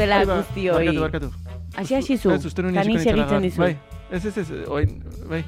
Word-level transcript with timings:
Ai, 0.00 0.26
ba, 0.26 0.36
guztioi. 0.36 0.86
Barkatu, 0.86 1.00
barkatu. 1.00 1.32
Hasi 1.76 1.94
hasi 1.94 2.16
zu, 2.18 2.30
Ez, 2.30 2.44
uste 2.44 2.62
nuen 2.62 2.74
gaur. 2.74 3.40
dizu. 3.42 3.58
Bai, 3.60 3.76
ez, 4.10 4.24
ez, 4.26 4.36
ez, 4.38 4.50
oin, 4.68 5.02
bai, 5.28 5.44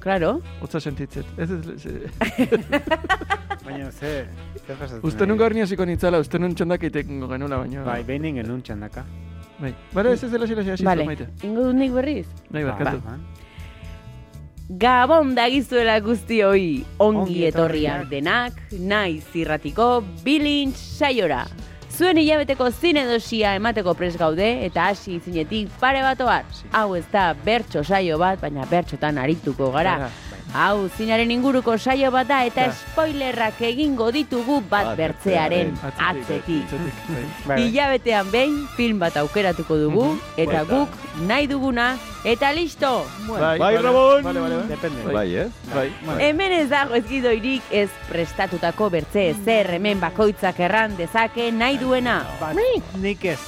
Claro. 0.00 0.40
hotza 0.60 0.80
sentitzet. 0.80 1.26
Ez, 1.36 1.50
ez, 1.50 1.68
ez, 1.68 1.86
Baina, 3.64 3.90
ze, 3.92 4.26
ze 4.66 5.00
uste 5.02 5.26
nun 5.26 5.36
gaur 5.38 5.52
ni 5.54 5.60
hasiko 5.60 5.84
nintzala, 5.84 6.18
uste 6.18 6.38
nun 6.38 6.54
txandak 6.54 6.82
egiteko 6.82 7.28
genula, 7.28 7.58
baina... 7.58 7.82
Bai, 7.84 8.02
behin 8.04 8.22
genuen 8.38 8.62
txandaka. 8.62 9.04
Bai, 9.58 9.74
Bara, 9.92 10.12
ez 10.14 10.22
ez 10.24 10.30
dela 10.30 10.46
xila 10.46 10.62
xila 10.62 10.86
Vale, 10.90 11.04
maite. 11.04 11.26
ingo 11.42 11.64
dut 11.66 11.74
nik 11.74 11.92
berriz. 11.92 12.26
Bai, 12.50 12.64
barkatu. 12.64 13.00
Ba, 13.04 13.18
Gabon 14.68 15.34
dagizuela 15.34 15.98
guztioi, 16.04 16.84
ongi 17.00 17.18
Ongi 17.22 17.44
etorriak 17.48 18.02
etorriak. 18.04 18.08
denak, 18.10 18.52
naiz 18.78 19.24
irratiko 19.34 20.02
bilintz 20.24 20.76
saiora. 20.98 21.46
Zuen 21.98 22.14
hilabeteko 22.20 22.68
zine 22.70 23.02
dosia 23.08 23.56
emateko 23.58 23.90
pres 23.98 24.12
gaude 24.20 24.46
eta 24.62 24.84
hasi 24.92 25.16
zinetik 25.18 25.72
pare 25.80 26.04
bat 26.04 26.20
oar. 26.22 26.44
Hau 26.70 26.92
ez 26.94 27.02
da 27.10 27.32
bertso 27.34 27.82
saio 27.82 28.20
bat, 28.22 28.38
baina 28.38 28.66
bertxotan 28.70 29.18
arituko 29.18 29.72
gara. 29.74 29.96
Gara, 30.04 30.27
Hau 30.54 30.88
zinaren 30.96 31.30
inguruko 31.30 31.74
saio 31.78 32.10
bat 32.10 32.26
da 32.28 32.38
eta 32.46 32.66
Da. 32.68 32.72
spoilerrak 32.72 33.60
egingo 33.60 34.10
ditugu 34.12 34.60
bat 34.70 34.86
Bat 34.86 34.96
bertzearen 34.96 35.74
atzetik. 35.98 36.70
Bai. 36.72 37.24
bai. 37.46 37.58
Hilabetean 37.68 38.30
behin 38.32 38.66
film 38.76 38.98
bat 38.98 39.16
aukeratuko 39.16 39.76
dugu 39.76 40.06
eta 40.36 40.64
Baita. 40.64 40.64
guk 40.64 40.88
nahi 41.28 41.46
duguna 41.46 41.98
eta 42.24 42.52
listo! 42.52 43.04
Bai, 43.28 43.40
Bai, 43.40 43.58
vale, 43.58 43.82
Ramon! 43.82 44.22
Vale, 44.24 44.40
vale, 44.40 44.56
vale. 44.56 44.68
Depende. 44.68 45.12
Bai, 45.12 45.36
ez? 45.36 45.50
Bai, 45.74 45.92
Hemen 46.18 46.52
ez 46.52 46.68
dago 46.70 46.94
ezgidoirik 46.94 47.62
ez 47.70 47.90
prestatutako 48.08 48.88
bertze 48.90 49.34
zer 49.44 49.70
hemen 49.76 50.00
bakoitzak 50.00 50.58
erran 50.60 50.96
dezake 50.96 51.52
nahi 51.52 51.76
duena. 51.78 52.22
Ba, 52.40 52.54
nik 52.96 53.24
ez. 53.24 53.38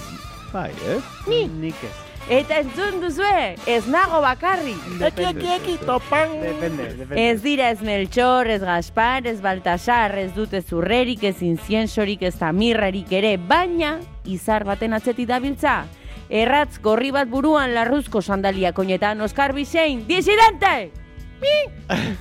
Bai, 0.53 0.71
ez? 0.87 1.01
Nik 1.27 1.75
ez. 1.85 2.10
Eta 2.29 2.61
entzun 2.61 3.01
duzue, 3.03 3.57
ez 3.67 3.87
nago 3.91 4.21
bakarri. 4.23 4.75
Depende. 5.01 5.41
Depende, 5.41 6.95
depende. 6.99 7.31
Ez 7.31 7.43
dira 7.43 7.71
ez 7.71 7.81
Melchor, 7.83 8.47
ez 8.47 8.61
Gaspar, 8.63 9.27
ez 9.27 9.41
Baltasar, 9.41 10.19
ez 10.19 10.33
dute 10.35 10.61
zurrerik, 10.63 11.25
ez 11.25 11.41
inziensorik, 11.43 12.23
ez 12.23 12.37
tamirrarik 12.39 13.11
ere, 13.13 13.37
baina 13.37 13.99
izar 14.25 14.65
baten 14.69 14.95
atzetik 14.95 15.27
dabiltza. 15.31 15.85
Erratz 16.31 16.79
gorri 16.79 17.11
bat 17.11 17.27
buruan 17.29 17.75
larruzko 17.75 18.23
sandalia 18.23 18.71
koinetan 18.73 19.21
Oskar 19.27 19.55
Bisein, 19.57 20.05
disidente! 20.07 20.93
Mi! 21.41 21.57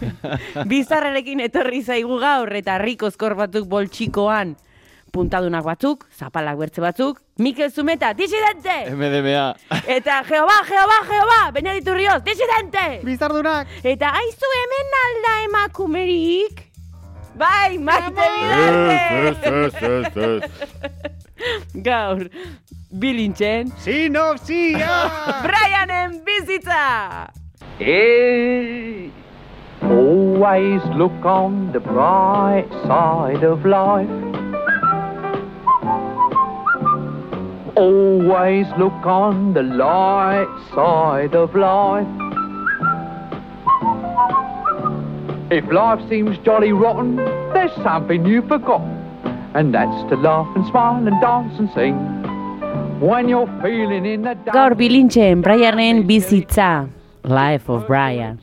Bizarrerekin 0.71 1.43
etorri 1.43 1.83
zaigu 1.83 2.17
gaur 2.21 2.55
eta 2.55 2.79
rikozkor 2.81 3.35
batzuk 3.37 3.67
boltsikoan. 3.69 4.55
Puntadunak 5.11 5.65
batzuk, 5.65 6.05
zapalak 6.13 6.57
bertze 6.59 6.81
batzuk, 6.81 7.21
Mikel 7.39 7.71
Zumeta, 7.71 8.13
disidente! 8.13 8.91
MDMA. 8.93 9.55
Eta 9.87 10.21
Jeoba, 10.27 10.61
Jeoba, 10.69 10.97
Jeoba, 11.09 11.51
Benedito 11.51 11.93
Rioz, 11.95 12.21
disidente! 12.23 13.01
Bizardunak! 13.03 13.67
Eta 13.83 14.11
aizu 14.21 14.51
hemen 14.59 14.97
alda 15.03 15.33
emakumerik? 15.47 16.65
Bai, 17.39 17.77
maite 17.77 18.27
bidarte! 18.35 18.99
Gaur, 21.87 22.29
bilintzen, 22.91 23.71
Sinopsia! 23.81 25.09
Brianen 25.45 26.21
bizitza! 26.25 27.29
Hey, 27.79 29.09
always 29.81 30.83
look 30.95 31.25
on 31.25 31.71
the 31.71 31.79
bright 31.79 32.67
side 32.85 33.43
of 33.43 33.65
life. 33.65 34.38
Always 37.79 38.67
look 38.77 39.05
on 39.05 39.53
the 39.53 39.63
light 39.63 40.51
side 40.75 41.33
of 41.33 41.55
life. 41.55 42.07
If 45.49 45.63
life 45.71 46.01
seems 46.09 46.37
jolly 46.39 46.73
rotten, 46.73 47.15
there's 47.53 47.71
something 47.81 48.25
you've 48.25 48.49
forgotten, 48.49 48.91
and 49.55 49.73
that's 49.73 50.09
to 50.09 50.17
laugh 50.17 50.47
and 50.57 50.67
smile 50.67 51.07
and 51.07 51.21
dance 51.21 51.57
and 51.57 51.69
sing. 51.73 51.95
When 52.99 53.29
you're 53.29 53.47
feeling 53.63 54.05
in 54.05 54.23
the 54.23 54.35
Gaur 54.51 54.75
bilintzen, 54.75 55.41
Brianen 55.41 56.05
bizitza. 56.05 56.89
Life 57.23 57.69
of 57.69 57.87
Brian. 57.87 58.39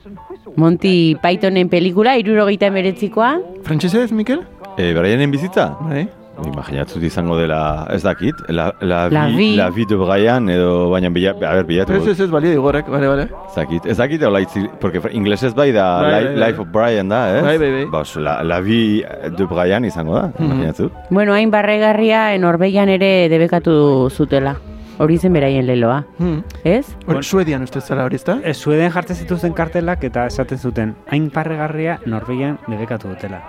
Monty 0.57 1.15
Pythonen 1.15 1.69
pelikula, 1.69 2.17
irurogeita 2.17 2.73
emeretzikoa. 2.73 3.41
Frantsesez, 3.65 4.13
Mikel? 4.13 4.47
E, 4.79 4.95
Brianen 4.95 5.31
bizitza? 5.31 5.77
Bai. 5.83 6.09
Imaginatzut 6.45 7.03
izango 7.03 7.37
dela, 7.39 7.87
ez 7.91 8.03
dakit, 8.05 8.35
la, 8.49 8.75
la, 8.81 9.09
La 9.11 9.27
vi, 9.27 9.37
vie. 9.37 9.57
la 9.57 9.71
vie 9.71 9.87
de 9.89 9.97
Brian, 9.97 10.49
edo, 10.51 10.91
baina, 10.91 11.09
bila, 11.09 11.31
a 11.31 11.55
ber, 11.55 11.65
bilatu. 11.65 11.93
Ez, 11.95 12.07
ez, 12.09 12.21
ez, 12.21 12.31
balia 12.31 12.51
digorek, 12.51 12.89
bale, 12.93 13.09
bale. 13.09 13.23
Ez 13.49 13.55
dakit, 13.57 13.87
ez 13.87 13.97
dakit, 13.97 14.23
hola 14.23 14.41
itzi, 14.45 14.67
porque 14.81 15.01
inglesez 15.13 15.55
bai 15.55 15.73
da, 15.73 16.03
Bai, 16.03 16.11
li- 16.11 16.29
bai, 16.29 16.37
bai. 16.37 16.49
Life 16.51 16.61
of 16.61 16.69
Brian 16.73 17.09
da, 17.09 17.39
ez? 17.39 17.43
Bai, 17.45 17.59
bai, 17.59 17.71
bai. 17.73 17.85
Ba, 17.91 18.01
oso, 18.01 18.21
la, 18.21 18.43
la 18.45 18.61
vie 18.61 19.07
de 19.37 19.45
Brian 19.47 19.85
izango 19.85 20.15
da, 20.15 20.31
imaginatzut. 20.39 20.93
Bueno, 21.11 21.33
hain 21.33 21.51
barregarria, 21.51 22.37
Norbeian 22.39 22.89
ere 22.89 23.29
debekatu 23.29 24.11
zutela. 24.11 24.57
Hori 24.99 25.19
zen 25.19 25.33
beraien 25.35 25.67
leloa. 25.67 26.05
Hmm. 26.19 26.39
Ez? 26.65 26.87
Hori, 27.07 27.23
Suedian 27.23 27.63
uste 27.63 27.83
zara 27.83 28.05
hori, 28.05 28.17
ezta? 28.17 28.39
Ez 28.45 28.57
Sueden 28.57 28.91
jartzen 28.91 29.17
zituzten 29.17 29.53
kartelak 29.53 30.05
eta 30.05 30.27
esaten 30.27 30.57
zuten, 30.59 30.95
hain 31.11 31.29
parregarria 31.31 31.99
Norvegian 32.07 32.57
debekatu 32.67 33.09
dutela. 33.09 33.43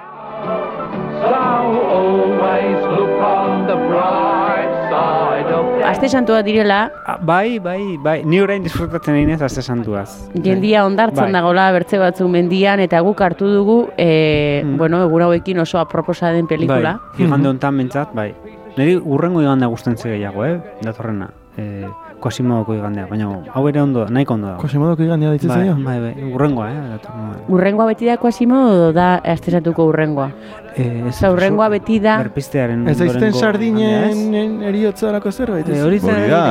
Aste 5.97 6.09
santua 6.09 6.44
direla, 6.44 6.91
Ah, 7.08 7.18
bai, 7.19 7.58
bai, 7.58 7.97
bai, 7.97 8.22
ni 8.24 8.38
orain 8.40 8.62
disfrutatzen 8.62 9.16
eginez 9.18 9.41
aste 9.41 9.63
santuaz. 9.63 10.30
jendia 10.44 10.85
ondartzan 10.85 11.31
Bai. 11.31 11.34
dagola 11.34 11.72
bertze 11.72 11.97
batzu 11.97 12.28
mendian, 12.30 12.80
eta 12.80 13.00
guk 13.02 13.19
hartu 13.19 13.47
dugu, 13.50 13.90
e, 13.97 14.62
Mm. 14.63 14.78
bueno, 14.78 15.02
egun 15.07 15.24
hauekin 15.24 15.57
oso 15.57 15.80
aproposa 15.80 16.30
den 16.30 16.46
pelikula. 16.46 17.00
Bai, 17.18 17.25
igande 17.25 17.50
honetan 17.50 17.78
bentsat, 17.78 18.13
bai. 18.13 18.36
Niri 18.78 18.96
urrengo 19.03 19.41
igandea 19.41 19.68
gusten 19.68 19.97
ze 19.97 20.09
gehiago, 20.09 20.46
eh? 20.46 20.62
Datorrena. 20.84 21.31
Eh, 21.57 21.88
Kosimodoko 22.19 22.74
igandea, 22.75 23.06
baina 23.07 23.30
hau 23.53 23.68
ere 23.68 23.81
ondo, 23.81 24.06
nahiko 24.09 24.34
ondo 24.36 24.47
da. 24.47 24.57
Kosimodoko 24.57 25.02
igandia 25.03 25.31
ditzen 25.31 25.50
Bai, 25.50 25.57
zaio? 25.59 25.75
bai, 25.84 26.00
bai, 26.00 26.33
urrengoa, 26.33 26.71
eh? 26.71 26.75
datorrengoa. 26.92 27.36
Urrengoa 27.48 27.86
beti 27.88 28.06
da 28.06 28.18
Quasimodo 28.18 28.74
edo 28.74 28.94
da 28.94 29.16
astezatuko 29.24 29.86
urrengoa? 29.86 30.31
Eh, 30.77 31.07
ez, 31.07 31.15
Osa, 31.15 31.31
urrengoa 31.33 31.69
beti 31.74 32.00
da... 32.00 32.18
Berpistearen 32.21 32.88
Ez 32.88 33.00
aizten 33.01 33.33
sardinen 33.33 34.62
eriotzarako 34.69 35.31
zerbait, 35.31 35.68
Eh, 35.69 35.74
ez? 35.77 35.83
hori 35.83 36.00
zen, 36.00 36.13
Hori 36.15 36.29
da. 36.29 36.41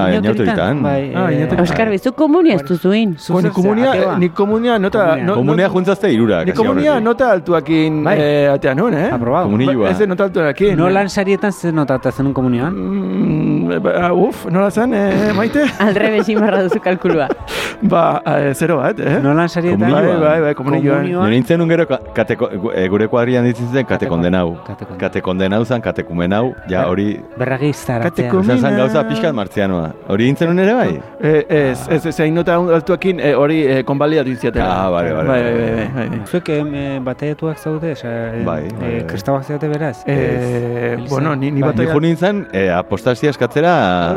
Bai, 0.82 1.12
Ah, 1.14 1.28
eh, 1.30 1.36
inauteritan. 1.36 1.60
Oskar, 1.62 1.90
bizu 1.90 2.12
komunia 2.12 2.54
ez 2.56 2.62
duzuin. 2.66 3.10
ni 3.16 3.50
komunia, 3.50 3.92
zea, 3.92 4.00
ateoa? 4.00 4.18
ni 4.18 4.28
komunia 4.30 4.78
nota... 4.78 5.16
Komunia. 5.26 5.68
no- 5.68 5.72
juntzazte 5.74 6.10
irura, 6.12 6.44
Ni 6.44 6.52
komunia 6.52 6.98
nota 7.00 7.30
altuakin 7.32 8.02
Bai. 8.04 8.16
eh, 8.20 8.52
atean 8.52 8.76
nun, 8.76 8.94
eh? 8.94 9.10
Aprobado. 9.12 9.44
Komunilua. 9.46 9.90
Ez 9.90 10.00
nota 10.08 10.24
altuakin. 10.24 10.76
No 10.76 10.88
lan 10.90 11.08
sarietan 11.08 11.52
zer 11.52 11.72
notata 11.74 12.10
zen 12.12 12.32
komunioan? 12.32 12.72
Mm, 12.74 13.80
ba, 13.82 14.12
uf, 14.12 14.46
nola 14.50 14.70
zen, 14.70 14.92
eh, 14.94 15.32
maite? 15.36 15.64
Aldre 15.86 16.10
besimarra 16.18 16.62
duzu 16.62 16.80
kalkulua. 16.80 17.28
ba, 17.82 18.22
eh, 18.26 18.54
zero 18.54 18.78
bat, 18.78 18.98
eh? 19.00 19.18
No 19.22 19.34
lan 19.34 19.48
sarietan? 19.48 19.90
Bai, 19.92 20.16
bai, 20.18 20.40
bai, 20.40 20.54
komunioan. 20.54 21.04
Nire 21.06 21.30
nintzen 21.30 21.60
un 21.60 21.68
gero 21.68 21.86
eh, 21.86 22.88
gure 22.88 23.08
kuadrian 23.08 23.44
ditzen 23.44 23.68
zen 23.72 23.86
kate 23.86 24.06
kondenau. 24.16 24.56
Kate 24.66 25.20
kondenau. 25.22 25.60
Kate 25.62 25.68
zan, 25.68 25.80
kate 25.84 26.02
kumenau, 26.08 26.54
ja 26.68 26.86
hori... 26.90 27.20
Berragi 27.38 27.72
zaratzea. 27.72 28.10
Kateko- 28.30 28.42
Esan 28.44 28.58
zan 28.64 28.76
gauza 28.76 29.04
pixkat 29.08 29.34
martzianoa. 29.36 29.92
Hori 30.12 30.26
nintzen 30.30 30.50
un 30.50 30.58
ere 30.62 30.74
bai? 30.74 30.88
Eh, 31.20 31.44
ez, 31.48 31.86
ez, 31.88 32.00
ez, 32.06 32.14
hain 32.20 32.34
nota 32.34 32.56
altuakin 32.56 33.20
eh, 33.20 33.32
hori 33.36 33.60
eh, 33.66 33.82
konbaliatu 33.88 34.30
izatela. 34.34 34.66
Ah, 34.66 34.90
bale, 34.90 35.12
bale, 35.14 35.28
Bai, 35.28 35.42
bai, 35.42 35.54
bai, 35.54 35.86
bai, 35.94 36.08
bai. 36.10 36.20
Zuek 36.26 36.48
eh, 36.56 36.98
bataiatuak 37.04 37.58
zaudete, 37.58 37.92
oza, 37.92 38.08
eh, 38.08 38.42
Bai, 38.46 38.60
bai, 38.80 38.92
bai. 39.06 39.18
zaudete 39.20 39.68
beraz? 39.68 40.02
Eh, 40.06 40.96
Ez. 40.96 41.10
bueno, 41.10 41.34
ni, 41.36 41.50
ni 41.50 41.60
Bai. 41.60 41.70
bat 41.72 41.78
Ni 41.80 41.86
jo 41.92 42.00
nintzen, 42.00 42.46
apostazia 42.76 43.30
eskatzera 43.30 43.72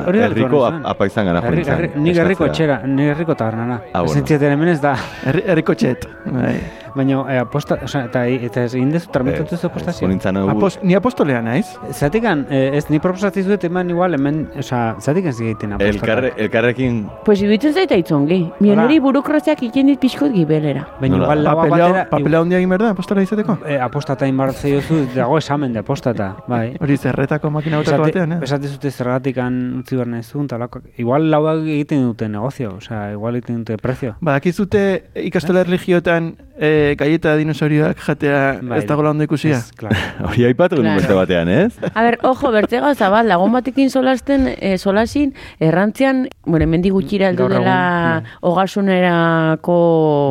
herriko 0.07 0.66
apaizan 0.66 1.25
gara 1.25 1.42
Herri, 1.44 1.63
joan 1.63 1.78
herri, 1.78 1.92
nik 1.96 2.18
herriko 2.18 2.46
etxera, 2.46 2.81
nik 2.86 3.13
herriko 3.16 3.36
tabernara. 3.36 3.81
Ah, 3.94 4.01
bueno. 4.04 4.25
Hemen 4.50 4.68
ez 4.69 4.81
da. 4.81 4.96
Herri, 5.25 5.44
herriko 5.46 5.74
txet. 5.75 6.07
Bai. 6.25 6.56
Baina, 6.95 7.21
eh, 7.33 7.39
aposta, 7.39 7.77
osea, 7.83 8.06
eta, 8.06 8.25
eta 8.27 8.63
ez 8.63 8.74
egin 8.75 8.91
dezu, 8.91 9.09
tramitatu 9.12 9.57
zu 9.57 9.68
Eh, 9.68 9.69
apostazio. 9.71 10.07
Nintzen 10.07 10.38
Apos, 10.38 10.80
ni 10.83 10.95
apostolea 10.95 11.41
naiz. 11.41 11.65
Zatikan, 11.91 12.45
eh, 12.50 12.71
ez, 12.77 12.89
ni 12.89 13.00
proposatzen 13.00 13.44
zuet 13.45 13.63
eman 13.63 13.89
igual, 13.89 14.13
hemen, 14.13 14.50
osea, 14.57 14.95
zatikan 15.00 15.33
zigiten 15.33 15.74
apostata. 15.74 15.95
elkarre, 15.95 16.33
elkarrekin 16.38 17.09
Pues 17.25 17.41
iruditzen 17.41 17.74
zaita 17.74 17.95
itzongi. 17.95 18.51
Mioneri 18.59 19.00
burokraziak 19.00 19.62
iken 19.63 19.88
dit 19.88 20.00
pixkot 20.00 20.31
gibelera. 20.33 20.88
Baina 21.00 21.18
igual 21.18 21.44
laua 21.44 21.63
Papelea, 21.63 21.88
batera, 21.88 22.09
papelea 22.09 22.39
handia 22.41 22.57
egin 22.57 22.69
behar 22.69 22.81
da, 22.81 22.89
apostolea 22.91 23.24
izateko? 23.24 23.57
eh, 23.65 23.80
apostata 23.80 24.27
inbartzei 24.27 24.74
duzu, 24.74 25.06
dago 25.15 25.38
esamen 25.38 25.74
de 25.74 25.80
apostata, 25.80 26.36
bai. 26.47 26.75
Hori 26.81 26.97
zerretako 26.97 27.50
makina 27.51 27.80
Esate, 27.81 27.97
batean, 28.01 28.31
eh? 28.33 28.39
esate 28.44 28.68
zute 28.68 28.91
zergatikan 28.91 29.80
utzi 29.80 29.95
behar 29.95 30.07
nahizun, 30.07 30.47
talako. 30.47 30.81
Igual 30.97 31.30
lauak 31.31 31.59
egiten 31.68 32.03
dute 32.03 32.27
negozio, 32.30 32.75
osea, 32.77 33.12
igual 33.13 33.36
egiten 33.36 33.63
dute 33.63 33.77
prezio. 33.77 34.15
Badakizute 34.21 35.12
ikastola 35.15 35.62
erligioetan 35.62 36.36
e, 36.59 36.95
gaieta 37.00 37.35
dinosaurioak 37.39 37.97
jatea 38.06 38.59
Bai. 38.61 38.79
ez 38.79 38.85
dagoela 38.85 39.11
ondo 39.11 39.23
ikusia? 39.23 39.57
Ez, 39.57 39.71
claro. 39.71 39.95
hori 40.29 40.45
aipatu 40.45 40.75
Claro. 40.81 41.00
beste 41.00 41.13
batean, 41.13 41.50
ez? 41.50 41.73
A 41.94 42.03
ber, 42.03 42.19
ojo, 42.23 42.51
bertze 42.51 42.79
gauza 42.83 43.09
bat, 43.09 43.25
lagun 43.25 43.51
batekin 43.56 43.89
solasten, 43.89 44.47
eh, 44.59 44.77
solasin, 44.77 45.33
errantzian, 45.59 46.27
bueno, 46.45 46.63
hemendi 46.65 46.89
gutxira 46.89 47.29
heldu 47.29 47.44
egun, 47.47 47.57
dela 47.59 48.21
bai. 48.21 48.31
ogasunerako 48.41 49.77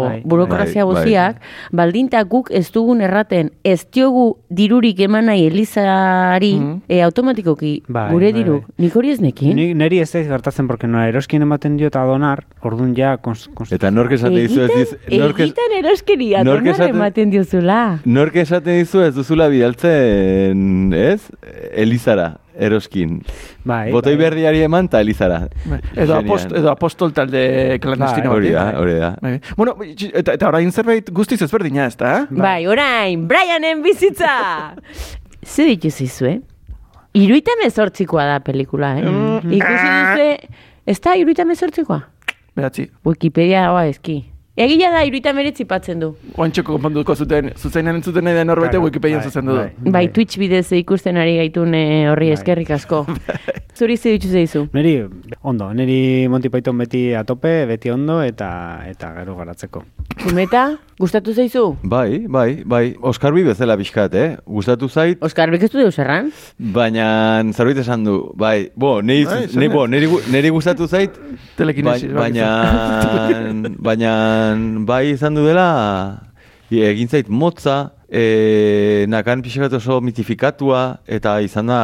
Bai, 0.08 0.20
burokrazia 0.24 0.84
bai, 0.84 0.94
bai. 0.94 1.02
guztiak, 1.02 1.40
baldinta 1.72 2.22
guk 2.24 2.50
ez 2.50 2.70
dugun 2.72 3.00
erraten, 3.00 3.50
ez 3.64 3.86
diogu 3.90 4.36
dirurik 4.50 5.00
eman 5.00 5.26
nahi 5.26 5.46
Elizari, 5.46 6.54
Mhm. 6.58 6.82
eh, 6.88 7.02
automatikoki 7.04 7.82
Bai, 7.88 8.10
gure 8.12 8.32
bai, 8.32 8.42
diru, 8.42 8.60
bai. 8.60 8.74
nik 8.78 8.96
hori 8.96 9.10
ez 9.10 9.20
nekin. 9.20 9.54
Ni, 9.56 9.74
neri 9.74 10.00
ez 10.00 10.10
daiz 10.12 10.26
gertatzen, 10.28 10.66
porque 10.66 10.86
no, 10.86 11.02
eroskin 11.02 11.42
ematen 11.42 11.76
dio 11.76 11.86
eta 11.86 12.04
donar, 12.04 12.44
orduan 12.62 12.94
ja, 12.96 13.16
kons, 13.16 13.48
kons, 13.54 13.72
Eta 13.72 13.90
nork 13.90 14.12
esaten 14.12 14.34
dizu 14.36 14.62
ez 14.62 14.70
diz, 14.74 14.92
egiten, 15.06 15.20
nork, 15.20 15.38
eroskeria, 16.18 16.44
nork 16.44 16.66
esaten- 16.66 16.96
ematen 16.96 17.30
diozula. 17.30 18.00
nork 18.04 18.36
esaten 18.36 18.78
dizu 18.78 19.00
ez 19.02 19.14
duzula 19.14 19.48
bidaltzen, 19.48 20.92
ez? 20.92 21.22
Elizara, 21.72 22.38
eroskin. 22.58 23.22
bai, 23.64 23.90
Botoi 23.92 24.16
bai. 24.16 24.24
berriari 24.24 24.62
eman 24.62 24.86
eta 24.86 25.00
Elizara. 25.00 25.48
Bai. 25.64 25.80
Edo, 25.96 26.16
apost, 26.16 26.52
edo 26.52 26.70
apostol 26.70 27.12
talde 27.12 27.78
klandestino 27.80 28.32
Hori 28.32 28.52
bati. 28.52 28.72
da, 28.74 28.80
hori 28.80 28.94
da. 28.94 29.16
Bai. 29.22 29.40
Bueno, 29.56 29.76
eta, 30.12 30.32
eta 30.34 30.48
orain 30.48 30.70
zerbait 30.72 31.10
guztiz 31.10 31.40
ezberdina 31.42 31.86
ez 31.86 31.96
da, 31.96 32.20
eh? 32.22 32.26
Bai, 32.30 32.66
orain, 32.66 33.26
Brianen 33.28 33.82
bizitza! 33.82 34.74
Ze 35.44 35.64
dituzu 35.64 36.04
izue? 36.04 36.40
Iruita 37.14 37.52
mezortzikoa 37.62 38.24
da 38.26 38.40
pelikula, 38.40 38.98
eh? 38.98 39.04
Mm. 39.04 39.52
Ikusi 39.52 39.92
duzu, 39.94 40.56
ez 40.86 41.00
da 41.00 41.14
iruita 41.16 41.44
mezortzikoa? 41.48 42.02
Beratzi. 42.58 42.88
Wikipedia 43.06 43.62
dagoa 43.68 43.86
ezki. 43.86 44.24
Egia 44.58 44.88
da 44.90 45.04
iruita 45.06 45.30
meretzi 45.36 45.62
patzen 45.70 46.00
du. 46.02 46.08
Oantxeko 46.34 46.74
konponduko 46.74 47.14
zuten, 47.14 47.52
zuzenean 47.54 48.00
entzuten 48.00 48.24
nahi 48.26 48.34
den 48.40 48.48
norbete 48.50 48.72
Claro, 48.74 48.88
Wikipedian 48.88 49.20
bai, 49.20 49.28
zuzendu 49.30 49.52
du. 49.54 49.58
bai. 49.60 49.92
Bai, 49.94 50.08
Twitch 50.16 50.34
bidez 50.40 50.66
ikusten 50.74 51.16
ari 51.16 51.36
gaitun 51.38 51.74
eh, 51.78 52.08
horri 52.10 52.32
Bai. 52.32 52.38
eskerrik 52.40 52.70
asko. 52.74 53.04
Zuri 53.78 53.94
ze 53.96 54.10
dituzu 54.16 54.32
zeizu? 54.34 54.64
Neri, 54.74 54.96
ondo, 55.46 55.68
neri 55.72 56.26
Monty 56.28 56.50
Python 56.50 56.80
beti 56.82 57.12
atope, 57.14 57.52
beti 57.70 57.92
ondo, 57.94 58.16
eta 58.26 58.48
eta 58.90 59.12
gero 59.20 59.36
garatzeko. 59.38 59.84
Zumeta, 60.18 60.64
gustatu 60.98 61.30
zeizu? 61.36 61.76
Bai, 61.86 62.24
bai, 62.26 62.64
bai. 62.66 62.96
Oskar 63.06 63.30
bi 63.36 63.44
bezala 63.46 63.76
pixkat, 63.78 64.14
eh? 64.18 64.26
Gustatu 64.44 64.88
zait, 64.90 65.22
Oskar, 65.22 65.52
bek 65.54 65.62
ez 65.62 65.70
du 65.70 65.78
deus 65.78 65.94
erran? 66.02 66.32
baina 66.58 67.06
zerbait 67.54 67.78
esan 67.78 68.02
du. 68.02 68.16
Bai, 68.34 68.72
bo, 68.74 68.96
niri, 69.00 69.24
Bai, 69.30 69.46
bai, 69.46 69.68
dut. 69.68 69.72
bo, 69.76 69.86
niri, 69.86 70.06
gu- 70.10 70.24
niri 70.34 70.50
gustatu 70.50 70.88
zait, 70.90 71.14
Telekinesis. 71.54 72.10
Bai- 72.10 72.32
baina, 72.32 72.50
baina, 73.86 74.12
bai 74.86 75.10
izan 75.12 75.36
du 75.36 75.44
dela, 75.46 75.68
egin 76.70 77.08
zait 77.08 77.28
motza, 77.28 77.92
e, 78.08 79.06
nakan 79.08 79.42
pixkat 79.44 79.72
oso 79.78 80.00
mitifikatua, 80.04 81.00
eta 81.06 81.38
izan 81.44 81.70
da, 81.72 81.80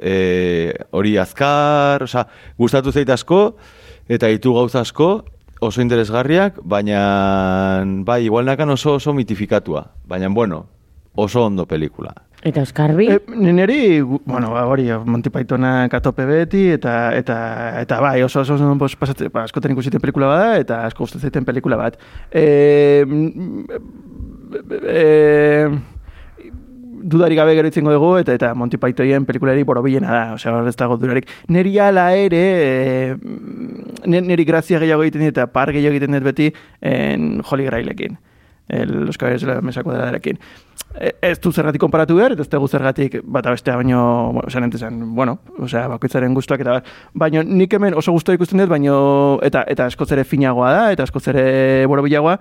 e, 0.00 0.72
hori 0.96 1.16
azkar, 1.20 2.04
osea, 2.06 2.26
gustatu 2.58 2.92
zait 2.92 3.10
asko, 3.10 3.56
eta 4.08 4.30
ditu 4.32 4.54
gauza 4.56 4.82
asko, 4.84 5.10
oso 5.60 5.80
interesgarriak, 5.84 6.60
baina, 6.64 7.00
bai, 8.04 8.24
igual 8.26 8.48
nakan 8.48 8.76
oso 8.76 8.96
oso 9.00 9.14
mitifikatua, 9.16 9.86
baina, 10.06 10.28
bueno, 10.28 10.66
oso 11.16 11.46
ondo 11.46 11.66
pelikula. 11.66 12.14
Eta 12.42 12.62
Oskarbi? 12.62 13.08
E, 13.10 13.18
niri, 13.26 14.00
gu- 14.02 14.20
bueno, 14.24 14.50
ba, 14.52 14.66
hori, 14.66 14.84
Monty 15.04 15.30
Pythonak 15.30 15.94
atope 15.94 16.26
beti, 16.28 16.68
eta, 16.70 17.14
eta, 17.16 17.80
eta 17.80 17.98
bai, 18.00 18.22
oso 18.22 18.40
oso 18.40 18.54
oso 18.54 18.74
bos, 18.78 18.94
pasatzen, 18.96 19.30
ba, 19.32 19.42
askotan 19.48 19.72
ikusiten 19.72 20.00
pelikula 20.00 20.26
bada, 20.30 20.58
eta 20.60 20.84
asko 20.86 21.04
gustatzen 21.06 21.44
pelikula 21.48 21.76
bat. 21.80 21.96
E, 22.30 23.02
e, 24.86 25.68
dudarik 27.06 27.38
gabe 27.38 27.54
gero 27.54 27.68
itzengo 27.72 27.92
dugu, 27.94 28.12
eta 28.20 28.34
eta 28.36 28.52
Monty 28.54 28.78
Pythonen 28.78 29.26
pelikulari 29.26 29.64
borobilena 29.66 30.12
da, 30.12 30.22
osea, 30.36 30.52
hor 30.54 30.68
ez 30.68 30.76
dago 30.76 30.96
durarik. 31.00 31.26
Neri 31.48 31.76
ala 31.82 32.12
ere, 32.14 32.44
e, 32.62 33.16
ne- 34.06 34.22
neri 34.22 34.44
grazia 34.44 34.78
gehiago 34.78 35.02
egiten 35.02 35.22
dit, 35.26 35.34
eta 35.34 35.48
par 35.50 35.72
gehiago 35.72 35.96
egiten 35.96 36.12
dut 36.18 36.22
beti, 36.30 36.52
en 36.80 37.40
Holy 37.42 37.64
Grailekin. 37.64 38.18
El, 38.68 39.06
de 39.06 39.46
la 39.46 39.60
mesa 39.60 39.82
cuadradarekin. 39.84 40.38
E, 40.98 41.12
ez 41.22 41.40
du 41.40 41.52
zergatik 41.52 41.80
konparatu 41.80 42.16
behar, 42.16 42.32
ez 42.40 42.48
dugu 42.48 42.68
zergatik 42.68 43.20
bata 43.22 43.50
bestea 43.50 43.76
baino, 43.76 44.32
bueno, 44.32 44.48
esan 44.48 44.64
entesan, 44.64 45.14
bueno, 45.14 45.38
osea, 45.58 45.86
bakoitzaren 45.88 46.34
gustuak 46.34 46.60
eta 46.60 46.78
bar. 46.78 46.84
Baina 47.14 47.44
nik 47.44 47.72
hemen 47.72 47.94
oso 47.94 48.12
gustua 48.12 48.34
ikusten 48.34 48.58
dut, 48.58 48.68
baino, 48.68 49.38
eta, 49.42 49.62
eta 49.68 49.86
askoz 49.86 50.10
ere 50.12 50.24
finagoa 50.24 50.72
da, 50.72 50.86
eta 50.92 51.06
askoz 51.06 51.28
ere 51.28 51.86
borobilagoa, 51.86 52.38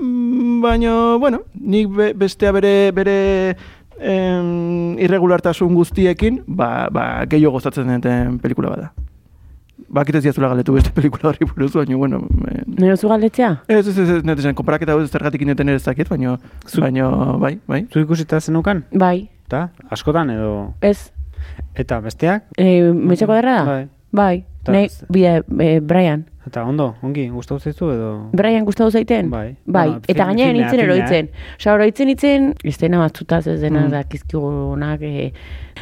Mm, 0.00 0.60
baina, 0.60 1.16
bueno, 1.16 1.42
nik 1.54 1.88
be, 1.88 2.12
bestea 2.14 2.52
bere, 2.52 2.90
bere 2.92 3.56
em, 3.98 4.98
irregulartasun 4.98 5.74
guztiekin, 5.74 6.42
ba, 6.46 6.88
ba, 6.92 7.24
gehiago 7.30 7.58
gozatzen 7.58 7.90
duten 7.94 8.38
pelikula 8.42 8.74
bada. 8.74 8.92
Bakit 9.94 10.16
ez 10.18 10.24
diazula 10.24 10.48
galetu 10.50 10.74
beste 10.74 10.90
pelikula 10.94 11.30
horri 11.30 11.46
buruz, 11.46 11.70
baina, 11.76 11.96
bueno, 11.96 12.24
eh, 12.50 12.64
Nero 12.66 12.96
zu 12.96 13.08
galdetzea? 13.08 13.52
Ez, 13.68 13.84
ez, 13.86 13.98
ez, 13.98 14.08
ez, 14.08 14.22
ez, 14.24 14.44
ez, 14.44 14.54
konparaketa 14.58 14.96
hau 14.96 15.04
ez 15.04 15.10
zergatik 15.10 15.44
inoten 15.46 15.70
ere 15.70 15.78
ez 15.78 15.84
dakit, 15.86 16.10
baina, 16.10 16.34
baina, 16.74 17.12
bai, 17.38 17.54
bai. 17.70 17.84
Zu 17.92 18.02
ikusita 18.02 18.40
zenukan? 18.40 18.82
Bai, 18.90 19.28
Eta, 19.44 19.68
askotan 19.92 20.32
edo... 20.32 20.74
ez. 20.80 21.12
Eta 21.76 22.00
besteak? 22.00 22.48
E, 22.56 22.80
Metxako 22.90 23.36
darra 23.36 23.54
da? 23.58 23.64
Bai. 23.68 23.84
Bai. 24.14 24.36
Nei, 24.72 24.88
bide, 25.08 25.42
e, 25.60 25.80
Brian. 25.80 26.24
Eta 26.46 26.62
ondo, 26.68 26.94
ongi, 27.02 27.28
gustatu 27.32 27.58
zaizu 27.60 27.90
edo... 27.90 28.08
Brian 28.36 28.64
gustatu 28.64 28.90
zaiten? 28.90 29.30
Bai. 29.30 29.56
Bai, 29.64 29.86
Bueno, 29.88 30.00
eta 30.08 30.24
gainera 30.28 30.52
nintzen 30.52 30.80
eroitzen. 30.80 31.28
Osa, 31.58 31.72
oroitzen 31.72 32.06
nintzen, 32.06 32.50
estena 32.64 32.98
batzutaz 33.00 33.46
ez 33.46 33.60
dena 33.62 33.86
Mm. 33.86 33.90
dakizkigunak, 33.90 35.00
e, 35.02 35.32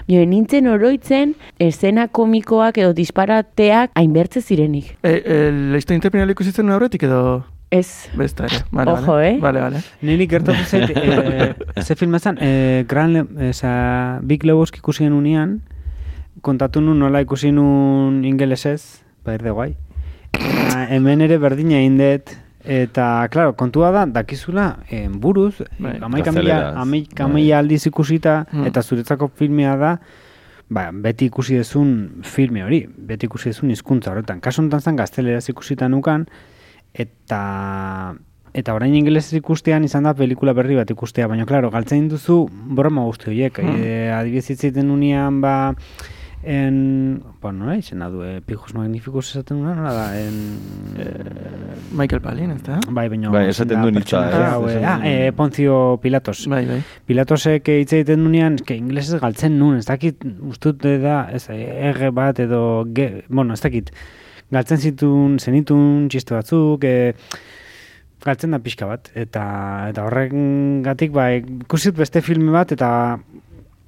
jo, 0.07 0.25
nintzen 0.27 0.69
oroitzen, 0.71 1.35
esena 1.59 2.07
komikoak 2.09 2.79
edo 2.79 2.93
disparateak 2.95 3.91
hainbertze 3.95 4.41
zirenik. 4.41 4.97
E, 5.03 5.17
e, 5.25 5.51
Leizto 5.73 5.95
interpinal 5.95 6.31
ikusitzen 6.31 6.71
aurretik 6.71 7.03
edo 7.03 7.43
Ez, 7.73 8.11
besta 8.15 8.45
ere. 8.45 8.59
Vale, 8.71 8.91
Ojo, 8.93 9.13
vale. 9.15 9.29
eh? 9.31 9.37
Vale, 9.41 9.61
vale. 9.61 9.79
Niri 10.03 10.27
gertatu 10.29 10.63
zait, 10.69 10.91
e, 10.95 11.55
ze 11.83 11.95
filma 11.97 12.19
zen, 12.21 12.37
e, 12.39 12.85
Gran, 12.87 13.15
esa, 13.49 14.19
Big 14.23 14.45
Lebowski 14.45 14.79
ikusi 14.79 15.07
unean, 15.09 15.63
kontatu 16.43 16.83
nun 16.83 16.99
nola 16.99 17.23
ikusi 17.23 17.53
nun 17.55 18.25
ingelesez, 18.27 19.03
ba 19.25 19.35
erde 19.39 19.51
guai. 19.55 19.73
Eta 20.33 20.87
hemen 20.95 21.21
ere 21.23 21.39
berdina 21.39 21.79
egin 21.79 21.99
dut, 22.01 22.33
eta, 22.65 23.29
claro, 23.31 23.55
kontua 23.59 23.91
da, 23.95 24.05
dakizula, 24.07 24.79
eh, 24.91 25.09
buruz, 25.09 25.63
Bai. 25.79 25.99
amaika 26.03 26.33
mila, 26.33 26.75
Bai. 26.85 27.29
mila 27.33 27.59
aldiz 27.59 27.87
ikusita, 27.87 28.47
Mm. 28.53 28.67
eta 28.67 28.83
zuretzako 28.83 29.29
filmea 29.35 29.77
da, 29.77 30.01
ba, 30.69 30.91
beti 30.93 31.27
ikusi 31.27 31.57
dezun 31.57 32.23
filme 32.23 32.65
hori, 32.65 32.87
beti 32.97 33.27
ikusi 33.27 33.51
dezun 33.51 33.71
hizkuntza 33.71 34.11
horretan. 34.11 34.41
Kasu 34.41 34.63
honetan 34.63 34.81
zen 34.81 34.97
gazteleraz 34.97 35.49
ikusita 35.49 35.89
nukan, 35.89 36.27
eta 36.95 38.15
eta 38.55 38.75
orain 38.75 38.95
ingelesez 38.95 39.39
ikustean 39.39 39.85
izan 39.85 40.05
da 40.05 40.13
pelikula 40.15 40.53
berri 40.53 40.77
bat 40.77 40.91
ikustea, 40.93 41.27
baina 41.27 41.47
claro, 41.49 41.71
galtzen 41.73 42.09
duzu 42.13 42.47
broma 42.51 43.05
guzti 43.09 43.31
horiek. 43.31 43.59
Hmm. 43.63 43.79
E, 43.81 44.11
adibidez 44.13 44.77
unean 44.85 45.41
ba 45.41 45.75
en, 46.43 47.23
bueno, 47.41 47.65
nola 47.65 47.77
izena 47.79 48.09
du, 48.11 48.23
e, 48.27 48.41
pijos 48.43 48.75
magnificus 48.75 49.31
esaten 49.31 49.61
duna, 49.61 49.75
nola 49.79 49.93
da, 49.95 50.07
en, 50.19 50.39
Michael 51.93 52.23
Palin, 52.25 52.51
ez 52.57 52.63
da? 52.67 52.81
bai, 52.89 53.07
baina... 53.13 53.31
Bai, 53.31 53.45
esaten 53.53 53.83
duen 53.85 53.99
pertsonaia 54.01 54.33
eh, 54.41 54.49
hau, 54.51 54.65
esaten 54.67 54.89
ah, 54.89 54.97
duen- 54.99 55.29
e, 55.29 55.33
Ponzio 55.39 55.77
Pilatos. 56.03 56.39
Bai, 56.51 56.65
bai. 56.67 56.81
Pilatosek 57.07 57.71
hitz 57.77 57.93
egiten 57.99 58.27
dunean, 58.27 58.59
eske 58.59 58.77
ingelesez 58.81 59.21
galtzen 59.23 59.57
nun, 59.61 59.79
ez 59.79 59.87
dakit, 59.87 60.27
ustut 60.51 60.83
da, 60.83 61.23
ez, 61.31 61.45
ege 61.53 62.11
bat 62.15 62.43
edo, 62.43 62.63
ge, 62.97 63.09
bueno, 63.29 63.55
ez 63.55 63.63
dakit, 63.63 63.93
galtzen 64.53 64.83
zitun, 64.83 65.39
zenitun, 65.39 66.09
txiste 66.13 66.35
batzuk, 66.35 66.85
e, 66.85 67.13
galtzen 68.23 68.55
da 68.55 68.61
pixka 68.63 68.87
bat, 68.91 69.11
eta 69.19 69.45
eta 69.91 70.05
horren 70.07 70.83
gatik, 70.87 71.15
ba, 71.15 71.31
ikusit 71.39 71.97
beste 71.99 72.23
filme 72.25 72.51
bat, 72.55 72.75
eta 72.75 72.91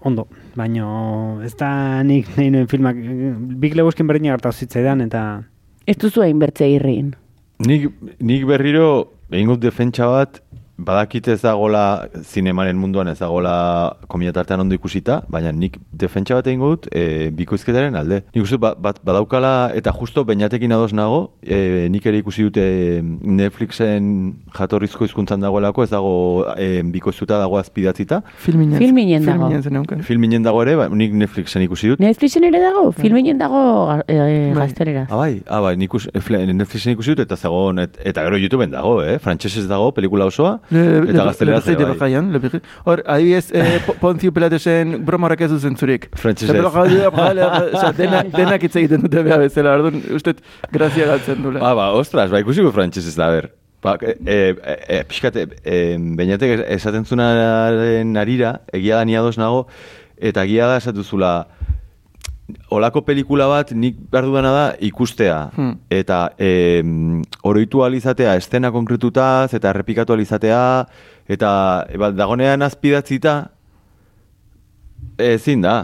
ondo, 0.05 0.27
baino 0.57 1.41
ez 1.45 1.55
da 1.59 2.03
nik 2.07 2.29
nahi 2.37 2.53
nuen 2.53 2.69
filmak, 2.71 3.01
Big 3.61 3.75
Lebowskin 3.75 4.07
berdina 4.11 4.37
gertatu 4.37 4.65
zitzaidan, 4.65 5.05
eta 5.09 5.25
Ez 5.85 5.99
duzu 6.01 6.23
hainbertze 6.25 6.65
irrin. 6.73 7.11
Nik, 7.65 7.91
nik 8.25 8.47
berriro, 8.49 9.11
egin 9.29 9.51
gut 9.53 9.61
defentsa 9.61 10.09
bat, 10.09 10.41
badakit 10.77 11.29
ez 11.29 11.41
dagola 11.43 12.09
zinemaren 12.23 12.77
munduan 12.79 13.09
ez 13.09 13.19
dagola 13.21 13.97
komiatartean 14.11 14.65
ondo 14.65 14.75
ikusita, 14.75 15.21
baina 15.31 15.53
nik 15.55 15.79
defentsa 15.93 16.35
bat 16.39 16.49
egin 16.51 16.63
gut 16.63 16.89
e, 16.91 17.31
bikoizketaren 17.37 17.95
alde. 17.99 18.23
Nik 18.35 18.43
uste 18.43 18.59
bat, 18.59 18.79
bat 18.83 18.99
badaukala 19.07 19.71
eta 19.79 19.93
justo 19.95 20.25
bainatekin 20.27 20.75
ados 20.75 20.93
nago, 20.97 21.21
e, 21.43 21.87
nik 21.93 22.07
ere 22.11 22.19
ikusi 22.23 22.49
dute 22.49 22.65
Netflixen 23.05 24.09
jatorrizko 24.57 25.07
hizkuntzan 25.07 25.45
dagoelako, 25.45 25.87
ez 25.87 25.93
dago 25.93 26.15
e, 26.59 26.83
bikoiztuta 26.95 27.39
dago 27.39 27.59
azpidatzita. 27.61 28.23
Filminen. 28.43 28.79
Filminen 28.83 29.29
dago. 29.29 29.51
Filminen. 29.55 30.05
Filminen 30.09 30.47
dago 30.47 30.63
ere, 30.67 30.77
ba, 30.81 30.89
nik 30.91 31.15
Netflixen 31.23 31.63
ikusi 31.69 31.95
dut. 31.95 32.03
Netflixen 32.03 32.49
ere 32.51 32.63
dago? 32.63 32.89
Filminen 32.99 33.39
dago 33.39 33.63
e, 34.09 34.19
Bai. 34.19 34.65
gaztelera. 34.65 35.07
Ah, 35.09 35.23
bai, 35.23 35.43
ah, 35.47 35.63
bai, 35.63 35.77
nik 35.79 35.95
us, 35.95 36.11
Netflixen 36.15 36.97
ikusi 36.97 37.15
dut, 37.15 37.25
eta 37.29 37.39
zegoen, 37.39 37.79
et, 37.87 37.99
eta 38.03 38.27
gero 38.27 38.41
YouTubeen 38.43 38.75
dago, 38.75 38.99
eh? 39.07 39.21
Frantsesez 39.23 39.69
dago, 39.71 39.93
pelikula 39.95 40.27
osoa, 40.31 40.59
eta 40.71 41.25
gaztelera 41.25 41.61
Le 41.65 41.85
bai. 41.85 41.97
Jaian, 41.99 42.33
le 42.33 42.39
Birgit. 42.39 42.65
Hor, 42.85 43.03
adibidez, 43.07 43.51
eh, 43.53 43.81
Po- 43.87 43.95
Ponzio 44.01 44.33
Pilatesen 44.33 45.05
broma 45.05 45.27
horrek 45.29 45.43
ez 45.47 45.51
du 45.51 45.59
zentzurik. 45.59 46.09
Frantsesez. 46.17 46.55
Eta 46.55 46.71
Jaian, 46.71 47.13
Osea, 47.75 47.93
dena, 47.93 48.23
denak 48.39 48.63
hitz 48.63 48.77
egiten 48.77 49.03
dute 49.07 49.23
beha 49.27 49.39
bezala, 49.39 49.75
orduan, 49.79 50.01
uste, 50.15 50.37
grazia 50.73 51.07
galtzen 51.11 51.43
dula. 51.43 51.61
Ba, 51.61 51.75
ba, 51.75 51.91
ostras, 51.99 52.31
ba, 52.31 52.41
ikusi 52.45 52.63
gu 52.65 52.73
frantsesez 52.73 53.17
da, 53.17 53.29
ber. 53.31 53.51
Ba, 53.85 53.99
e, 54.01 54.15
e, 54.25 54.77
e, 54.89 55.03
pixkat, 55.05 55.37
e, 55.61 55.81
bainatek 56.17 56.63
esaten 56.73 57.05
zunaren 57.05 58.17
arira, 58.17 58.61
egia 58.73 58.97
da 58.97 59.05
ni 59.05 59.17
ados 59.21 59.37
nago, 59.37 59.67
eta 60.17 60.45
egia 60.49 60.71
da 60.71 60.79
esatuzula, 60.81 61.35
olako 62.75 63.01
pelikula 63.05 63.47
bat 63.49 63.73
nik 63.73 63.97
behar 64.13 64.27
dudana 64.29 64.53
da 64.53 64.65
ikustea. 64.85 65.39
Hmm. 65.57 65.79
Eta 65.93 66.29
e, 66.39 66.83
oroitu 67.43 67.85
alizatea 67.85 68.37
estena 68.41 68.71
konkretutaz, 68.75 69.55
eta 69.57 69.73
errepikatu 69.73 70.13
alizatea, 70.13 70.61
eta 71.29 71.51
e, 71.89 71.99
ba, 72.01 72.13
dagonean 72.13 72.63
azpidatzita, 72.67 73.37
ezin 75.19 75.65
da. 75.65 75.77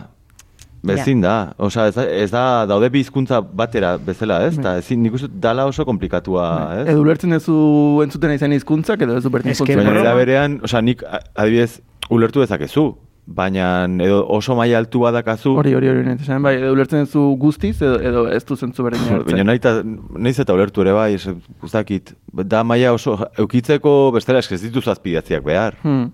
Ezin 0.88 1.21
da. 1.21 1.52
Osea, 1.61 1.90
ez, 1.90 1.95
da- 1.97 2.09
ez 2.09 2.31
da, 2.33 2.45
daude 2.69 2.88
bi 2.93 3.02
hizkuntza 3.05 3.40
batera 3.40 3.97
bezala, 4.00 4.40
ez? 4.47 4.55
Eta 4.59 4.79
ezin, 4.81 5.02
nik 5.05 5.17
uste 5.17 5.29
dut 5.29 5.40
dala 5.43 5.67
oso 5.69 5.85
komplikatua, 5.85 6.47
ez? 6.81 6.87
Edo 6.93 7.02
ulertzen 7.05 7.37
duzu 7.37 7.57
entzuten 8.05 8.33
izan 8.37 8.57
hizkuntzak, 8.57 9.05
edo 9.05 9.19
ez 9.19 9.25
du 9.25 9.31
que 9.31 9.76
Baina 9.76 10.14
berean, 10.17 10.61
osea, 10.64 10.81
nik 10.81 11.05
adibidez 11.35 11.81
ulertu 12.11 12.40
dezakezu, 12.40 12.95
baina 13.31 13.87
edo 14.03 14.25
oso 14.35 14.57
maila 14.59 14.81
altu 14.83 15.05
badakazu, 15.05 15.55
Hori, 15.63 15.75
hori, 15.79 15.89
hori, 15.93 16.03
nahi 16.07 16.19
esan, 16.25 16.43
bai, 16.43 16.57
edo 16.59 16.73
ulertzen 16.75 17.07
duzu 17.07 17.23
guztiz, 17.39 17.77
edo, 17.79 17.99
edo 18.11 18.25
ez 18.35 18.43
du 18.49 18.57
zentzu 18.57 18.87
berdin 18.87 19.23
baina 19.29 19.47
nahi 19.47 19.61
eta, 19.63 19.77
nahiz 19.85 20.39
eta 20.43 20.57
ulertu 20.57 20.83
ere 20.83 20.95
bai, 20.97 21.13
ez 21.15 21.37
guztakit, 21.63 22.15
da 22.51 22.65
maila 22.67 22.95
oso, 22.97 23.17
eukitzeko 23.39 23.95
bestela 24.17 24.43
eske 24.43 24.59
ez 24.59 24.65
dituzu 24.67 24.91
azpidatziak 24.91 25.47
behar. 25.47 25.79
Hmm. 25.85 26.11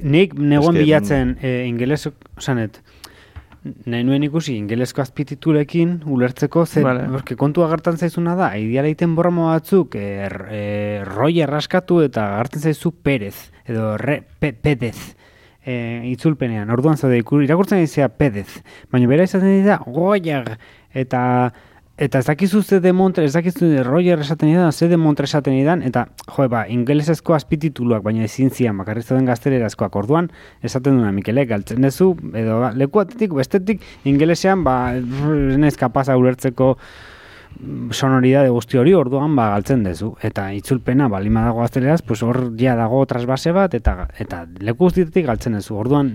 Nik 0.00 0.36
negoen 0.38 0.78
Eske, 0.78 0.84
bilatzen 0.86 1.34
e, 1.42 1.54
ingeles, 1.68 2.06
osanet, 2.38 2.78
nahi 3.64 4.04
nuen 4.06 4.24
ikusi 4.24 4.54
ingelesko 4.60 5.02
azpititulekin 5.02 5.98
ulertzeko, 6.14 6.64
ze, 6.66 6.84
Vale. 6.84 7.08
porque 7.10 7.36
kontu 7.36 7.64
agertan 7.66 7.98
zaizuna 7.98 8.36
da, 8.38 8.52
ideala 8.60 8.88
egiten 8.92 9.16
borromo 9.18 9.50
batzuk, 9.50 9.98
e, 9.98 10.30
e, 10.48 10.64
roi 11.08 11.34
erraskatu 11.44 12.00
eta 12.06 12.30
agertzen 12.38 12.70
zaizu 12.70 12.94
perez, 13.02 13.50
edo 13.66 13.96
re, 14.00 14.22
pe, 14.40 14.52
pedez, 14.54 15.16
e, 15.64 16.02
itzulpenean, 16.12 16.70
orduan 16.70 16.96
zaude 16.96 17.20
irakurtzen 17.20 17.80
dizia 17.80 18.08
pedez, 18.08 18.62
baina 18.92 19.08
bera 19.10 19.24
izaten 19.24 19.62
dira 19.62 19.80
goiag, 19.86 20.56
eta 20.92 21.24
Eta 21.96 22.18
ez 22.18 22.26
dakizu 22.26 22.62
ze 22.62 22.80
de 22.80 22.90
ez 23.22 23.32
dakizu 23.32 23.66
de 23.66 23.84
Roger 23.84 24.18
esaten 24.18 24.48
idan, 24.48 24.72
ze 24.72 24.88
de 24.88 24.96
Montre 24.96 25.24
esaten 25.24 25.52
idan, 25.52 25.80
eta, 25.80 26.08
jo, 26.26 26.48
ba, 26.48 26.66
ingelesezko 26.68 27.34
azpitituluak, 27.34 28.02
baina 28.02 28.24
ezin 28.24 28.50
zian, 28.50 28.76
bakarrik 28.76 29.04
zeuden 29.04 29.26
gaztelerazkoak. 29.26 29.94
Orduan, 29.94 30.28
esaten 30.60 30.96
duna 30.98 31.12
Mikelek, 31.12 31.48
galtzen 31.48 31.82
dezu, 31.82 32.16
edo 32.34 32.58
ba, 32.58 32.72
leku 32.74 32.98
batetik, 32.98 33.32
bestetik, 33.32 33.80
ingelesean, 34.04 34.64
ba, 34.64 34.96
ez 34.96 35.56
naiz 35.56 35.76
kapaza 35.76 36.16
ulertzeko 36.18 36.78
sonoridade 37.90 38.48
guzti 38.50 38.78
hori 38.78 38.94
orduan 38.94 39.36
ba 39.36 39.50
galtzen 39.54 39.84
dezu 39.84 40.14
eta 40.22 40.48
itzulpena 40.52 41.08
balima 41.08 41.44
dago 41.44 41.60
gazteleraz 41.60 42.02
pues 42.02 42.22
hor 42.22 42.50
ja 42.60 42.74
dago 42.76 43.04
trasbase 43.06 43.52
bat 43.52 43.74
eta 43.74 44.08
eta 44.18 44.46
leku 44.60 44.84
guztietik 44.88 45.26
galtzen 45.26 45.54
dezu 45.58 45.76
orduan 45.76 46.10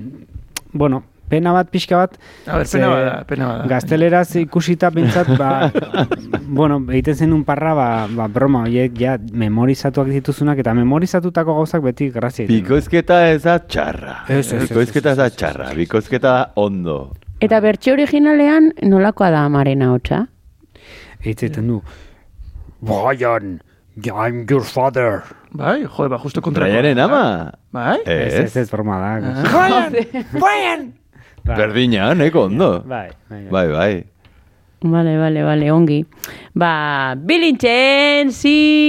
bueno 0.73 1.03
pena 1.29 1.51
bat 1.53 1.69
pixka 1.69 1.95
bat 1.97 2.15
A 2.47 2.57
ber, 2.57 2.65
pena 2.71 2.87
bada, 2.89 3.23
pena 3.29 3.47
bada. 3.47 3.65
gazteleraz 3.69 4.35
ikusita 4.41 4.89
pentsat 4.91 5.27
ba, 5.37 5.69
bueno 6.59 6.79
egiten 6.89 7.15
zen 7.15 7.33
un 7.33 7.43
parra 7.45 7.73
ba, 7.77 8.07
ba 8.09 8.27
broma 8.27 8.63
horiek 8.65 8.97
ja 8.97 9.17
memorizatuak 9.33 10.09
dituzunak 10.09 10.57
eta 10.63 10.73
memorizatutako 10.73 11.53
gauzak 11.59 11.83
beti 11.85 12.09
grazia. 12.09 12.47
Bikoizketa 12.49 13.27
ez 13.29 13.43
da 13.43 13.59
txarra. 13.59 14.23
Ez, 14.27 14.51
ez, 14.53 14.63
Bikoizketa 14.69 15.11
ez, 15.13 15.17
da 15.21 15.29
txarra, 15.29 15.69
bikoizketa 15.77 16.33
da 16.33 16.49
ondo. 16.55 17.11
Eta 17.39 17.61
bertxe 17.61 17.93
originalean 17.93 18.73
nolakoa 18.81 19.29
da 19.29 19.45
amaren 19.45 19.85
ahotsa? 19.85 20.25
Egiten 21.23 21.67
du 21.67 21.81
Brian, 22.81 23.61
I'm 24.05 24.45
your 24.49 24.63
father. 24.63 25.23
Bai, 25.51 25.83
jo, 25.83 26.09
ba, 26.09 26.17
justo 26.17 26.41
kontra. 26.41 26.63
Braiaren 26.63 26.97
ama. 26.99 27.51
Bai? 27.75 27.99
Ez, 28.05 28.33
ez, 28.33 28.55
Ez, 28.55 28.69
broma 28.71 28.99
da. 29.01 29.09
Brian! 29.51 29.93
Brian! 30.31 30.93
Bai. 31.43 31.55
berdina, 31.57 32.13
neko 32.15 32.43
ondo. 32.47 32.79
Bai, 32.87 33.09
bai, 33.29 33.43
bai. 33.43 33.51
Bai, 33.51 33.67
bai. 33.73 34.03
Vale, 34.81 35.17
vale, 35.19 35.43
vale, 35.43 35.71
ongi. 35.75 36.05
Ba, 36.55 37.11
bilintzen 37.19 38.31
sinopsiak! 38.31 38.79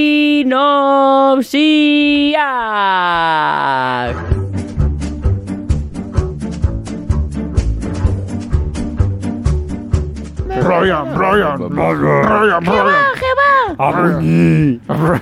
Brian, 10.51 11.15
Brian, 11.15 11.55
Brian, 11.71 12.59
Brian, 12.65 13.15
Jeba! 13.23 13.51
Arruini! 13.79 14.81
Eh, 14.83 15.21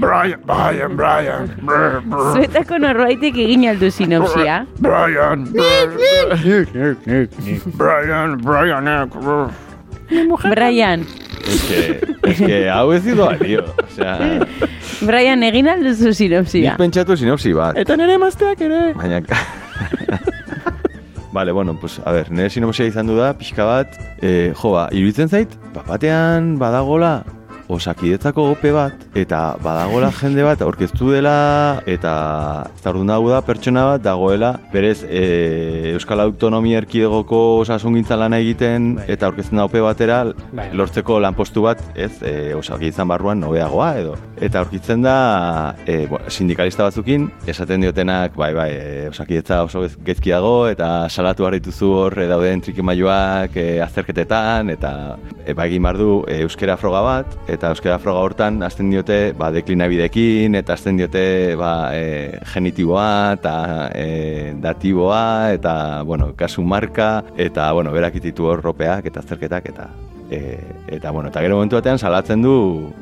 Brian, 0.00 0.40
Brian, 0.46 0.96
Brian, 0.96 1.44
zuetako 2.32 2.78
norbaitek 2.80 3.36
egin 3.44 3.68
aldu 3.68 3.90
sinopsia. 3.92 4.64
Brian. 4.80 5.44
Brian, 5.52 5.92
Brian, 7.76 8.40
Brian, 8.40 8.88
Es 11.48 11.62
que, 11.64 12.30
es 12.30 12.38
que 12.38 12.70
hau 12.70 12.92
ez 12.92 13.06
ido 13.06 13.28
alio. 13.28 13.64
O 13.76 13.94
sea, 13.94 14.46
Brian 15.00 15.42
egin 15.42 15.68
alduzu 15.68 16.12
sinopsia. 16.12 16.72
nik 16.72 16.80
pentsatu 16.80 17.16
sinopsi 17.16 17.52
bat. 17.56 17.76
Eta 17.76 17.96
nire 17.96 18.18
mazteak 18.18 18.60
ere. 18.60 18.92
Baina... 18.96 19.22
Vale, 21.32 21.52
bueno, 21.52 21.76
pues, 21.78 22.00
a 22.04 22.12
ver, 22.12 22.30
nire 22.32 22.48
sinopsia 22.50 22.86
izan 22.88 23.06
du 23.10 23.18
da, 23.18 23.34
pixka 23.36 23.66
bat, 23.68 23.98
e, 24.24 24.54
jo, 24.56 24.72
ba, 24.72 24.86
iruditzen 24.96 25.28
zait, 25.28 25.52
bapatean 25.74 26.54
badagola 26.58 27.18
osakidetzako 27.68 28.44
ope 28.54 28.72
bat, 28.72 28.94
eta 29.18 29.56
badagola 29.62 30.10
jende 30.16 30.44
bat 30.46 30.62
aurkeztu 30.64 31.10
dela, 31.12 31.82
eta 31.86 32.12
zardun 32.82 33.10
dago 33.10 33.28
da 33.30 33.40
pertsona 33.44 33.84
bat 33.92 34.02
dagoela, 34.04 34.54
berez 34.72 35.02
e, 35.04 35.92
Euskal 35.94 36.22
Autonomia 36.24 36.80
Erkidegoko 36.82 37.40
osasungintza 37.62 38.16
lana 38.16 38.38
egiten, 38.40 38.94
eta 39.06 39.28
aurkezten 39.28 39.60
da 39.60 39.66
ope 39.68 39.82
batera, 39.84 40.22
Bai. 40.56 40.68
lortzeko 40.72 41.18
lanpostu 41.20 41.62
bat, 41.66 41.82
ez, 41.94 42.10
e, 42.22 42.54
osakidetzan 42.56 43.08
barruan 43.08 43.40
nobeagoa, 43.44 43.90
edo. 44.00 44.16
Eta 44.40 44.62
aurkitzen 44.64 45.04
da, 45.04 45.74
e, 45.86 46.06
bo, 46.10 46.20
sindikalista 46.32 46.86
batzukin, 46.88 47.28
esaten 47.46 47.84
diotenak, 47.84 48.36
bai, 48.38 48.52
bai, 48.56 48.70
e, 48.72 49.08
osakidetza 49.12 49.62
oso 49.68 49.84
gez- 49.84 49.98
gezki 50.08 50.32
dago, 50.32 50.68
eta 50.72 51.08
salatu 51.10 51.44
behar 51.44 51.58
dituzu 51.58 51.92
hor 52.00 52.18
e, 52.22 52.28
dauden 52.30 52.64
trikimailuak 52.64 53.56
e, 53.60 53.68
azterketetan, 53.84 54.70
eta 54.72 54.92
e, 55.44 55.52
ba, 55.52 55.66
egin 55.68 55.84
behar 55.84 56.00
du 56.00 56.10
e, 56.26 56.40
euskera 56.46 56.76
froga 56.80 57.04
bat, 57.04 57.38
eta 57.58 57.72
euskera 57.74 57.98
froga 57.98 58.22
hortan 58.22 58.62
hasten 58.62 58.92
diote 58.92 59.32
ba, 59.38 59.50
deklinabidekin, 59.50 60.54
eta 60.60 60.76
hasten 60.76 61.00
diote 61.00 61.56
ba, 61.58 61.90
e, 61.90 62.38
genitiboa, 62.52 63.34
eta 63.34 63.54
e, 63.98 64.54
datiboa, 64.62 65.50
eta, 65.56 65.74
bueno, 66.06 66.30
kasu 66.38 66.62
marka, 66.62 67.24
eta, 67.36 67.72
bueno, 67.74 67.90
berak 67.90 68.20
ititu 68.22 68.46
hor 68.46 68.62
eta 68.62 69.24
azterketak, 69.24 69.74
eta 69.74 69.90
E, 70.30 70.60
eta 70.88 71.10
bueno, 71.10 71.30
eta 71.30 71.40
gero 71.40 71.56
momentu 71.56 71.78
batean 71.78 71.98
salatzen 71.98 72.42
du 72.44 72.52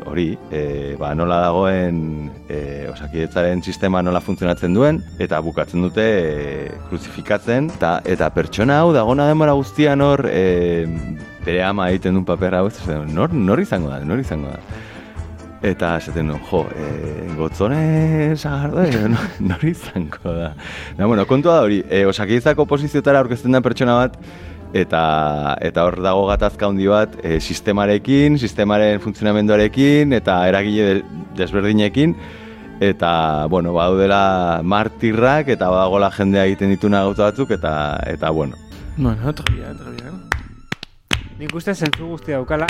hori, 0.07 0.29
e, 0.55 0.95
ba, 0.99 1.11
nola 1.19 1.41
dagoen 1.43 2.31
e, 2.49 2.87
osakidetzaren 2.93 3.65
sistema 3.67 4.03
nola 4.03 4.21
funtzionatzen 4.23 4.75
duen, 4.77 5.01
eta 5.19 5.41
bukatzen 5.43 5.83
dute 5.83 6.05
e, 6.07 6.71
kruzifikatzen, 6.87 7.73
eta, 7.75 7.97
eta 8.07 8.31
pertsona 8.31 8.79
hau 8.85 8.93
dagona 8.95 9.27
denbora 9.27 9.59
guztian 9.59 10.07
hor 10.07 10.23
e, 10.31 10.87
bere 11.43 11.65
ama 11.67 11.91
egiten 11.91 12.15
duen 12.15 12.29
paper 12.29 12.61
hau, 12.61 12.69
nor, 13.11 13.35
nor 13.35 13.63
izango 13.63 13.91
da, 13.91 13.99
nor 14.07 14.23
izango 14.23 14.55
da. 14.55 14.83
Eta 15.67 15.97
esaten 15.99 16.31
duen, 16.31 16.43
jo, 16.47 16.63
e, 16.79 17.27
gotzone 17.35 18.37
sagardo, 18.37 18.85
e, 18.87 19.07
nor, 19.43 19.67
izango 19.67 20.31
da. 20.31 20.53
Na, 20.95 21.11
bueno, 21.11 21.27
kontua 21.27 21.59
da 21.59 21.67
hori, 21.67 21.83
e, 21.91 22.05
osakidetzako 22.07 22.71
posizioetara 22.71 23.25
aurkezten 23.25 23.59
da 23.59 23.67
pertsona 23.67 23.99
bat, 24.05 24.21
eta 24.75 25.57
eta 25.61 25.85
hor 25.87 26.01
dago 26.03 26.27
gatazka 26.27 26.67
handi 26.67 26.87
bat 26.91 27.15
e, 27.23 27.41
sistemarekin, 27.41 28.39
sistemaren 28.39 29.01
funtzionamenduarekin 29.01 30.13
eta 30.13 30.41
eragile 30.49 30.95
de- 30.95 31.05
desberdinekin 31.37 32.17
eta 32.81 33.47
bueno, 33.49 33.73
badaudela 33.73 34.61
martirrak 34.63 35.49
eta 35.49 35.71
badagola 35.71 36.11
jendea 36.11 36.45
egiten 36.45 36.71
dituna 36.75 37.03
gauza 37.03 37.31
batzuk 37.31 37.51
eta 37.51 38.01
eta 38.07 38.31
bueno. 38.31 38.57
Bueno, 38.97 39.33
très 39.33 39.55
bien, 39.55 39.77
très 39.77 39.97
bien. 40.03 40.21
Nik 41.39 41.55
uste 41.55 41.75
zentzu 41.75 42.07
guzti 42.07 42.33
daukala, 42.33 42.67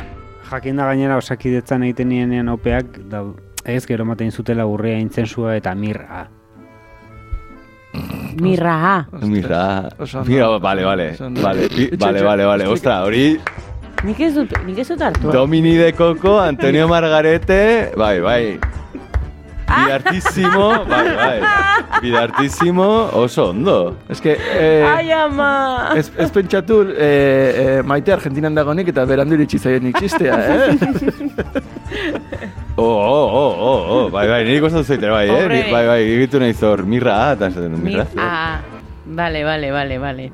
jakinda 0.51 0.87
gainera 0.87 1.17
osakidetzan 1.21 1.85
egiten 1.87 2.09
nienean 2.09 2.49
opeak, 2.51 2.99
da, 3.11 3.23
ez 3.65 3.85
gero 3.87 4.03
ematen 4.03 4.33
zutela 4.33 4.67
urrea 4.67 4.99
intzensua 4.99 5.57
eta 5.57 5.75
mirra. 5.75 6.27
Mirra, 8.41 9.07
ondo. 9.13 9.27
mira, 9.27 9.89
Itxe, 11.11 11.43
vale, 11.43 11.65
itxe, 11.67 11.97
vale, 11.99 12.45
vale, 12.45 12.65
explika- 12.65 12.73
ostra, 12.73 13.03
hori 13.05 13.41
nik 14.05 14.21
ez 14.21 14.35
dut, 14.35 14.53
nik 14.67 14.79
ez 14.79 14.89
dut 14.89 15.01
hartu. 15.03 15.31
Domini 15.33 15.77
de 15.77 15.93
Coco, 15.93 16.39
Antonio 16.41 16.87
Margarete, 16.89 17.93
bai, 17.97 18.21
bai. 18.21 18.59
Bidartísimo, 19.67 20.85
bai, 20.87 21.09
bai. 21.17 21.41
Bidartísimo, 22.03 22.87
oso 23.13 23.51
ondo. 23.51 23.97
Es 24.09 24.21
que, 24.21 24.37
eh, 24.39 24.85
Ai, 24.87 25.11
ama! 25.11 25.91
ez, 25.97 26.13
ez 26.17 26.31
pentsatu 26.31 26.83
eh, 26.97 27.79
eh, 27.81 27.83
maite 27.83 28.13
Argentinan 28.13 28.55
dagonik 28.55 28.89
eta 28.95 29.05
berandu 29.05 29.35
iritsi 29.35 29.59
zaien 29.59 29.91
ikistea, 29.91 30.39
eh? 30.55 30.79
Oh, 32.79 32.85
oh, 32.85 33.29
oh, 33.33 33.53
oh, 33.69 33.81
oh, 33.97 34.11
bai, 34.15 34.27
bai, 34.29 34.43
niri 34.45 34.61
gustatu 34.61 34.85
zaite, 34.85 35.09
bai, 35.09 35.25
eh? 35.29 35.33
Hombre. 35.33 35.63
Ni- 35.65 35.73
Bai, 35.73 35.85
bai, 35.89 36.01
egitu 36.17 36.41
nahi 36.43 36.53
zor, 36.55 36.85
mirra, 36.85 37.17
eta 37.37 37.49
esaten 37.53 37.73
du, 37.73 37.79
Mi, 37.81 37.95
mirra. 37.95 38.07
ah, 38.21 38.61
vale, 39.07 39.45
vale, 39.49 39.71
vale, 39.73 39.99
vale. 39.99 40.31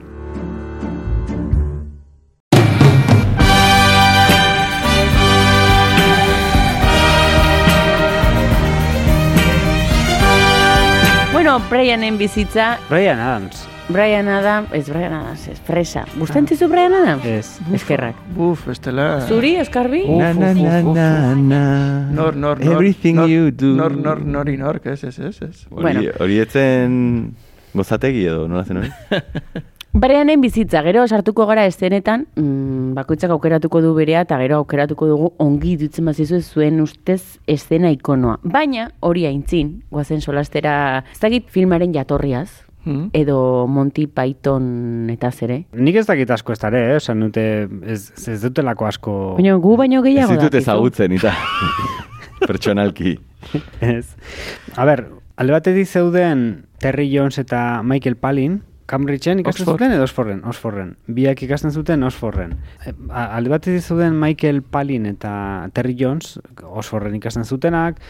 Bueno, 11.33 11.61
Brianen 11.71 12.19
bizitza, 12.19 12.79
Brian 12.89 13.19
Adams. 13.19 13.67
Brian 13.93 14.29
Adams, 14.29 14.69
ez 14.73 14.89
Brian 14.89 15.13
Adams, 15.13 15.47
ez 15.49 15.59
fresa. 15.67 16.05
Gusten 16.19 16.47
zizu 16.49 16.69
Brian 16.69 16.93
Adams? 16.95 17.25
Ez. 17.25 17.61
Eskerrak. 17.75 18.17
Buf, 18.37 18.67
bestela... 18.67 19.21
Zuri, 19.29 19.57
Oskarbi? 19.61 20.03
Uf, 20.09 20.19
Na, 20.19 20.33
na, 20.33 20.53
na, 20.55 20.81
na, 20.83 21.35
na. 21.35 21.63
Nor, 22.11 22.37
nor, 22.37 22.59
nor. 22.61 22.73
Everything 22.75 23.17
nor, 23.17 23.29
you 23.29 23.51
do. 23.51 23.75
Nor, 23.77 23.97
nor, 23.97 24.25
nori, 24.25 24.57
nork, 24.57 24.87
ez, 24.87 25.05
ez, 25.05 25.19
ez, 25.19 25.37
ez. 25.43 25.67
Hori, 25.71 25.83
Bueno. 25.83 26.03
hori 26.21 26.39
etzen 26.41 27.35
gozategi 27.75 28.25
edo, 28.27 28.49
nola 28.49 28.65
zen 28.65 28.83
hori? 28.83 28.91
Brianen 29.93 30.41
bizitza, 30.41 30.81
gero 30.87 31.03
sartuko 31.07 31.45
gara 31.45 31.67
eszenetan, 31.69 32.23
mm, 32.41 32.95
bakoitzak 32.97 33.31
aukeratuko 33.35 33.83
du 33.85 33.91
berea 33.93 34.23
eta 34.25 34.39
gero 34.41 34.63
aukeratuko 34.63 35.05
dugu 35.11 35.27
ongi 35.37 35.75
dutzen 35.77 36.07
bazizu 36.09 36.41
zuen 36.41 36.81
ustez 36.81 37.37
eszena 37.47 37.91
ikonoa. 37.93 38.39
Baina, 38.43 38.87
hori 39.05 39.27
aintzin, 39.29 39.83
guazen 39.93 40.23
solastera, 40.25 41.05
ez 41.13 41.21
dakit 41.21 41.51
filmaren 41.53 41.93
jatorriaz, 41.93 42.49
Hmm? 42.85 43.11
edo 43.15 43.67
Monty 43.71 44.09
Python 44.11 45.09
eta 45.13 45.31
zere. 45.31 45.61
Nik 45.73 45.95
ez 46.01 46.07
dakit 46.09 46.31
asko 46.35 46.53
ez 46.53 46.59
dare, 46.59 46.81
eh? 46.93 46.97
Esan 46.97 47.21
dute, 47.21 47.69
ez, 47.87 48.09
ez 48.27 48.41
dutelako 48.43 48.87
asko... 48.89 49.13
Baina 49.37 49.55
gu 49.63 49.77
baino 49.79 50.01
Ez 50.01 50.09
gehiago 50.09 50.33
ditut 50.35 50.51
dakizu. 50.51 50.63
ezagutzen, 50.71 51.13
eta 51.13 51.31
pertsonalki. 52.49 53.19
Ez. 53.81 54.17
A 54.77 54.85
ber, 54.89 55.07
alde 55.37 55.53
batetik 55.55 55.87
zeuden 55.87 56.67
Terry 56.83 57.09
Jones 57.13 57.39
eta 57.39 57.83
Michael 57.87 58.17
Palin, 58.17 58.63
Cambridgeen 58.91 59.39
ikasten 59.41 59.63
Oxford. 59.63 59.79
zuten 59.79 59.93
edo 59.95 60.03
Oxforden? 60.05 60.41
Oxforden. 60.45 60.89
Biak 61.07 61.43
ikasten 61.47 61.71
zuten 61.73 62.03
Oxforden. 62.05 62.57
Alde 63.09 63.49
batetik 63.49 63.81
zeuden 63.87 64.19
Michael 64.21 64.61
Palin 64.63 65.07
eta 65.07 65.69
Terry 65.73 65.95
Jones, 65.97 66.35
Oxforden 66.67 67.15
ikasten 67.17 67.45
zutenak, 67.47 68.01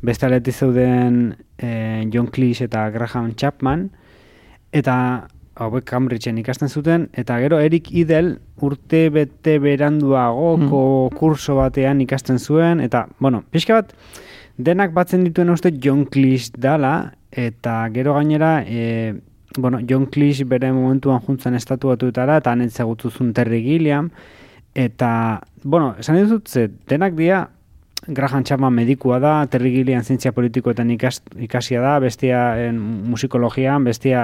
beste 0.00 0.26
aldetik 0.30 0.54
zeuden 0.54 1.34
eh, 1.58 2.06
John 2.14 2.30
Cleese 2.32 2.64
eta 2.70 2.86
Graham 2.94 3.34
Chapman, 3.34 3.90
eta 4.72 4.96
hauek 5.60 5.84
Cambridgeen 5.84 6.38
ikasten 6.40 6.70
zuten, 6.70 7.08
eta 7.12 7.36
gero 7.42 7.58
Eric 7.60 7.90
Idle 7.92 8.38
urte 8.64 9.08
bete 9.12 9.58
beranduagoko 9.60 10.82
kurso 11.16 11.58
batean 11.58 12.00
ikasten 12.00 12.38
zuen, 12.38 12.80
eta, 12.80 13.06
bueno, 13.18 13.42
pixka 13.52 13.80
bat, 13.80 13.92
denak 14.56 14.94
batzen 14.96 15.24
dituen 15.26 15.52
uste 15.52 15.72
John 15.82 16.06
Cleese 16.06 16.56
dala, 16.56 17.12
eta 17.30 17.82
gero 17.92 18.14
gainera, 18.16 18.60
e, 18.66 19.14
bueno, 19.58 19.80
John 19.88 20.06
Cleese 20.06 20.46
bere 20.48 20.72
momentuan 20.72 21.20
juntzen 21.26 21.58
estatu 21.58 21.92
batuetara, 21.92 22.38
eta 22.40 22.54
han 22.54 22.64
entzagutuzun 22.64 23.34
Terry 23.36 23.62
Gilliam, 23.66 24.10
eta, 24.74 25.12
bueno, 25.62 25.94
esan 25.98 26.22
dizut, 26.22 26.48
ze, 26.48 26.68
denak 26.88 27.18
dia, 27.18 27.48
Graham 28.06 28.44
Chapman 28.44 28.72
medikua 28.72 29.18
da, 29.20 29.46
Terry 29.46 29.70
Gilliam 29.74 30.00
zientzia 30.02 30.32
politikoetan 30.32 30.88
ikas, 30.94 31.18
ikasia 31.36 31.82
da, 31.84 31.98
bestia 32.00 32.40
en, 32.64 32.78
musikologian, 33.12 33.84
bestia 33.84 34.22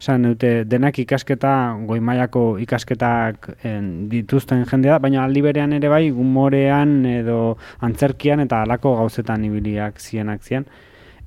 esan 0.00 0.24
dute 0.30 0.64
denak 0.64 0.96
ikasketa, 1.02 1.52
goi 1.86 2.00
mailako 2.00 2.56
ikasketak 2.64 3.50
en, 3.68 4.08
dituzten 4.08 4.64
jendea 4.70 4.96
baina 5.04 5.26
aldi 5.26 5.44
berean 5.44 5.76
ere 5.76 5.92
bai 5.92 6.06
humorean 6.08 7.02
edo 7.04 7.58
antzerkian 7.84 8.40
eta 8.46 8.62
halako 8.64 8.96
gauzetan 9.02 9.44
ibiliak 9.44 10.00
zienak 10.00 10.42
zian. 10.42 10.64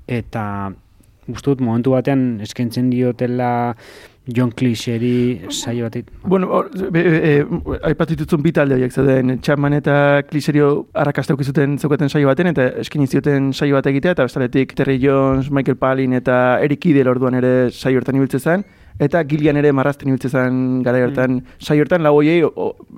Eta 0.09 0.43
uste 1.29 1.51
dut 1.51 1.61
momentu 1.61 1.93
batean 1.93 2.41
eskaintzen 2.41 2.89
diotela 2.89 3.75
John 4.27 4.51
Cleeseri 4.51 5.41
saio 5.49 5.85
batit. 5.87 6.11
Bueno, 6.23 6.47
hor, 6.53 6.69
be- 6.91 7.01
e, 7.01 7.39
e, 7.39 7.45
aipatu 7.89 8.13
dituzun 8.13 8.43
bi 8.43 8.51
talde 8.53 8.75
horiek 8.75 8.91
zeuden, 8.93 9.39
Chapman 9.41 9.73
eta 9.73 10.21
Kliserio 10.29 10.87
arrakasta 10.93 11.35
zuten 11.41 11.79
zeukaten 11.79 12.07
saio 12.09 12.27
baten, 12.27 12.47
eta 12.47 12.67
eskini 12.83 13.07
zioten 13.07 13.51
saio 13.53 13.75
bat 13.75 13.87
egitea, 13.87 14.11
eta 14.11 14.23
bestaletik 14.23 14.75
Terry 14.75 14.99
Jones, 15.01 15.49
Michael 15.49 15.75
Palin 15.77 16.13
eta 16.13 16.59
Eric 16.61 16.85
Idle 16.85 17.09
orduan 17.09 17.33
ere 17.33 17.71
saio 17.71 17.97
hortan 17.97 18.15
ibiltzen 18.15 18.39
zen, 18.39 18.65
eta 18.99 19.23
Gillian 19.25 19.57
ere 19.57 19.71
marrazten 19.73 20.07
ibiltzen 20.09 20.29
zen 20.29 20.83
gara 20.83 21.01
hortan, 21.03 21.41
saio 21.59 21.81
hortan 21.81 22.03
lau 22.03 22.13
hoiei 22.19 22.43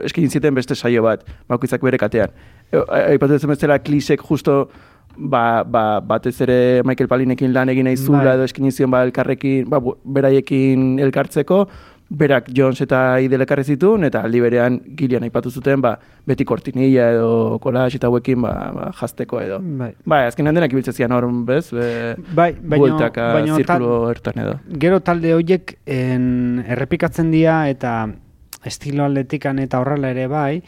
eskini 0.04 0.28
zieten 0.30 0.54
beste 0.54 0.76
saio 0.76 1.04
bat, 1.04 1.24
bakoitzak 1.48 1.82
bere 1.82 1.98
katean. 1.98 2.30
E, 2.70 2.78
a- 2.78 3.06
Aipatu 3.14 3.40
zen 3.40 3.50
bezala 3.50 3.80
Klisek 3.80 4.20
justo 4.22 4.70
ba, 5.18 5.64
ba, 5.64 6.00
batez 6.02 6.36
ere 6.42 6.82
Michael 6.84 7.08
Palinekin 7.08 7.54
lan 7.54 7.70
egin 7.70 7.86
nahi 7.86 7.98
zula 7.98 8.24
Bai. 8.24 8.36
edo 8.36 8.44
eskini 8.44 8.72
zion 8.72 8.92
ba 8.92 9.04
elkarrekin, 9.06 9.68
ba, 9.70 9.80
beraiekin 10.06 11.00
elkartzeko, 11.00 11.68
berak 12.14 12.50
Jones 12.54 12.82
eta 12.84 13.20
Idel 13.26 13.42
ekarri 13.42 13.64
zituen, 13.64 14.04
eta 14.06 14.22
aldi 14.22 14.40
berean 14.44 14.76
Gillian 14.98 15.24
aipatu 15.24 15.50
zuten, 15.50 15.82
ba, 15.82 15.96
beti 16.28 16.46
kortinilla 16.46 17.08
edo 17.16 17.58
collage 17.64 17.98
eta 17.98 18.08
hauekin 18.12 18.42
ba, 18.42 18.52
ba, 18.76 18.90
jazteko 19.00 19.40
edo. 19.42 19.60
Bai. 19.80 19.94
Ba, 20.06 20.20
azkenean 20.28 20.54
denak 20.56 20.74
ibiltzen 20.76 20.94
zian 20.94 21.12
hor, 21.16 21.26
bez? 21.46 21.72
Be, 21.74 22.16
Bai, 22.36 22.52
baino- 22.54 22.84
bueltaka, 22.86 23.34
baino 23.34 23.56
zirkulo 23.58 24.10
ertan 24.12 24.44
edo. 24.46 24.58
Gero 24.80 25.00
talde 25.02 25.34
horiek 25.34 25.78
en, 25.86 26.64
errepikatzen 26.68 27.32
dira 27.32 27.64
eta 27.70 28.10
estilo 28.64 29.06
atletikan 29.08 29.58
eta 29.60 29.80
horrela 29.82 30.12
ere 30.14 30.28
bai, 30.28 30.62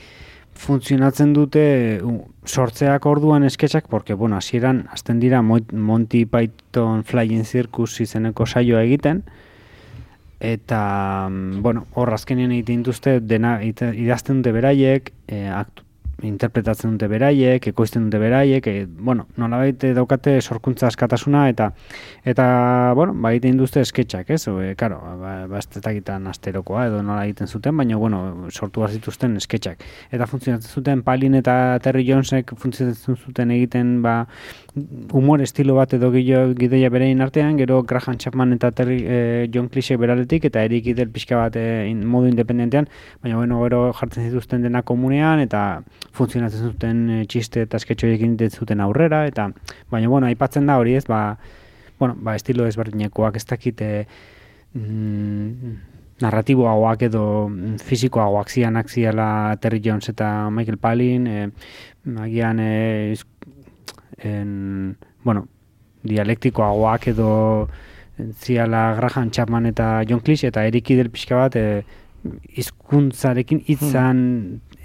funtzionatzen 0.56 1.34
dute 1.36 2.02
sortzeak 2.46 3.06
orduan 3.06 3.44
esketxak, 3.44 3.88
porque, 3.90 4.14
bueno, 4.14 4.38
hasieran 4.38 4.88
hasten 4.92 5.20
dira 5.20 5.42
Mo- 5.42 5.60
Monty 5.72 6.26
Python 6.26 7.04
Flying 7.04 7.46
Circus 7.46 8.00
izeneko 8.02 8.46
saioa 8.46 8.84
egiten, 8.84 9.24
eta, 10.40 11.28
mm, 11.30 11.62
bueno, 11.62 11.86
hor 11.94 12.14
azkenean 12.14 12.52
egiten 12.52 12.84
dituzte, 12.84 13.20
dena 13.22 13.58
idazten 13.64 14.42
dute 14.44 14.52
beraiek, 14.52 15.14
e, 15.28 15.48
aktu, 15.48 15.85
interpretatzen 16.24 16.96
dute 16.96 17.10
beraiek, 17.12 17.68
ekoizten 17.68 18.06
dute 18.08 18.20
beraiek, 18.22 18.68
e, 18.68 18.86
bueno, 18.86 19.28
nolabait 19.38 19.84
daukate 19.98 20.38
sorkuntza 20.42 20.88
askatasuna 20.88 21.48
eta 21.50 21.72
eta 22.24 22.46
bueno, 22.96 23.14
ba 23.22 23.34
egiten 23.34 23.58
dituzte 23.58 23.84
sketchak, 23.86 24.30
ez? 24.32 24.48
E, 24.48 24.76
claro, 24.80 25.02
ba, 25.22 25.36
ba 25.52 25.62
asterokoa 26.32 26.88
edo 26.88 27.02
nola 27.04 27.26
egiten 27.26 27.48
zuten, 27.48 27.76
baina 27.78 27.98
bueno, 27.98 28.48
sortu 28.52 28.82
bat 28.82 28.92
zituzten 28.92 29.40
sketchak. 29.40 29.84
Eta 30.12 30.28
funtzionatzen 30.28 30.72
zuten 30.72 31.04
Palin 31.04 31.36
eta 31.36 31.80
Terry 31.84 32.06
Jonesek 32.08 32.56
funtzionatzen 32.58 33.18
zuten 33.18 33.52
egiten 33.52 34.02
ba 34.02 34.26
humor 34.76 35.42
estilo 35.42 35.76
bat 35.76 35.94
edo 35.96 36.10
gilo, 36.12 36.54
gidoia 36.58 36.90
berein 36.92 37.22
artean, 37.24 37.56
gero 37.58 37.82
Graham 37.84 38.18
Chapman 38.18 38.54
eta 38.54 38.72
Terry, 38.76 38.98
eh, 39.08 39.50
John 39.54 39.70
Cleese 39.70 39.96
beraletik 39.96 40.46
eta 40.50 40.64
Eric 40.68 40.90
Idle 40.92 41.08
pixka 41.08 41.38
bat 41.40 41.56
eh, 41.56 41.88
in, 41.88 42.04
modu 42.06 42.28
independentean, 42.28 42.90
baina 43.24 43.38
bueno, 43.40 43.62
gero 43.64 43.94
jartzen 43.96 44.28
zituzten 44.28 44.66
dena 44.66 44.82
komunean 44.84 45.40
eta 45.40 45.84
funtzionatzen 46.12 46.72
zuten 46.72 47.04
eh, 47.10 47.24
txiste 47.26 47.64
eta 47.64 47.80
sketch 47.80 48.04
horiekin 48.04 48.36
egiten 48.36 48.52
zuten 48.60 48.84
aurrera 48.84 49.26
eta 49.30 49.50
baina 49.92 50.12
bueno, 50.12 50.28
aipatzen 50.28 50.68
da 50.68 50.78
hori 50.82 50.98
ez, 51.00 51.06
ba 51.08 51.38
bueno, 51.98 52.18
ba 52.20 52.36
estilo 52.36 52.68
ezberdinekoak 52.68 53.38
ez 53.40 53.46
dakit 53.48 53.82
eh, 53.82 54.06
mm, 54.74 55.76
narratiboagoak 56.20 57.08
edo 57.08 57.24
mm, 57.48 57.78
fisikoagoak 57.88 58.52
zianak 58.52 58.92
ziala 58.92 59.56
Terry 59.62 59.80
Jones 59.80 60.12
eta 60.12 60.50
Michael 60.50 60.78
Palin, 60.84 61.28
eh, 61.28 61.48
agian 62.20 62.60
iz- 62.60 63.24
en, 64.18 64.98
bueno, 65.24 65.48
dialektikoagoak 66.04 67.08
edo 67.08 67.68
ziala 68.40 68.94
Graham 68.96 69.32
Chapman 69.32 69.66
eta 69.66 70.04
John 70.08 70.22
Cleese 70.22 70.48
eta 70.48 70.66
Eric 70.66 70.90
Idle 70.94 71.12
pixka 71.12 71.36
bat 71.36 71.58
e, 71.60 71.84
hizkuntzarekin 72.58 73.62
hitzan 73.68 74.22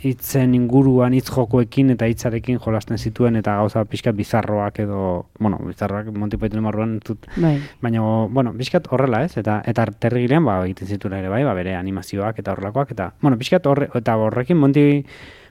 hitzen 0.01 0.55
inguruan 0.57 1.13
hitz 1.13 1.29
jokoekin 1.29 1.93
eta 1.95 2.09
hitzarekin 2.09 2.59
jolasten 2.65 2.99
zituen 2.99 3.37
eta 3.37 3.59
gauza 3.61 3.83
pixkat 3.85 4.17
bizarroak 4.17 4.81
edo, 4.85 5.27
bueno, 5.39 5.59
bizarroak 5.67 6.09
Monty 6.17 6.39
Python 6.41 6.65
marruan 6.65 6.99
dut, 7.05 7.29
Bai. 7.37 7.59
baina 7.83 8.01
bueno, 8.33 8.55
pixkat 8.57 8.89
horrela 8.91 9.23
ez, 9.27 9.37
eta 9.37 9.61
eta 9.69 9.87
terrigilean 10.01 10.45
ba, 10.45 10.57
egiten 10.65 10.89
zituen 10.89 11.19
ere 11.19 11.29
bai, 11.29 11.43
ba, 11.45 11.53
bere 11.59 11.77
animazioak 11.77 12.41
eta 12.41 12.55
horrelakoak, 12.55 12.95
eta, 12.97 13.13
bueno, 13.21 13.37
pixkat 13.41 13.69
horre, 13.69 13.91
eta 14.01 14.17
horrekin 14.17 14.57
Monty 14.57 14.87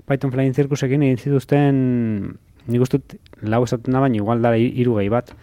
Python 0.10 0.34
Flying 0.34 0.58
Circusekin 0.58 1.06
egin 1.06 1.22
zituzten, 1.22 2.39
nik 2.69 2.86
uste 2.86 3.01
lau 3.41 3.63
esaten 3.65 3.95
da, 3.95 4.01
baina 4.03 4.19
igual 4.19 4.41
da 4.41 4.53
hiru 4.58 4.97
gehi 4.99 5.12
bat, 5.13 5.34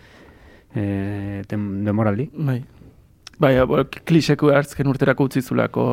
e, 0.74 1.42
dem, 1.50 1.84
demoraldi. 1.86 2.30
Bai. 2.34 2.60
Bai, 3.38 3.52
bo, 3.68 3.82
kliseko 4.08 4.52
hartzken 4.54 4.88
urterako 4.88 5.26
utzi 5.28 5.42
zulako 5.42 5.86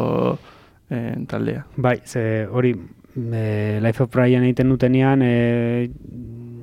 eh, 0.89 1.15
taldea. 1.27 1.65
Bai, 1.75 1.97
ze 2.05 2.45
hori 2.47 2.71
e, 3.15 3.79
Life 3.83 4.03
of 4.03 4.11
Brian 4.13 4.45
egiten 4.47 4.71
dutenean, 4.71 5.21
e, 5.21 5.89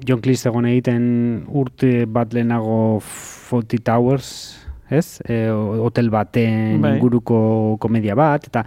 John 0.07 0.23
Cleese 0.25 0.49
egon 0.49 0.69
egiten 0.71 1.05
urte 1.47 2.07
bat 2.09 2.33
lehenago 2.33 3.01
Fawlty 3.05 3.83
Towers, 3.85 4.31
ez? 4.89 5.21
E, 5.29 5.43
hotel 5.51 6.09
baten 6.11 6.81
Bai. 6.81 6.95
inguruko 6.97 7.77
komedia 7.81 8.17
bat, 8.17 8.49
eta, 8.49 8.65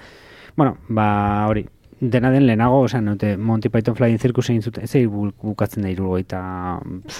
bueno, 0.55 0.77
ba, 0.89 1.07
hori, 1.49 1.65
dena 1.99 2.31
den 2.31 2.45
lehenago, 2.47 2.81
osea, 2.81 3.01
note 3.01 3.37
Monty 3.37 3.69
Python 3.69 3.95
Flying 3.95 4.19
Circus 4.19 4.49
egin 4.49 4.61
zuten, 4.61 4.83
ez 4.83 4.93
bu- 5.07 5.31
bukatzen 5.41 5.83
da 5.83 5.89
irurogeita 5.89 6.79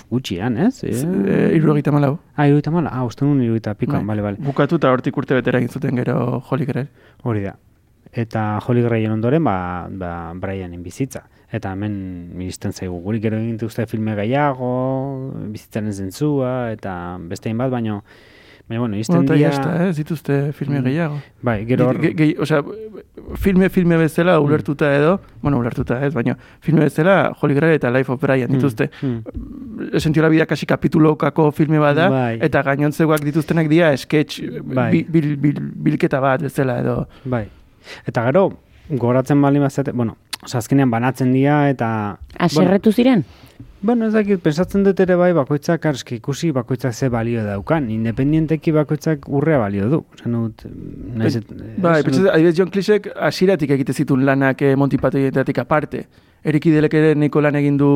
gutxian, 0.10 0.58
ez? 0.58 0.84
E, 0.84 0.90
E, 0.90 1.56
Irurogeita 1.58 1.92
malau. 1.92 2.20
ah, 2.36 2.48
irurogeita 2.48 2.72
mala? 2.72 2.90
Ah, 2.94 3.04
uste 3.06 3.26
nuen 3.26 3.42
irurogeita 3.42 3.74
pikoan, 3.76 4.06
Bai. 4.08 4.16
bale, 4.18 4.22
bale. 4.22 4.38
Bukatu 4.40 4.76
eta 4.76 4.92
hortik 4.92 5.18
urte 5.18 5.34
betera 5.36 5.60
egin 5.60 5.70
zuten 5.70 5.96
gero 5.96 6.40
Holy 6.50 6.66
Grail. 6.66 6.88
Hori 7.24 7.44
da. 7.44 7.56
Eta 8.12 8.60
Holy 8.68 8.82
Grail 8.82 9.10
ondoren, 9.12 9.44
ba, 9.44 9.88
ba 9.90 10.34
Brianen 10.36 10.84
bizitza. 10.84 11.24
Eta 11.54 11.72
hemen 11.74 12.34
iristen 12.42 12.72
zaigu 12.74 13.00
guri 13.02 13.20
gero 13.22 13.38
egin 13.38 13.58
dituzte 13.58 13.86
filme 13.86 14.16
gehiago, 14.16 15.32
bizitzaren 15.54 15.94
zentzua, 15.94 16.72
eta 16.74 17.18
beste 17.30 17.50
hainbat, 17.50 17.70
baino, 17.72 18.04
baina, 18.74 18.80
bueno, 18.80 18.96
iristen 18.96 19.18
Bueno, 19.26 19.34
dira... 19.36 19.50
jazta, 19.52 19.88
ez 19.90 19.96
dituzte 19.98 20.52
filme 20.54 20.80
Mm. 20.82 20.84
gehiago. 20.84 21.22
Bai, 21.42 21.66
gero 21.66 21.92
Ge- 21.94 22.14
ge- 22.16 22.36
osea, 22.40 22.64
filme 23.36 23.70
filme 23.70 23.98
bezala 23.98 24.40
ulertuta 24.40 24.90
edo, 24.96 25.20
bueno, 25.42 25.58
ulertuta 25.60 26.06
ez, 26.06 26.14
baina 26.14 26.38
filme 26.62 26.82
bezala 26.82 27.32
Holy 27.40 27.54
Grail 27.54 27.76
eta 27.76 27.92
Life 27.92 28.12
of 28.12 28.20
Brian 28.22 28.50
dituzte. 28.52 28.90
mm, 29.02 29.94
Esentiola 29.94 30.30
bida 30.30 30.46
kasi 30.46 30.66
kapitulokako 30.66 31.52
filme 31.52 31.80
bada, 31.80 32.10
Bai. 32.10 32.40
eta 32.42 32.62
gainontzegoak 32.64 33.22
dituztenak 33.24 33.68
dira 33.70 33.96
sketch 33.98 34.42
Bai. 34.64 34.92
bi- 34.92 35.06
bil, 35.10 35.38
bil, 35.38 35.60
bilketa 35.60 36.20
bat 36.20 36.42
bezala 36.42 36.80
edo. 36.80 37.08
bai. 37.26 37.48
Eta 38.08 38.24
gero, 38.26 38.60
goratzen 38.90 39.42
bali 39.42 39.60
bazate, 39.60 39.92
bueno, 39.92 40.18
oza, 40.46 40.58
azkenean 40.60 40.92
banatzen 40.92 41.34
dira, 41.34 41.70
eta... 41.72 41.90
Aserretu 42.40 42.92
ziren? 42.92 43.24
Bueno, 43.84 44.08
ez 44.08 44.14
dakit, 44.16 44.40
pensatzen 44.40 44.86
dut 44.86 45.00
ere 45.04 45.16
bai, 45.20 45.34
bakoitzak 45.36 45.86
arski 45.90 46.16
ikusi, 46.22 46.52
bakoitzak 46.56 46.94
ze 46.96 47.10
balio 47.12 47.42
daukan. 47.44 47.90
Independienteki 47.92 48.72
bakoitzak 48.72 49.28
urrea 49.28 49.58
balio 49.60 49.90
du. 49.92 50.00
Zan 50.22 50.38
dut, 50.38 50.64
naiz... 51.20 51.36
et- 51.42 51.52
Bai, 51.84 51.98
dut- 52.08 52.30
adibidez 52.32 52.56
John 52.62 52.72
Cleeseek 52.72 53.10
hasieratik 53.28 53.74
egite 53.76 53.92
zituen 53.94 54.24
lanak 54.26 54.62
eh, 54.64 54.76
Monty 54.80 54.98
Pythonetatik 54.98 55.60
aparte. 55.66 56.06
Erik 56.44 56.66
Idelek 56.68 56.94
ere 57.00 57.12
niko 57.16 57.40
lan 57.40 57.56
egin 57.56 57.78
du 57.80 57.90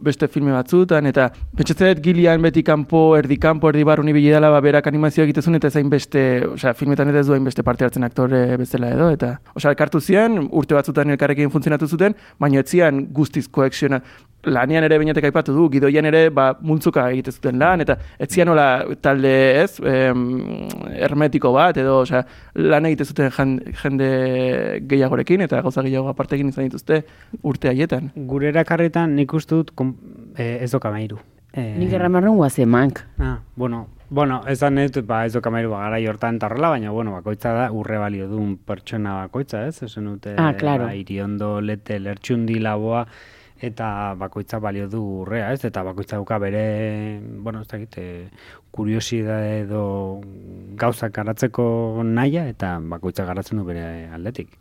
beste 0.00 0.24
filme 0.32 0.54
batzutan, 0.54 1.04
eta 1.10 1.26
pentsatzen 1.56 1.90
dut 1.90 2.02
Gillian 2.06 2.40
beti 2.40 2.62
kanpo, 2.64 3.02
erdi 3.18 3.36
kanpo, 3.40 3.68
erdi 3.68 3.84
barrun 3.84 4.08
ibili 4.08 4.32
dela, 4.32 4.48
ba, 4.54 4.62
berak 4.64 4.88
animazioa 4.88 5.26
egitezun, 5.26 5.58
eta 5.58 5.68
zain 5.68 5.90
beste, 5.92 6.22
osea, 6.54 6.72
filmetan 6.78 7.12
eta 7.12 7.20
ez 7.20 7.26
duen 7.28 7.44
beste 7.44 7.64
parte 7.66 7.84
hartzen 7.84 8.08
aktore 8.08 8.40
bezala 8.56 8.94
edo, 8.96 9.10
eta, 9.12 9.34
osea, 9.52 9.74
elkartu 9.74 10.00
zian, 10.00 10.40
urte 10.48 10.78
batzutan 10.78 11.12
elkarrekin 11.12 11.52
funtzionatu 11.52 11.90
zuten, 11.92 12.16
baina 12.40 12.64
etzian 12.64 13.04
guztiz 13.12 13.44
koekziona, 13.52 14.00
lanean 14.44 14.84
ere 14.84 14.96
bainatek 14.98 15.24
aipatu 15.28 15.52
du, 15.52 15.68
gidoian 15.72 16.06
ere 16.08 16.30
ba, 16.30 16.54
multzuka 16.60 17.08
egite 17.10 17.32
zuten 17.32 17.58
lan, 17.58 17.80
eta 17.84 17.96
etzian 18.18 18.46
nola 18.48 18.84
talde 19.02 19.32
ez, 19.62 19.80
em, 19.84 20.22
hermetiko 20.96 21.52
bat, 21.52 21.76
edo 21.76 21.98
osea, 22.06 22.22
lan 22.54 22.86
egite 22.86 23.04
zuten 23.04 23.30
jende 23.82 24.10
gehiagorekin, 24.88 25.42
eta 25.46 25.60
gauza 25.62 25.82
gehiago 25.86 26.08
apartekin 26.12 26.48
izan 26.48 26.64
dituzte 26.68 27.02
urte 27.42 27.68
haietan. 27.72 28.10
Gure 28.16 28.48
erakarretan 28.52 29.14
nik 29.16 29.32
uste 29.34 29.54
dut 29.58 29.74
kom, 29.74 29.94
eh, 30.36 30.58
ez 30.62 30.70
doka 30.72 30.90
mairu. 30.90 31.18
Eh, 31.52 31.74
Nik 31.78 31.92
erramarren 31.92 32.36
guazemank. 32.38 33.00
Ah, 33.18 33.40
bueno, 33.56 33.88
bueno, 34.08 34.40
esan 34.46 34.78
ez 34.78 34.92
ba, 35.02 35.24
ez 35.26 35.32
doka 35.34 35.50
mairu 35.50 35.70
gara 35.74 35.98
hortan 36.08 36.36
eta 36.36 36.46
horrela, 36.46 36.68
baina, 36.70 36.92
bueno, 36.94 37.10
bakoitza 37.16 37.52
da 37.52 37.72
urre 37.72 37.98
balio 37.98 38.28
duen 38.28 38.56
pertsona 38.56 39.16
bakoitza, 39.24 39.66
ez? 39.66 39.82
Esan 39.82 40.04
dute, 40.06 40.36
Ah, 40.38 40.52
claro. 40.56 40.84
ba, 40.84 40.94
iriondo, 40.94 41.60
lete, 41.60 41.98
lertxundi, 41.98 42.60
laboa, 42.60 43.04
eta 43.62 44.14
bakoitza 44.18 44.58
balio 44.58 44.88
du 44.88 45.02
urrea, 45.22 45.52
ez? 45.52 45.64
Eta 45.64 45.82
bakoitza 45.82 46.16
duka 46.16 46.38
bere, 46.38 47.20
bueno, 47.20 47.60
ez 47.60 47.68
dakit, 47.68 47.98
eh, 47.98 48.30
kuriosidade 48.70 49.60
edo 49.60 50.20
gauzak 50.80 51.12
garatzeko 51.12 52.02
naia, 52.04 52.48
eta 52.48 52.78
bakoitza 52.80 53.24
garatzen 53.24 53.58
du 53.58 53.64
bere 53.64 54.08
aldetik. 54.12 54.58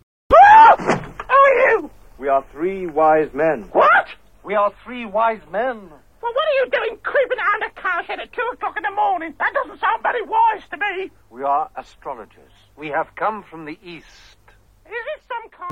We 2.19 2.27
are 2.27 2.43
three 2.51 2.85
wise 2.85 3.33
men. 3.33 3.63
What? 3.71 4.07
We 4.43 4.53
are 4.53 4.73
three 4.83 5.05
wise 5.05 5.41
men. 5.51 5.77
Well, 6.21 6.33
what 6.33 6.45
are 6.49 6.57
you 6.61 6.69
doing 6.69 6.97
creeping 7.01 7.37
around 7.39 7.63
a 7.63 7.69
cowshed 7.81 8.19
at 8.19 8.33
two 8.33 8.45
o'clock 8.53 8.75
in 8.75 8.83
the 8.83 8.91
morning? 8.91 9.33
That 9.39 9.53
doesn't 9.53 9.79
sound 9.79 10.03
very 10.03 10.21
wise 10.23 10.63
to 10.71 10.77
me. 10.77 11.11
We 11.29 11.43
are 11.43 11.69
astrologers. 11.77 12.51
We 12.75 12.89
have 12.89 13.15
come 13.15 13.43
from 13.43 13.63
the 13.63 13.79
east. 13.81 14.35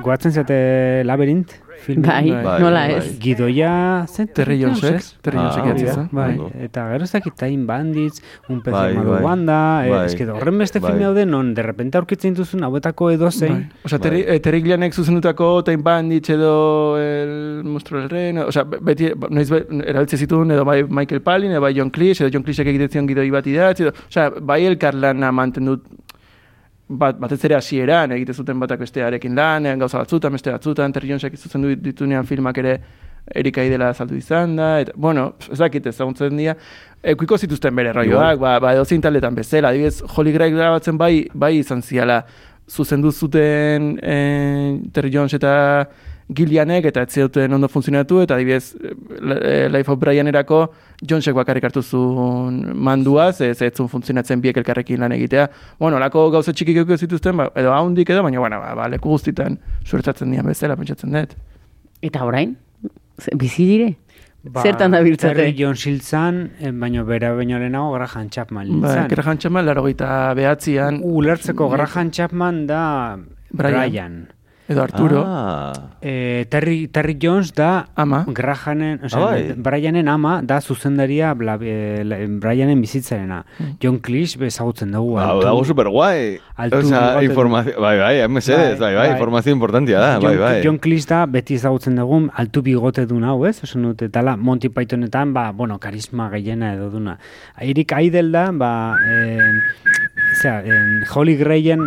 Goatzen 0.04 0.32
zate 0.32 1.02
Labyrinth 1.06 1.54
film? 1.82 2.04
Bai, 2.06 2.30
Bai, 2.30 2.60
nola 2.62 2.84
bai. 2.86 2.98
ez? 3.00 3.18
Gidoia, 3.20 4.06
zen? 4.08 4.28
Terry 4.34 4.60
Jonesek, 4.62 5.02
Terry 5.26 5.38
Ah, 5.40 5.42
Jonesek 5.50 5.64
hori 5.64 5.70
idatzi 5.72 5.86
da. 5.88 5.94
zuen. 5.96 6.10
Bai, 6.12 6.64
eta 6.68 6.84
gero 6.92 7.04
ez 7.04 7.12
dakit 7.16 7.34
Time 7.36 7.66
Bandits, 7.66 8.22
un 8.50 8.62
pez 8.62 8.74
Bai, 8.74 8.94
bai. 8.96 9.22
banda, 9.24 9.58
eh, 9.86 9.90
Bai. 9.90 10.06
eske 10.06 10.28
horren 10.30 10.58
beste 10.62 10.80
Bai. 10.80 10.92
filme 10.92 11.06
daude 11.06 11.26
non 11.26 11.54
de 11.56 11.64
repente 11.64 11.98
aurkitzen 11.98 12.36
duzun 12.36 12.64
hauetako 12.64 13.10
edozein. 13.12 13.54
Bai. 13.54 13.70
Osea, 13.86 13.98
Bai. 13.98 14.04
Terry, 14.10 14.22
eh, 14.28 14.40
Terry 14.40 14.62
Gilliamek 14.62 14.94
zuzendutako 14.94 15.64
Time 15.64 15.82
Bandits 15.82 16.30
edo 16.30 16.98
El 17.00 17.64
Monstruo 17.64 18.00
del 18.02 18.10
Reno, 18.10 18.46
osea, 18.48 18.64
be- 18.66 18.78
beti, 18.82 19.12
noiz 19.30 19.50
be, 19.50 19.66
erabiltze 19.88 20.18
zituen 20.18 20.52
edo 20.52 20.64
bai 20.64 20.84
Michael 20.84 21.22
Palin, 21.22 21.52
edo 21.52 21.62
bai 21.62 21.74
John 21.74 21.90
Cleese, 21.90 22.24
edo 22.24 22.30
John 22.34 22.44
Cleeseek 22.44 22.68
egiten 22.68 22.90
zion 22.92 23.08
gidoi 23.08 23.32
bat 23.32 23.48
idatzi, 23.48 23.84
edo, 23.84 23.94
osea, 24.08 24.30
bai 24.42 24.64
elkarlana 24.66 25.32
mantendu 25.32 25.82
bat, 26.88 27.20
batez 27.20 27.40
ere 27.46 27.58
hasieran 27.58 28.14
egite 28.16 28.34
zuten 28.34 28.60
batak 28.60 28.80
bestearekin 28.86 29.36
lanean, 29.36 29.80
gauza 29.80 30.00
batzutan, 30.00 30.34
beste 30.38 30.54
batzutan, 30.54 30.94
Terry 30.94 31.12
Jonesek 31.12 31.36
zuzendu 31.38 31.76
ditunean 31.76 32.26
filmak 32.26 32.58
ere 32.64 32.78
Erika 33.36 33.64
Idela 33.64 33.90
azaldu 33.92 34.16
izan 34.16 34.56
da, 34.56 34.78
eta, 34.80 34.94
bueno, 34.96 35.34
ez 35.52 35.60
dakit 35.60 35.88
ezagutzen 35.92 36.38
dira, 36.40 36.56
ekuiko 37.04 37.38
zituzten 37.38 37.76
bere 37.76 37.92
roioak, 37.96 38.40
ba, 38.40 38.58
ba 38.64 38.74
edozein 38.78 39.04
taldetan 39.04 39.36
bezala, 39.36 39.74
adibidez, 39.74 40.00
Holy 40.16 40.32
Grail 40.36 40.56
grabatzen 40.56 40.98
bai, 40.98 41.28
bai 41.34 41.58
izan 41.60 41.84
ziala, 41.84 42.22
zuzendu 42.68 43.12
zuten 43.12 43.98
eh, 44.04 44.80
Terry 44.94 45.12
Jones 45.12 45.34
eta 45.34 45.54
Gillianek, 46.28 46.86
eta 46.90 47.06
ez 47.06 47.24
zuten 47.24 47.54
ondo 47.56 47.70
funtzionatu, 47.72 48.20
eta 48.26 48.36
adibidez, 48.36 48.76
eh, 48.76 49.70
Life 49.72 49.92
of 49.92 50.00
Brianerako 50.00 50.74
Jonesek 51.08 51.36
bakarrik 51.36 51.64
hartu 51.64 51.82
zuen 51.82 52.74
mandua, 52.76 53.32
ze 53.32 53.54
ze 53.54 53.68
ez 53.68 53.74
zuen 53.74 53.88
funtzionatzen 53.88 54.42
biek 54.42 54.58
elkarrekin 54.58 55.00
lan 55.00 55.12
egitea. 55.12 55.48
Bueno, 55.80 56.00
lako 56.00 56.30
gauza 56.32 56.52
txikik 56.52 56.78
eukio 56.84 56.98
zituzten, 56.98 57.38
ba, 57.38 57.50
edo 57.56 57.72
haundik 57.72 58.10
edo, 58.10 58.24
baina, 58.24 58.40
bueno, 58.40 58.60
ba, 58.60 58.76
ba, 58.76 58.90
leku 58.90 59.10
guztitan 59.10 59.58
suertatzen 59.86 60.32
dian 60.32 60.46
bezala, 60.46 60.76
pentsatzen 60.76 61.16
dut. 61.16 61.38
Eta 62.02 62.26
orain? 62.26 62.58
Bizi 63.34 63.66
dire? 63.66 63.96
Ba, 64.44 64.62
Zertan 64.64 64.92
da 64.92 65.02
biltzate? 65.02 65.34
Terry 65.36 65.56
Jones 65.58 65.86
hiltzan, 65.88 66.52
eh, 66.60 66.72
baino 66.72 67.06
bera 67.06 67.34
baino 67.36 67.58
lehenago 67.60 67.94
Graham 67.94 68.30
Chapman 68.30 68.68
Ba, 68.68 68.74
hiltzan. 68.74 69.08
Graham 69.16 69.38
Chapman, 69.38 69.66
laro 69.66 69.86
gita 69.88 70.34
behatzian, 70.34 71.02
Ulertzeko 71.04 71.70
Graham 71.72 72.12
Chapman 72.12 72.66
da 72.68 73.18
Brian. 73.52 73.80
Brian. 73.80 74.28
Edo 74.68 74.84
Arturo, 74.84 75.24
Ah, 75.26 75.74
Eh, 76.02 76.46
Terry, 76.50 76.88
Terry 76.88 77.18
Jones 77.20 77.54
da 77.54 77.88
ama, 77.96 78.24
Grahanen, 78.28 79.00
o 79.04 79.10
sea, 79.10 79.32
Ah. 79.34 79.38
Brianen 79.58 80.08
ama 80.08 80.42
da 80.44 80.62
zuzendaria 80.62 81.34
bla, 81.34 81.58
eh, 81.62 82.04
la- 82.06 82.18
Brianen 82.28 82.80
bizitzarena. 82.82 83.46
Mm. 83.60 83.64
John 83.82 83.98
Cleese 84.00 84.38
bezagutzen 84.38 84.92
dugu. 84.92 85.18
altu- 85.20 85.44
dago 85.44 85.64
super 85.66 85.90
guai. 85.90 86.40
altu 86.56 86.78
Osea, 86.78 87.16
baten- 87.16 87.30
informazio, 87.30 87.80
bai, 87.82 87.98
bai, 88.00 88.16
hemen 88.22 88.42
Bai, 88.46 88.56
bai, 88.58 88.80
bai, 88.80 88.96
bai. 88.96 89.12
informazio 89.12 89.52
importantia 89.54 90.00
da, 90.00 90.20
bai, 90.20 90.38
bai. 90.38 90.62
John 90.64 90.78
Cleese 90.78 91.08
da 91.10 91.26
beti 91.26 91.56
ezagutzen 91.56 91.96
dugun 91.96 92.32
altu 92.36 92.62
bigote 92.62 93.06
dun 93.06 93.24
hau, 93.24 93.46
ez? 93.46 93.64
Oso 93.64 93.80
dute, 93.80 94.10
tala 94.10 94.38
Monty 94.38 94.70
Pythonetan, 94.70 95.34
ba, 95.34 95.52
bueno, 95.52 95.80
karisma 95.80 96.30
gehiena 96.30 96.74
edo 96.74 96.90
duna. 96.90 97.18
Erik 97.60 97.92
Idle 98.00 98.32
da, 98.32 98.52
ba, 98.52 98.96
en, 99.06 99.62
zera, 100.42 100.62
en 100.64 101.04
Holy 101.14 101.36
Grayen 101.38 101.82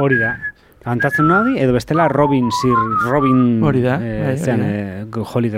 hori 0.00 0.18
da. 0.18 0.38
Kantatzen 0.88 1.28
nadi, 1.28 1.58
edo 1.60 1.74
bestela 1.76 2.08
Robin, 2.08 2.48
Sir 2.62 2.76
Robin, 3.10 3.62
Hori 3.62 3.82
da, 3.84 3.98
eh, 4.00 4.14
bai, 4.22 4.32
hori 4.32 4.38
zean, 4.38 4.60
da. 4.60 4.68
eh, 4.68 5.24
Holy. 5.34 5.52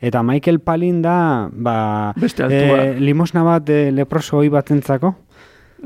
Eta 0.00 0.22
Michael 0.22 0.60
Palin 0.60 1.02
da, 1.02 1.48
ba, 1.52 2.12
Beste 2.16 2.42
altua. 2.42 2.94
limosna 2.98 3.42
bat 3.42 3.68
eh, 3.68 3.90
leproso 3.92 4.38
hoi 4.38 4.48
batentzako, 4.48 5.14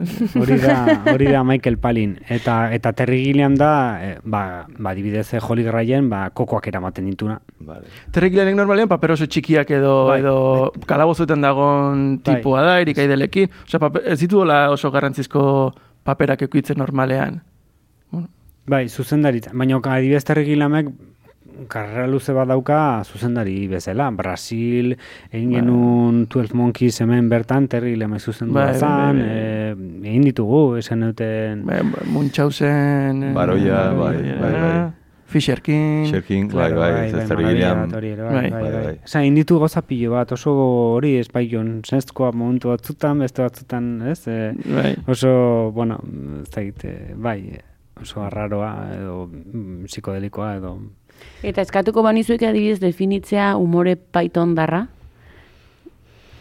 Hori 0.40 0.56
da, 0.62 1.02
hori 1.12 1.26
da 1.26 1.42
Michael 1.44 1.76
Palin. 1.78 2.14
Eta, 2.28 2.70
eta 2.74 2.92
Terry 2.96 3.24
Gilliam 3.24 3.56
da, 3.58 3.72
eh, 4.02 4.18
ba, 4.22 4.66
ba 4.78 4.94
dibidez 4.94 5.34
eh, 5.34 5.40
Holly 5.42 5.64
Grayen, 5.66 6.08
ba, 6.10 6.28
kokoak 6.30 6.68
eramaten 6.70 7.08
dituna. 7.10 7.40
Vale. 7.66 7.90
Terrekilenek 8.14 8.56
normalean 8.56 8.88
paper 8.90 9.16
oso 9.16 9.26
txikiak 9.26 9.70
edo 9.80 9.94
Bai, 10.12 10.20
edo 10.22 10.36
kalabozuetan 10.86 11.42
dagon 11.44 12.06
Bai. 12.22 12.36
tipua 12.38 12.62
da, 12.66 12.78
Erik 12.80 13.02
Aidelekin. 13.02 13.50
Osea, 13.66 13.92
ez 14.04 14.20
dituela 14.22 14.62
oso 14.70 14.92
garrantzizko 14.94 15.44
paperak 16.06 16.46
ekuitzen 16.48 16.78
normalean. 16.80 17.40
Bai, 18.66 18.88
zuzendaritza. 18.88 19.50
Baina 19.54 19.80
adibidez 19.82 20.24
Gilliamek 20.24 20.88
karrera 21.68 22.06
luze 22.06 22.32
bat 22.32 22.48
dauka 22.48 23.02
zuzendari 23.04 23.66
bezala. 23.68 24.10
Brasil, 24.10 24.94
egin 25.32 25.50
genuen 25.56 26.26
12 26.30 26.54
Monkeys 26.56 27.00
hemen 27.02 27.28
bertan, 27.28 27.68
Terry 27.68 27.94
Gilliamek 27.94 28.20
zuzendu 28.20 28.54
Bai, 28.54 28.64
bai, 28.64 28.72
bai, 28.72 28.80
zan, 28.80 29.18
bai, 29.18 29.26
eh, 29.26 30.10
egin 30.12 30.24
ditugu, 30.30 30.62
esan 30.80 31.04
duten... 31.08 31.66
Ba, 31.66 31.82
Munchausen... 32.06 33.22
eh, 33.30 33.34
Baroia, 33.34 33.84
bai, 33.98 34.16
bai, 34.40 34.52
bai. 34.56 34.72
Fisher 35.30 35.60
King... 35.62 36.08
Shaking, 36.10 36.48
bai, 36.50 36.72
bai, 36.74 36.90
Terry 37.12 37.26
maravilla 37.28 37.50
Gilliam. 37.52 37.90
Bai. 37.90 38.00
bai, 38.16 38.16
bai, 38.16 38.50
Bai, 38.50 38.62
bai. 38.72 38.84
bai. 38.86 38.96
Osa, 39.04 39.22
inditu 39.24 39.58
goza 39.62 39.82
pilo 39.86 40.16
bat, 40.16 40.32
oso 40.34 40.54
hori 40.96 41.16
espaion, 41.20 41.80
zenzkoa 41.86 42.32
momentu 42.32 42.72
batzutan, 42.72 43.20
beste 43.22 43.44
batzutan, 43.44 43.90
ez? 44.10 44.24
E, 44.26 44.38
Bai. 44.64 44.94
oso, 45.06 45.70
bueno, 45.74 46.00
ez 46.50 46.84
eh, 46.84 47.14
bai, 47.14 47.60
oso 48.02 48.22
arraroa, 48.24 48.72
edo 48.96 49.26
mm, 49.26 49.84
psikodelikoa, 49.90 50.54
edo... 50.60 50.76
Eta 51.44 51.62
eskatuko 51.62 52.02
banizuek 52.02 52.42
adibidez 52.48 52.80
definitzea 52.80 53.52
umore 53.60 53.96
Python 53.96 54.54
darra? 54.56 54.86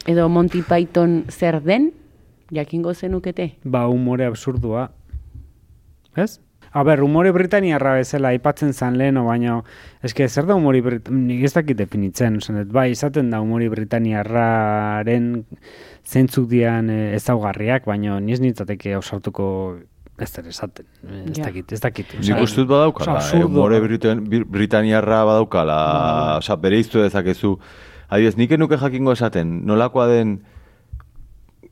Edo 0.07 0.29
Monty 0.29 0.61
Python 0.63 1.23
zer 1.29 1.59
den? 1.63 1.91
Jakingo 2.55 2.93
zenukete? 2.93 3.51
Ba, 3.63 3.87
humore 3.87 4.25
absurdua. 4.25 4.89
Ez? 6.15 6.39
A 6.71 6.83
ber, 6.85 7.01
humore 7.01 7.31
britaniarra 7.33 7.95
bezala 7.97 8.29
aipatzen 8.29 8.73
zan 8.73 8.97
leheno, 8.99 9.23
baina 9.25 9.55
eske 10.05 10.27
zer 10.29 10.45
da 10.45 10.53
britaniarra, 10.53 10.81
nik 11.09 11.43
ez 11.47 11.53
dakit 11.55 11.77
definitzen, 11.77 12.37
ozen, 12.37 12.59
bai, 12.73 12.91
izaten 12.93 13.31
da 13.33 13.39
humori 13.41 13.69
britaniarraren 13.73 15.31
zentzuk 16.05 16.49
dian 16.51 16.91
eh, 16.93 17.15
ezaugarriak, 17.17 17.87
baina 17.89 18.19
ni 18.21 18.37
ez 18.37 18.41
nintzateke 18.43 18.95
osartuko 18.99 19.47
ez 20.19 20.29
zer 20.31 20.47
esaten. 20.47 20.85
Eh, 21.07 21.29
Ez 21.31 21.37
Ja. 21.37 21.43
dakit, 21.45 21.71
ez 21.71 21.79
dakit. 21.79 22.13
Nik 22.19 22.55
dut 22.55 22.67
badaukala, 22.67 23.19
eh, 23.33 23.45
more 23.45 23.79
Britan, 23.79 24.23
Britaniarra 24.47 25.23
badaukala, 25.25 26.37
osea, 26.37 26.55
bere 26.55 26.79
iztu 26.79 26.99
dezakezu. 27.01 27.57
Adibidez, 28.09 28.37
nik 28.37 28.51
enuke 28.51 28.77
jakingo 28.77 29.11
esaten, 29.11 29.65
nolakoa 29.65 30.07
den 30.07 30.39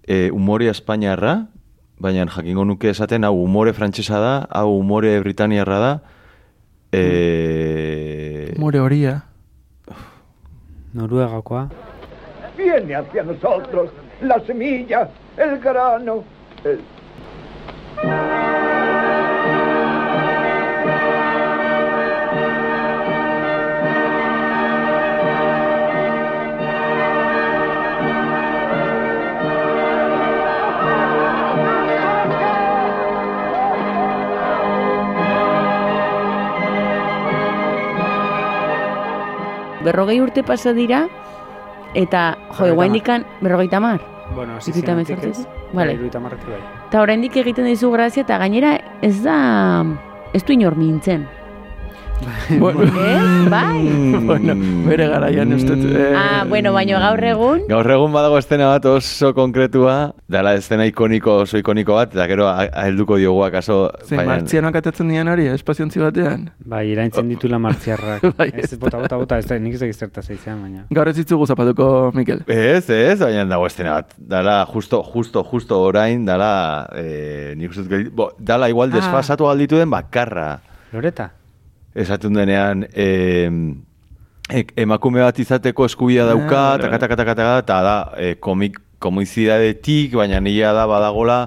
e, 0.08 0.30
umorea 0.32 0.72
Espainiarra, 0.72 1.48
baina 2.00 2.26
jakingo 2.28 2.64
nuke 2.66 2.90
esaten, 2.90 3.24
hau 3.24 3.42
umore 3.44 3.74
frantsesa 3.74 4.20
da, 4.20 4.48
hau 4.52 4.78
umore 4.80 5.20
Britaniarra 5.20 5.80
da, 5.80 6.02
e, 6.92 8.54
More 8.58 8.80
horia. 8.80 9.24
Noruegakoa. 10.94 11.70
Viene 12.58 12.96
hacia 12.96 13.24
nosotros 13.24 13.90
la 14.22 14.40
semilla, 14.46 15.10
el 15.38 15.60
grano, 15.60 16.24
el... 16.64 16.80
Berrogei 39.88 40.22
urte 40.22 40.44
pasa 40.44 40.74
dira, 40.74 41.08
eta, 41.96 42.38
jo, 42.60 42.68
Berrogeita 42.68 42.76
guaindikan, 42.76 43.26
berrogeita 43.42 43.80
mar. 43.80 44.02
Bueno, 44.36 44.58
hasi 44.58 44.72
Vale. 45.74 45.86
Bai, 45.86 45.96
hirurogeita 45.96 46.18
hamarretik 46.22 46.50
bai. 46.50 46.62
Eta 46.88 47.02
oraindik 47.04 47.36
egiten 47.44 47.68
dizu 47.68 47.92
grazia, 47.92 48.24
eta 48.24 48.38
gainera 48.40 48.78
ez 49.02 49.18
da, 49.24 49.40
ez 50.34 50.44
du 50.44 50.56
inor 50.56 50.78
mintzen. 50.80 51.28
Bueno, 52.60 52.82
Ez? 52.84 53.50
Bai? 53.50 53.84
bueno, 54.26 54.54
bere 54.88 55.08
garaian 55.08 55.52
ez 55.54 55.64
dut... 55.68 55.80
eh, 55.86 56.14
Ah, 56.18 56.46
bueno, 56.48 56.72
baino 56.74 56.98
gaur 57.00 57.24
egun, 57.24 57.62
Gaur 57.70 57.90
egun 57.92 58.12
badago 58.14 58.38
estena 58.40 58.68
bat 58.72 58.86
oso 58.90 59.34
konkretua, 59.36 60.14
dala 60.28 60.54
estena 60.58 60.86
ikoniko 60.90 61.36
oso 61.44 61.58
ikoniko 61.60 61.94
bat, 61.98 62.16
eta 62.16 62.26
gero 62.28 62.48
helduko 62.84 63.18
diogu 63.22 63.44
akaso, 63.46 63.78
Zein 64.08 64.26
martzianoak 64.28 64.76
atatzen 64.82 65.12
dian 65.12 65.28
hori, 65.32 65.46
espaziontzi 65.54 66.00
batean. 66.02 66.48
Bai, 66.66 66.86
iraintzen 66.92 67.30
ditula 67.30 67.60
martziarrak. 67.60 68.26
Bai, 68.40 68.50
ez, 68.56 68.72
bota, 68.80 68.98
bota, 69.04 69.18
bota, 69.22 69.38
ez 69.44 69.48
da, 69.52 69.60
nik 69.60 69.76
ez 69.78 69.84
dakit 69.84 69.96
zertaz 70.08 70.26
eizean, 70.34 70.62
baina. 70.64 70.86
Gaur 70.92 71.12
ez 71.12 71.16
ditugu 71.20 71.46
zapatuko, 71.48 72.12
Mikel. 72.18 72.44
Ez, 72.48 72.90
ez, 72.90 73.20
baina 73.22 73.46
dago 73.46 73.68
estena 73.70 74.00
bat. 74.02 74.14
Dala, 74.18 74.62
justo, 74.74 75.04
justo, 75.14 75.44
justo 75.52 75.80
orain, 75.92 76.26
dala, 76.26 76.88
eh, 76.96 77.54
nik 77.58 77.72
uste 77.76 77.86
dut, 77.88 78.34
dala 78.40 78.70
igual 78.72 78.90
Ah. 78.92 78.96
desfasatu 79.02 79.48
alditu 79.52 79.78
den 79.78 79.90
bakarra. 79.92 80.60
Loreta? 80.94 81.32
Esaten 81.98 82.36
denean, 82.38 82.84
ek, 84.54 84.74
emakume 84.78 85.24
bat 85.24 85.40
izateko 85.42 85.88
eskubia 85.90 86.28
dauka, 86.30 86.60
Ah, 86.76 86.78
taka, 86.78 87.00
taka, 87.02 87.16
taka, 87.18 87.34
taka, 87.40 87.56
eta 87.64 87.78
da, 87.82 87.96
eh, 88.22 88.36
komik, 88.40 88.78
komizidadetik, 89.00 90.14
baina 90.14 90.40
nila 90.40 90.74
da 90.74 90.86
badagola, 90.90 91.40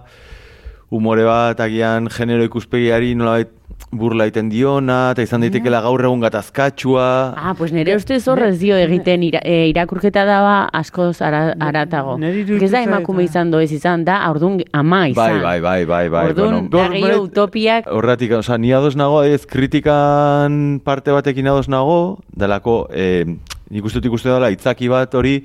umore 0.90 1.24
bat 1.24 1.60
agian 1.60 2.08
genero 2.10 2.42
ikuspegiari 2.44 3.14
nolabait 3.14 3.50
burla 3.90 4.26
egiten 4.28 4.48
diona, 4.52 5.10
eta 5.14 5.22
izan 5.24 5.40
daitekela 5.42 5.80
gaur 5.82 6.04
egun 6.04 6.20
gatazkatsua. 6.20 7.34
ah, 7.36 7.54
pues 7.58 7.72
nire 7.72 7.96
ustez 7.96 8.26
horrez 8.28 8.58
dio 8.60 8.76
egiten 8.76 9.22
ira, 9.22 9.40
e, 9.42 9.66
irakurketa 9.68 10.24
daba 10.24 10.68
askoz 10.72 11.20
ara, 11.22 11.54
aratago. 11.58 12.16
niri 12.18 12.44
Ez 12.62 12.70
da 12.70 12.82
emakume 12.82 13.22
zait, 13.24 13.30
izan 13.30 13.50
do 13.50 13.60
ez 13.60 13.72
izan, 13.72 14.04
da, 14.04 14.20
ordun 14.30 14.60
ama 14.72 15.00
Bai, 15.00 15.10
izan. 15.10 15.42
bai, 15.42 15.60
bai, 15.60 15.84
bai, 15.86 16.08
bai. 16.08 16.24
Orduan, 16.30 16.68
da 16.70 16.78
gaur 16.78 16.92
gehiago 16.92 17.08
bai- 17.22 17.28
utopiak, 17.30 17.86
Horretik, 17.90 18.32
oza, 18.32 18.58
ni 18.58 18.72
ados 18.72 18.94
nago, 18.96 19.22
ez, 19.24 19.44
kritikan 19.46 20.80
parte 20.84 21.10
batekin 21.10 21.46
ados 21.48 21.68
nago, 21.68 22.18
delako, 22.36 22.88
eh, 22.92 23.24
nik 23.70 23.84
uste 23.84 23.98
dut 24.00 24.06
ikuste 24.06 24.28
dela, 24.28 24.50
itzaki 24.50 24.88
bat 24.88 25.14
hori, 25.14 25.44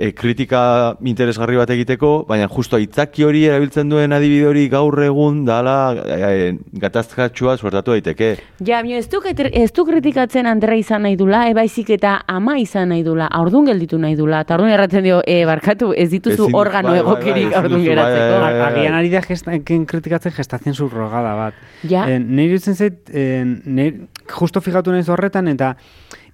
eh, 0.00 0.14
kritika 0.16 0.96
interesgarri 1.04 1.58
bat 1.60 1.70
egiteko, 1.74 2.24
baina 2.28 2.46
justo 2.48 2.78
itzaki 2.80 3.24
hori 3.26 3.42
erabiltzen 3.50 3.90
duen 3.92 4.14
adibide 4.16 4.46
hori 4.48 4.62
gaur 4.72 4.96
egun 5.04 5.42
dala 5.44 5.74
eh, 6.00 6.54
gatazkatsua 6.80 7.58
suertatu 7.60 7.92
daiteke. 7.92 8.30
Ja, 8.64 8.80
baina 8.80 8.96
ez 8.96 9.08
du, 9.12 9.20
ez 9.26 9.68
du 9.76 9.84
kritikatzen 9.84 10.48
Andrea 10.48 10.80
izan 10.80 11.04
nahi 11.04 11.18
dula, 11.20 11.42
e, 11.50 11.54
baizik 11.54 11.90
eta 11.98 12.14
ama 12.32 12.56
izan 12.58 12.88
nahi 12.94 13.04
dula, 13.04 13.28
aurdun 13.40 13.68
gelditu 13.68 13.98
nahi 14.00 14.16
dula, 14.16 14.40
eta 14.46 14.56
orduan 14.56 14.72
erratzen 14.72 15.04
dio, 15.04 15.20
e, 15.26 15.42
barkatu, 15.44 15.92
ez 15.92 16.08
dituzu 16.14 16.46
Ezin- 16.48 16.56
organo 16.56 16.94
bai, 16.94 17.02
bai, 17.02 17.04
bai, 17.04 17.12
egokirik 17.12 17.56
aurdun 17.60 17.78
bai, 17.78 17.88
geratzeko. 17.90 18.40
bai, 18.40 18.52
bai. 18.56 18.70
Agian 18.70 18.94
ari 18.94 19.12
da 19.12 19.20
gestatzen 19.26 19.84
kritikatzen 19.86 20.32
gestatzen 20.36 20.74
subrogada 20.74 21.34
bat. 21.36 21.60
Ja. 21.84 22.06
Eh, 22.08 22.18
nire 22.18 22.54
iruditzen 22.54 22.74
zait, 22.74 23.10
eh, 23.12 23.44
nire, 23.44 24.06
justo 24.32 24.60
fijatu 24.64 24.92
naiz 24.96 25.08
horretan, 25.12 25.48
eta 25.52 25.74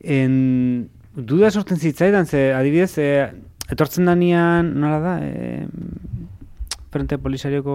en, 0.04 0.88
duda 1.16 1.50
sortzen 1.50 1.78
zitzaidan, 1.80 2.26
ze 2.26 2.52
adibidez, 2.54 2.98
eh, 2.98 3.30
etortzen 3.72 4.04
danian, 4.06 4.72
nola 4.80 4.98
da, 5.00 5.18
eh, 5.22 5.66
frente 6.90 7.18
polisarioko 7.18 7.74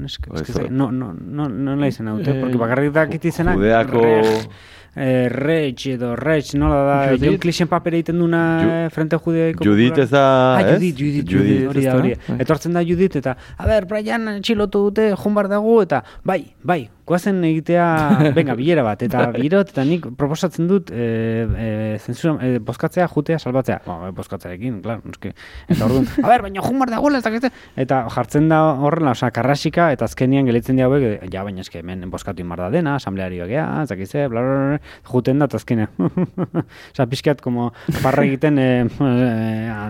neska, 0.00 0.30
Bai, 0.32 0.42
eske 0.42 0.68
no, 0.70 0.90
no, 0.92 1.12
no, 1.12 1.48
no 1.48 1.74
la 1.76 1.88
izan 1.90 2.08
haute, 2.08 2.30
Eh, 2.30 2.40
porque 2.40 2.56
bakarrik 2.56 2.92
dakit 2.94 3.24
izenak, 3.24 3.56
Judeako... 3.58 4.00
Reg, 4.00 4.48
eh, 4.96 5.28
Rech 5.28 5.86
edo 5.90 6.14
Rech, 6.16 6.54
nola 6.54 6.76
da? 6.86 7.16
John 7.18 7.36
Clixen 7.42 7.66
papera 7.68 7.96
egiten 7.98 8.18
duna 8.22 8.40
Ju- 8.62 8.90
frente 8.94 9.18
judeaiko 9.18 9.64
Judith 9.66 9.98
ez 9.98 10.08
da, 10.10 10.22
Ah, 10.56 10.60
ez? 10.62 10.78
Judith, 10.78 10.96
Judith, 10.96 11.28
Judith, 11.28 11.66
hori 11.68 11.82
da, 11.84 11.96
hori. 11.98 12.14
Bai. 12.28 12.36
Etortzen 12.40 12.72
da 12.72 12.80
Judith 12.86 13.16
eta, 13.16 13.36
a 13.58 13.66
ber, 13.66 13.86
Brian 13.90 14.38
txilotu 14.40 14.84
dute, 14.88 15.10
jun 15.18 15.34
bar 15.34 15.48
dago, 15.50 15.82
eta 15.82 16.04
bai, 16.24 16.44
bai, 16.62 16.88
guazen 17.06 17.42
egitea, 17.44 17.84
venga, 18.38 18.54
bilera 18.56 18.84
bat, 18.86 19.02
eta 19.04 19.26
birot, 19.34 19.70
eta 19.74 19.84
nik 19.86 20.06
proposatzen 20.18 20.68
dut, 20.70 20.90
e, 20.90 21.04
e, 21.44 21.68
zensura, 22.00 22.36
e, 22.44 22.60
bozkatzea, 22.64 23.06
jutea, 23.12 23.38
salbatzea. 23.38 23.80
Ba, 23.84 24.10
bozkatzearekin, 24.16 24.80
klar, 24.84 25.02
noski. 25.04 25.34
Eta 25.68 25.84
orduan, 25.84 26.08
a 26.24 26.30
ber, 26.30 26.46
baina 26.46 26.64
jun 26.64 26.80
bar 26.80 26.92
dagoela, 26.94 27.20
ez 27.20 27.26
dakit, 27.26 27.50
eta 27.84 28.00
jartzen 28.14 28.48
da 28.52 28.60
horrela, 28.86 29.12
osea, 29.12 29.30
karrasika, 29.36 29.90
eta 29.94 30.08
azkenian 30.08 30.48
gelitzen 30.48 30.80
dira 30.80 30.88
hauek, 30.88 31.04
e, 31.10 31.30
ja, 31.32 31.44
baina 31.46 31.64
eske 31.64 31.82
hemen 31.82 32.06
bozkatu 32.12 32.44
inbar 32.44 32.64
da 32.64 32.70
dena, 32.72 32.96
asamblearioak 33.00 33.52
gea, 33.52 33.66
ez 33.82 33.90
dakit 33.92 34.10
ze, 34.10 34.24
bla, 34.32 34.44
bla, 34.44 34.56
bla, 34.72 34.94
juten 35.12 35.42
da, 35.42 35.50
eta 35.50 35.60
azkenean. 35.60 35.92
Osea, 36.94 37.08
pixkat, 37.10 37.44
como, 37.44 37.68
parra 38.00 38.24
egiten 38.24 38.60
e, 38.62 38.68
e, 38.88 39.28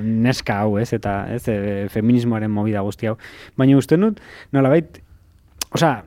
neska 0.02 0.58
hau, 0.64 0.78
ez, 0.82 0.90
eta 0.96 1.20
ez, 1.34 1.44
e, 1.46 1.86
feminismoaren 1.94 2.50
movida 2.50 2.82
guzti 2.86 3.10
hau. 3.10 3.16
Baina 3.60 3.78
uste 3.78 4.00
dut, 4.00 4.18
nolabait, 4.54 4.98
osea, 5.74 6.02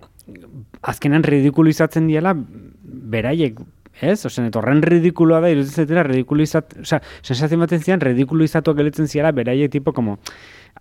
azkenan 0.87 1.25
ridikulizatzen 1.27 2.07
diela 2.07 2.33
beraiek, 2.37 3.59
ez? 4.01 4.19
Osea, 4.29 4.45
eta 4.47 4.61
horren 4.61 4.83
ridikuloa 4.85 5.41
da, 5.43 5.51
iruditzen 5.51 5.83
zaitela 5.83 6.05
ridikulizat, 6.07 6.77
osea, 6.83 7.01
sensazio 7.21 7.59
baten 7.59 7.83
zian 7.83 8.03
ridikulizatuak 8.03 8.77
gelitzen 8.77 9.09
ziala 9.09 9.33
beraiek 9.35 9.71
tipo 9.73 9.93
como 9.93 10.19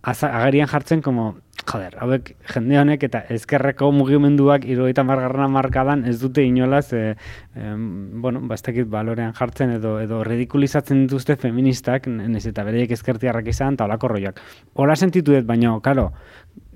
aza- 0.02 0.30
agerian 0.36 0.68
jartzen 0.68 1.02
como 1.02 1.36
joder, 1.66 1.96
hauek 1.98 2.34
jende 2.52 2.78
honek 2.78 3.06
eta 3.08 3.22
ezkerreko 3.32 3.88
mugimenduak 3.92 4.66
irugaita 4.68 5.02
margarrana 5.08 5.48
markadan 5.50 6.04
ez 6.06 6.20
dute 6.20 6.44
inolaz, 6.46 6.92
e, 6.92 7.16
em, 7.56 8.20
bueno, 8.22 8.40
ba, 8.46 8.54
ez 8.54 8.62
dakit 8.62 8.86
balorean 8.92 9.34
jartzen 9.34 9.72
edo 9.78 9.96
edo 10.00 10.22
redikulizatzen 10.24 11.06
dituzte 11.06 11.36
feministak, 11.40 12.06
nez 12.06 12.44
eta 12.46 12.64
bereiek 12.64 12.92
ezkertiarrak 12.94 13.48
izan, 13.48 13.74
eta 13.74 13.88
olako 13.88 14.12
roiak. 14.14 14.40
Hola 14.74 14.96
sentitu 14.96 15.32
dut, 15.32 15.46
baina, 15.48 15.74
karo, 15.82 16.12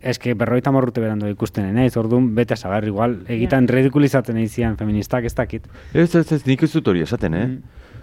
eske 0.03 0.35
berroita 0.35 0.71
morrute 0.73 1.01
berandu 1.01 1.29
ikusten 1.31 1.69
naiz, 1.75 1.97
orduan 1.97 2.31
bete 2.35 2.57
sagar 2.57 2.85
igual 2.89 3.19
egitan 3.29 3.69
redikulizatzen 3.69 4.37
eizian 4.41 4.77
feministak 4.77 5.25
ez 5.25 5.35
dakit. 5.35 5.67
Ez, 5.95 6.15
ez, 6.15 6.33
ez, 6.33 6.43
nik 6.47 6.63
ez 6.63 6.73
dut 6.73 6.89
hori 6.89 7.03
esaten, 7.03 7.35
eh? 7.35 7.47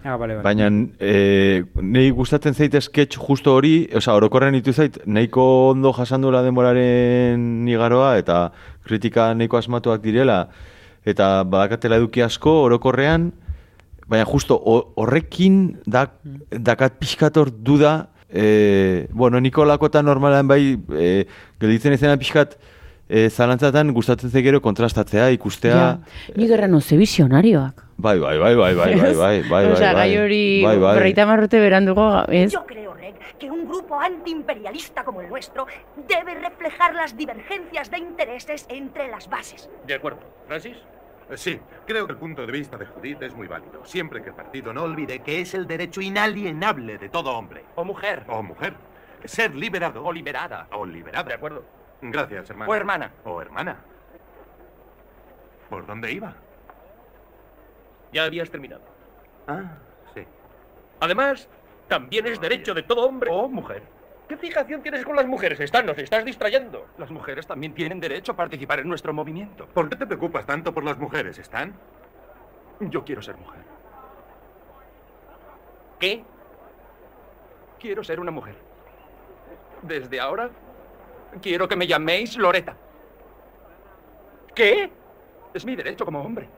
Ah, 0.05 0.15
bale, 0.15 0.37
bale. 0.37 0.43
Baina 0.45 0.67
e, 1.01 1.63
nahi 1.81 2.11
gustatzen 2.15 2.53
zait 2.53 2.75
sketch 2.81 3.17
justo 3.19 3.55
hori, 3.57 3.87
osea, 3.97 4.13
orokorren 4.15 4.53
ditu 4.53 4.71
zait, 4.71 4.99
nahiko 5.05 5.71
ondo 5.71 5.91
jasandula 5.97 6.43
denboraren 6.45 7.65
nigaroa 7.65 8.13
eta 8.21 8.51
kritika 8.87 9.33
nahiko 9.35 9.57
asmatuak 9.57 10.01
direla 10.05 10.47
eta 11.07 11.43
badakatela 11.43 11.97
eduki 11.99 12.21
asko 12.21 12.53
orokorrean, 12.67 13.31
baina 14.07 14.25
justo 14.29 14.55
ho- 14.59 14.93
horrekin 14.95 15.77
dak, 15.87 16.13
dakat 16.51 16.99
pixkator 17.01 17.49
duda, 17.51 18.07
e, 18.29 19.07
bueno, 19.11 19.39
niko 19.39 19.65
lakotan 19.65 20.05
normalan 20.05 20.47
bai, 20.47 20.77
e, 20.95 21.25
gelditzen 21.59 21.93
izena 21.93 22.17
pixkat, 22.17 22.57
e, 23.09 23.29
zalantzatan 23.29 23.93
gustatzen 23.95 24.29
zait 24.29 24.43
gero 24.43 24.59
kontrastatzea, 24.61 25.29
ikustea, 25.31 25.75
Ja, 25.77 26.33
nik 26.35 26.51
erran 26.51 26.79
ze 26.81 26.97
visionarioak. 26.97 27.83
bai, 27.97 28.19
bai, 28.19 28.37
bai, 28.37 28.55
bai, 28.55 28.75
bai, 28.75 28.95
bai, 28.95 29.13
bai, 29.15 29.41
bai, 29.51 29.65
Osea, 29.71 29.93
bai, 29.93 30.09
gai 30.09 30.17
hori 30.17 30.63
bai, 30.63 30.77
bai. 30.77 30.95
berreita 30.97 31.25
marrute 31.25 31.59
berandugo, 31.59 32.25
ez? 32.29 32.51
Yo 32.51 32.65
creo, 32.65 32.93
Reg, 32.93 33.15
que 33.39 33.49
un 33.49 33.67
grupo 33.67 33.99
antiimperialista 33.99 35.03
como 35.03 35.21
el 35.21 35.29
nuestro 35.29 35.65
debe 36.07 36.35
reflejar 36.35 36.93
las 36.95 37.15
divergencias 37.15 37.89
de 37.89 37.99
intereses 37.99 38.65
entre 38.69 39.07
las 39.07 39.29
bases. 39.29 39.69
De 39.87 39.93
acuerdo. 39.95 40.19
¿Francis? 40.47 40.75
Sí, 41.35 41.59
creo 41.85 42.05
que 42.07 42.13
el 42.13 42.19
punto 42.19 42.45
de 42.45 42.51
vista 42.51 42.77
de 42.77 42.85
Judith 42.85 43.21
es 43.21 43.35
muy 43.35 43.47
válido, 43.47 43.85
siempre 43.85 44.21
que 44.21 44.29
el 44.29 44.35
partido 44.35 44.73
no 44.73 44.83
olvide 44.83 45.19
que 45.19 45.41
es 45.41 45.53
el 45.53 45.67
derecho 45.67 45.99
inalienable 45.99 46.97
de 46.97 47.09
todo 47.09 47.37
hombre. 47.37 47.65
O 47.75 47.83
mujer. 47.83 48.23
O 48.29 48.41
mujer. 48.41 48.75
Ser 49.25 49.53
liberado. 49.53 50.05
O 50.05 50.13
liberada. 50.13 50.67
O 50.71 50.85
liberada. 50.85 51.27
De 51.27 51.33
acuerdo. 51.33 51.65
Gracias, 52.01 52.49
hermano. 52.49 52.71
O 52.71 52.75
hermana. 52.75 53.11
O 53.25 53.41
hermana. 53.41 53.77
¿Por 55.69 55.85
dónde 55.85 56.11
iba? 56.11 56.33
Ya 58.13 58.23
habías 58.23 58.49
terminado. 58.49 58.83
Ah, 59.47 59.77
sí. 60.13 60.23
Además, 61.01 61.49
también 61.89 62.25
es 62.27 62.39
derecho 62.39 62.73
de 62.73 62.83
todo 62.83 63.05
hombre. 63.05 63.29
O 63.33 63.49
mujer. 63.49 63.83
¿Qué 64.27 64.35
fijación 64.35 64.81
tienes 64.81 65.05
con 65.05 65.15
las 65.15 65.25
mujeres? 65.25 65.59
Están, 65.59 65.85
nos 65.85 65.97
estás 65.97 66.25
distrayendo. 66.25 66.87
Las 66.97 67.09
mujeres 67.11 67.47
también 67.47 67.73
tienen 67.73 67.99
derecho 67.99 68.33
a 68.33 68.35
participar 68.35 68.79
en 68.79 68.89
nuestro 68.89 69.13
movimiento. 69.13 69.67
¿Por 69.67 69.89
qué 69.89 69.95
te 69.95 70.05
preocupas 70.05 70.45
tanto 70.45 70.73
por 70.73 70.83
las 70.83 70.97
mujeres, 70.97 71.37
Stan? 71.39 71.73
Yo 72.81 73.05
quiero 73.05 73.21
ser 73.21 73.37
mujer. 73.37 73.61
¿Qué? 75.99 76.23
Quiero 77.79 78.03
ser 78.03 78.19
una 78.19 78.31
mujer. 78.31 78.55
Desde 79.81 80.19
ahora, 80.19 80.49
quiero 81.41 81.67
que 81.67 81.75
me 81.77 81.87
llaméis 81.87 82.37
Loreta. 82.37 82.75
¿Qué? 84.53 84.91
Es 85.53 85.65
mi 85.65 85.75
derecho 85.75 86.03
como 86.03 86.21
hombre. 86.21 86.49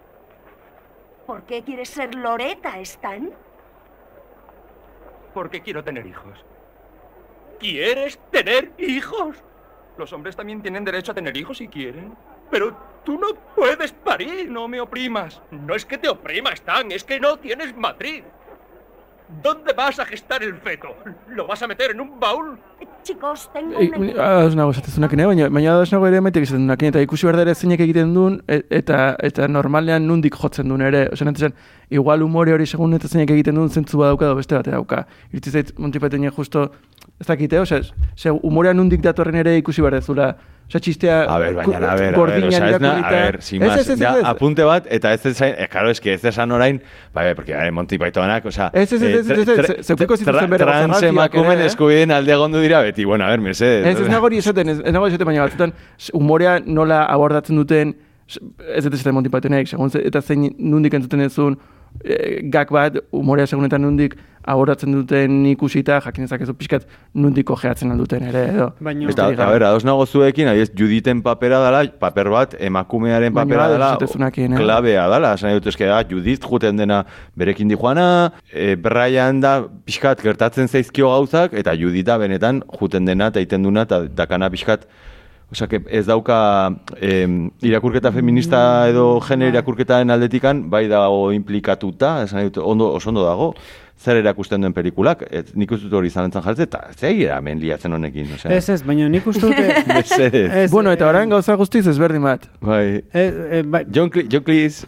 ¿Por 1.28 1.44
qué 1.44 1.62
quieres 1.64 1.90
ser 1.90 2.16
Loreta, 2.16 2.80
Stan? 2.80 3.32
Porque 5.34 5.62
quiero 5.62 5.84
tener 5.84 6.08
hijos. 6.08 6.44
¿Quieres 7.60 8.20
tener 8.32 8.72
hijos? 8.78 9.38
Los 9.98 10.14
hombres 10.14 10.36
también 10.36 10.62
tienen 10.62 10.86
derecho 10.86 11.12
a 11.12 11.16
tener 11.16 11.36
hijos 11.36 11.58
si 11.58 11.68
quieren. 11.68 12.14
Pero 12.50 12.76
tú 13.04 13.20
no 13.20 13.28
puedes 13.56 13.92
parir. 13.92 14.50
No 14.50 14.68
me 14.68 14.80
oprimas. 14.80 15.42
No 15.52 15.76
es 15.76 15.86
que 15.86 15.98
te 15.98 16.08
oprima, 16.08 16.52
Stan, 16.52 16.92
es 16.92 17.04
que 17.04 17.20
no 17.20 17.38
tienes 17.38 17.76
matriz. 17.76 18.24
¿Dónde 19.44 19.74
vas 19.74 20.00
a 20.00 20.06
gestar 20.06 20.42
el 20.42 20.56
feto? 20.56 20.88
¿Lo 21.28 21.46
vas 21.46 21.62
a 21.62 21.68
meter 21.68 21.92
en 21.92 22.02
un 22.02 22.20
baúl? 22.20 22.58
Chicos, 23.04 23.50
tengo 23.54 23.78
una 23.78 24.70
esatezunak 24.72 25.14
ere, 25.14 25.26
baina, 25.28 25.50
baina 25.50 25.72
ados 25.72 25.92
nago 25.94 26.08
ere 26.08 26.20
maitek 26.20 26.44
esatezunak 26.48 26.82
eta 26.84 27.04
ikusi 27.06 27.28
behar 27.28 27.38
da 27.38 27.44
ere 27.46 27.54
zeinek 27.56 27.84
egiten 27.86 28.16
duen, 28.16 28.40
e- 28.48 28.64
eta, 28.80 29.16
eta 29.24 29.48
normalean 29.48 30.08
nundik 30.08 30.36
jotzen 30.36 30.68
duen 30.68 30.82
ere. 30.82 31.06
Osa, 31.14 31.26
nentzen, 31.30 31.54
igual 31.90 32.22
umore 32.24 32.54
hori 32.54 32.66
segun 32.70 32.94
eta 32.94 33.08
zeinek 33.08 33.32
egiten 33.34 33.56
duen 33.56 33.70
zentzu 33.70 33.98
badauka 33.98 34.26
edo 34.26 34.36
beste 34.36 34.56
bate 34.56 34.72
dauka. 34.72 35.06
Iritzi 35.34 35.52
zait, 35.52 35.74
Montipateñek 35.78 36.34
justo, 36.38 36.72
ez 37.20 37.28
dakite, 37.28 37.60
osea, 37.60 37.82
ze 38.16 38.32
umorea 38.32 38.74
nundik 38.74 39.02
datorren 39.02 39.36
ere 39.36 39.58
ikusi 39.58 39.82
behar 39.82 39.96
dezula. 39.98 40.36
Osea, 40.70 40.80
txistea... 40.86 41.16
A 41.26 41.40
ver, 41.42 41.56
baina, 41.58 41.78
a 41.82 41.96
ver, 41.98 42.14
a 42.14 42.18
gordinak 42.18 42.52
osea, 42.54 42.68
ez 42.76 42.80
na, 42.82 42.92
a 43.00 43.10
ver, 43.12 43.42
sin 43.42 43.64
Ez, 43.64 43.68
más, 43.70 43.80
ez, 43.80 43.90
ez, 43.90 44.02
ez, 44.02 44.18
ez. 44.20 44.26
apunte 44.30 44.64
bat, 44.64 44.86
eta 44.88 45.14
ez 45.14 45.26
esain, 45.26 45.56
eh, 45.58 45.68
claro, 45.68 45.90
es 45.90 46.00
que 46.00 46.14
ez 46.14 46.24
esan 46.30 46.52
orain, 46.52 46.78
bai, 47.12 47.24
bai, 47.26 47.34
porque, 47.34 47.56
bai, 47.56 47.72
Monty 47.72 47.98
Pythonak, 47.98 48.46
osea, 48.46 48.70
Ez, 48.74 48.94
ez, 48.94 49.02
ez, 49.02 49.16
ez, 49.16 49.30
ez, 49.32 49.48
ez, 49.50 49.70
ez, 49.80 49.86
zeukiko 49.88 50.16
zituzten 50.16 50.50
bere 50.50 50.64
trans 50.68 51.02
emakumen 51.02 51.58
eh? 51.60 51.66
eskubideen 51.66 52.12
alde 52.12 52.32
egondu 52.38 52.62
dira 52.62 52.84
beti, 52.86 53.04
bueno, 53.04 53.26
a 53.26 53.30
ver, 53.34 53.42
mesedez. 53.42 53.82
Ez, 53.96 54.00
ez 54.06 54.10
nago 54.14 54.30
hori 54.30 54.38
esaten, 54.44 54.70
ez, 54.70 54.78
ez 54.86 54.94
nago 54.94 55.08
esaten, 55.10 55.26
baina 55.26 55.48
batzutan 55.48 55.74
s- 55.98 56.12
umorea 56.14 56.60
nola 56.60 57.02
abordatzen 57.10 57.58
duten, 57.58 57.96
ez 58.30 58.84
dut 58.86 58.94
esaten 58.94 59.18
Monty 59.18 59.34
Pythonek, 59.34 59.68
segun 59.74 59.90
eta 60.04 60.22
zein 60.22 60.52
nundik 60.60 60.94
entzuten 60.94 61.26
ezun, 61.26 61.58
e, 62.04 62.42
gak 62.52 62.72
bat, 62.72 63.00
umorea 63.12 63.48
segun 63.48 63.66
eta 63.70 63.80
nundik 63.82 64.18
abordatzen 64.50 64.94
duten 64.96 65.44
ikusita, 65.52 66.00
jakin 66.02 66.26
dezakezu 66.26 66.56
pixkat 66.58 66.86
nundiko 67.14 67.58
gehatzen 67.60 67.92
alduten 67.94 68.24
ere, 68.30 68.46
edo. 68.54 68.70
Baina, 68.82 69.10
Eta, 69.12 69.28
a 69.30 69.50
ver, 69.52 69.66
ados 69.68 69.84
nago 69.86 70.06
zuekin, 70.08 70.50
adiez, 70.50 70.70
Juditen 70.80 71.22
papera 71.26 71.60
dala, 71.62 71.84
paper 72.02 72.32
bat, 72.34 72.56
emakumearen 72.70 73.36
papera 73.36 73.68
dala, 73.74 73.92
eh? 74.00 74.48
klabea 74.56 75.06
dala, 75.12 75.34
esan 75.38 75.58
dut, 75.58 75.70
eske 75.74 75.90
da, 75.90 76.00
Judith 76.10 76.48
juten 76.48 76.80
dena 76.80 77.04
berekin 77.38 77.70
dijoana, 77.70 78.08
e, 78.50 78.74
Brian 78.80 79.44
da 79.44 79.60
pixkat 79.86 80.24
gertatzen 80.26 80.72
zaizkio 80.72 81.12
gauzak, 81.14 81.54
eta 81.60 81.76
Judita 81.78 82.18
benetan 82.22 82.64
juten 82.80 83.06
dena, 83.06 83.30
eta 83.34 83.44
iten 83.44 83.68
duna, 83.68 83.86
eta 83.90 84.06
dakana 84.24 84.50
pixkat, 84.50 84.88
Que 85.50 85.82
ez 85.90 86.06
dauka 86.06 86.76
em, 87.02 87.50
irakurketa 87.66 88.12
feminista 88.14 88.88
edo 88.88 89.20
genero 89.26 89.50
irakurketaren 89.50 90.14
aldetikan, 90.14 90.68
bai 90.70 90.84
dago 90.88 91.32
implikatuta, 91.34 92.20
esan 92.28 92.46
dut, 92.46 92.60
ondo, 92.62 92.92
oso 92.94 93.10
ondo 93.10 93.24
dago, 93.26 93.48
zer 93.98 94.20
erakusten 94.22 94.62
duen 94.62 94.76
pelikulak, 94.78 95.24
et, 95.34 95.50
nik 95.58 95.74
uste 95.74 95.90
dut 95.90 95.98
hori 95.98 96.12
zalantzan 96.14 96.46
jartzen, 96.46 96.70
eta 96.70 96.84
zei 96.94 97.26
hemen 97.34 97.58
liatzen 97.60 97.98
honekin, 97.98 98.30
osea. 98.38 98.52
Ez 98.54 98.70
ez, 98.70 98.84
baina 98.86 99.10
nik 99.10 99.26
uste 99.28 99.50
dute... 99.50 99.66
Ez, 100.62 100.70
Bueno, 100.72 100.94
eta 100.94 101.10
orain 101.10 101.34
gauza 101.34 101.58
guztiz 101.58 101.88
ezberdin 101.90 102.24
bat. 102.24 102.46
Bai. 102.62 103.02
Ez, 103.10 103.34
eh, 103.50 103.64
bai, 103.66 103.84
John, 103.92 104.14
Cle 104.14 104.28
John 104.30 104.46
Cleese. 104.46 104.86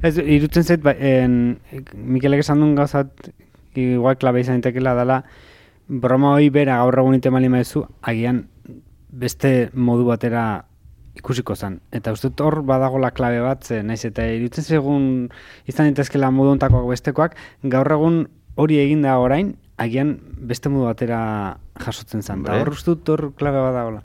Ez, 0.00 0.16
irutzen 0.16 0.64
zait, 0.64 0.80
ba, 0.82 0.96
en, 0.96 1.58
Mikelek 1.92 2.46
esan 2.46 2.64
duen 2.64 2.74
gauzat, 2.80 3.28
igual 3.76 4.16
klabe 4.16 4.40
izan 4.40 4.64
daitekeela 4.64 4.96
dela, 4.96 5.20
broma 5.86 6.32
hori 6.32 6.48
bera 6.48 6.80
gaur 6.80 6.98
egun 7.04 7.20
ite 7.20 7.30
malima 7.30 7.60
ezu, 7.60 7.84
agian 8.00 8.46
beste 9.12 9.70
modu 9.74 10.06
batera 10.08 10.64
ikusiko 11.18 11.54
zen. 11.54 11.80
Eta 11.92 12.12
uste 12.16 12.32
hor 12.40 12.62
badagola 12.66 13.12
klabe 13.12 13.40
bat, 13.44 13.64
ze 13.64 13.82
naiz 13.84 14.04
eta 14.08 14.24
irutzen 14.26 14.64
segun 14.64 15.08
izan 15.68 15.90
daitezkela 15.90 16.30
modu 16.32 16.54
ontakoak 16.56 16.88
bestekoak, 16.88 17.36
gaur 17.62 17.92
egun 17.98 18.24
hori 18.56 18.80
egin 18.80 19.02
da 19.04 19.18
orain, 19.20 19.54
agian 19.76 20.16
beste 20.48 20.72
modu 20.72 20.88
batera 20.88 21.58
jasotzen 21.84 22.22
zen. 22.22 22.46
Eta 22.46 22.62
hor 22.64 22.72
uste 22.72 22.96
hor 23.12 23.28
klabe 23.36 23.60
badagola. 23.60 24.02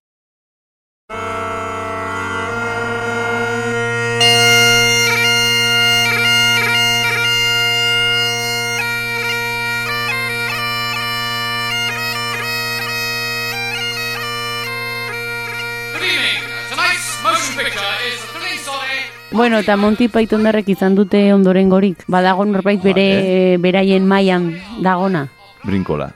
Bueno, 19.37 19.59
eta 19.61 19.75
Monty 19.77 20.07
Pythondarrek 20.09 20.67
izan 20.73 20.95
dute 20.97 21.19
ondorengorik. 21.33 22.03
Badago 22.09 22.45
norbait 22.49 22.81
bere 22.81 23.57
beraien 23.61 24.05
mailan 24.09 24.55
dagona. 24.81 25.27
Brinkola. 25.63 26.09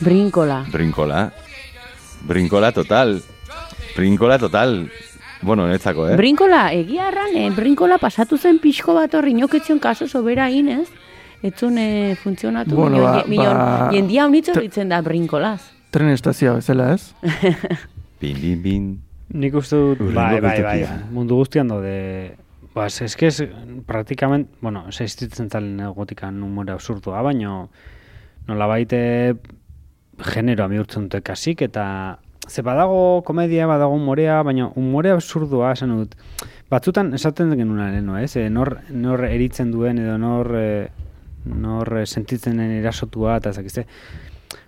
Brinkola. 0.00 0.58
Brinkola. 0.72 1.22
Brinkola 2.28 2.72
total. 2.76 3.22
Brinkola 3.96 4.38
total. 4.38 4.90
Bueno, 5.40 5.66
netzako, 5.68 6.08
eh? 6.10 6.16
Brinkola, 6.16 6.72
egia 6.72 7.08
erran, 7.08 7.34
eh, 7.36 7.50
brinkola 7.54 7.98
pasatu 8.00 8.36
zen 8.38 8.58
pixko 8.58 8.94
bat 8.96 9.14
horri 9.14 9.32
inoketzion 9.32 9.78
kaso 9.78 10.08
sobera 10.08 10.50
inez. 10.50 10.88
Etzun 11.42 11.76
eh, 11.78 12.16
funtzionatu. 12.22 12.74
Bueno, 12.74 12.96
Milion- 12.96 13.12
ba- 13.12 13.24
milion- 13.26 13.56
ba- 13.56 13.90
jendia 13.92 14.28
da 14.88 15.00
brinkolaz. 15.02 15.62
Tren 15.90 16.08
estazioa 16.10 16.54
bezala, 16.56 16.94
ez? 16.94 17.14
Bin, 18.20 18.40
bin, 18.40 18.62
bin. 18.62 19.02
Nik 19.28 19.54
uste 19.54 19.76
dut, 19.76 19.98
bai, 20.14 20.40
bai, 20.40 20.62
bai, 20.62 20.86
mundu 21.10 21.36
guztian 21.36 21.68
daude, 21.68 22.36
ba, 22.76 22.86
ez 22.90 23.00
eske 23.06 23.30
ez, 23.30 23.40
praktikament, 23.88 24.50
bueno, 24.60 24.84
ez 24.90 25.00
existitzen 25.00 25.48
zalen 25.48 25.80
egotikan 25.88 26.36
numore 26.36 26.74
absurdua, 26.74 27.22
baino 27.24 27.70
nola 28.46 28.68
baite 28.68 29.00
generoa 30.20 30.68
bihurtzen 30.68 31.08
dute 31.08 31.22
kasik, 31.24 31.64
eta 31.64 31.86
ze 32.46 32.62
badago 32.62 33.22
komedia, 33.26 33.66
badago 33.66 33.96
humorea, 33.96 34.42
baina 34.46 34.68
humore 34.76 35.10
absurdua 35.14 35.72
esan 35.72 35.96
dut. 35.96 36.14
Batzutan 36.70 37.12
esaten 37.16 37.54
genuen 37.56 37.80
leheno, 37.80 38.18
ez? 38.20 38.36
E, 38.36 38.48
nor, 38.50 38.76
nor 38.90 39.24
eritzen 39.26 39.72
duen 39.72 39.98
edo 40.02 40.16
nor, 40.20 40.52
e, 40.54 40.88
nor 41.46 41.92
sentitzen 42.04 42.60
erasotua 42.60 43.38
eta 43.40 43.54
zakizte. 43.56 43.86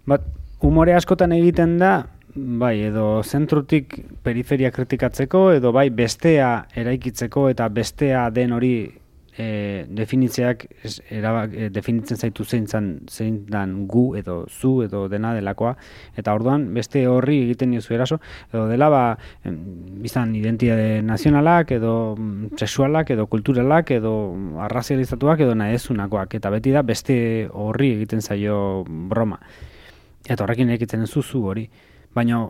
Bat, 0.09 0.25
humore 0.65 0.95
askotan 0.97 1.35
egiten 1.37 1.77
da, 1.79 1.93
bai, 2.61 2.77
edo 2.89 3.23
zentrutik 3.23 3.99
periferia 4.23 4.71
kritikatzeko, 4.71 5.51
edo 5.59 5.73
bai 5.73 5.89
bestea 5.91 6.69
eraikitzeko 6.77 7.49
eta 7.53 7.69
bestea 7.69 8.29
den 8.35 8.53
hori 8.57 8.73
e, 9.39 9.87
definitzeak 9.89 10.65
es, 10.83 10.99
erabak, 11.15 11.55
e, 11.55 11.69
definitzen 11.71 12.19
zaitu 12.19 12.45
zein, 12.45 12.67
zan, 12.67 12.89
zein 13.09 13.45
dan 13.47 13.87
gu 13.89 14.17
edo 14.19 14.45
zu 14.49 14.83
edo 14.83 15.07
dena 15.09 15.33
delakoa. 15.37 15.77
Eta 16.19 16.35
orduan 16.35 16.67
beste 16.75 17.07
horri 17.09 17.39
egiten 17.47 17.73
diozu 17.77 17.95
eraso 17.95 18.19
edo 18.53 18.67
dela 18.69 18.89
ba 18.91 19.03
bizan 19.45 20.35
identitate 20.37 21.03
nazionalak 21.03 21.73
edo 21.79 21.93
mm, 22.19 22.57
sexualak 22.59 23.15
edo 23.15 23.29
kulturalak 23.31 23.93
edo 23.97 24.15
arrazializatuak 24.67 25.47
edo 25.47 25.55
nahezunakoak. 25.55 26.35
Eta 26.41 26.51
beti 26.51 26.75
da 26.75 26.83
beste 26.83 27.19
horri 27.53 27.95
egiten 28.01 28.23
zaio 28.23 28.85
broma. 28.87 29.39
Eta 30.29 30.43
horrekin 30.45 30.75
egiten 30.75 31.07
zuzu 31.07 31.47
hori 31.47 31.69
baina 32.19 32.43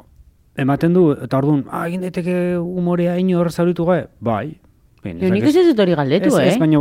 ematen 0.59 0.95
du 0.97 1.11
eta 1.15 1.39
orduan 1.39 1.65
ah, 1.71 1.85
egin 1.87 2.01
daiteke 2.07 2.39
umorea 2.59 3.19
inor 3.21 3.53
zauritu 3.53 3.85
gabe 3.89 4.09
bai 4.21 4.57
Jo, 5.09 5.29
nik 5.31 5.45
ez 5.47 5.55
ez 5.57 5.63
dut 5.71 5.79
hori 5.81 5.95
galdetu, 5.97 6.27
ez, 6.37 6.41
eh? 6.43 6.49
Ez, 6.51 6.57
baina... 6.59 6.81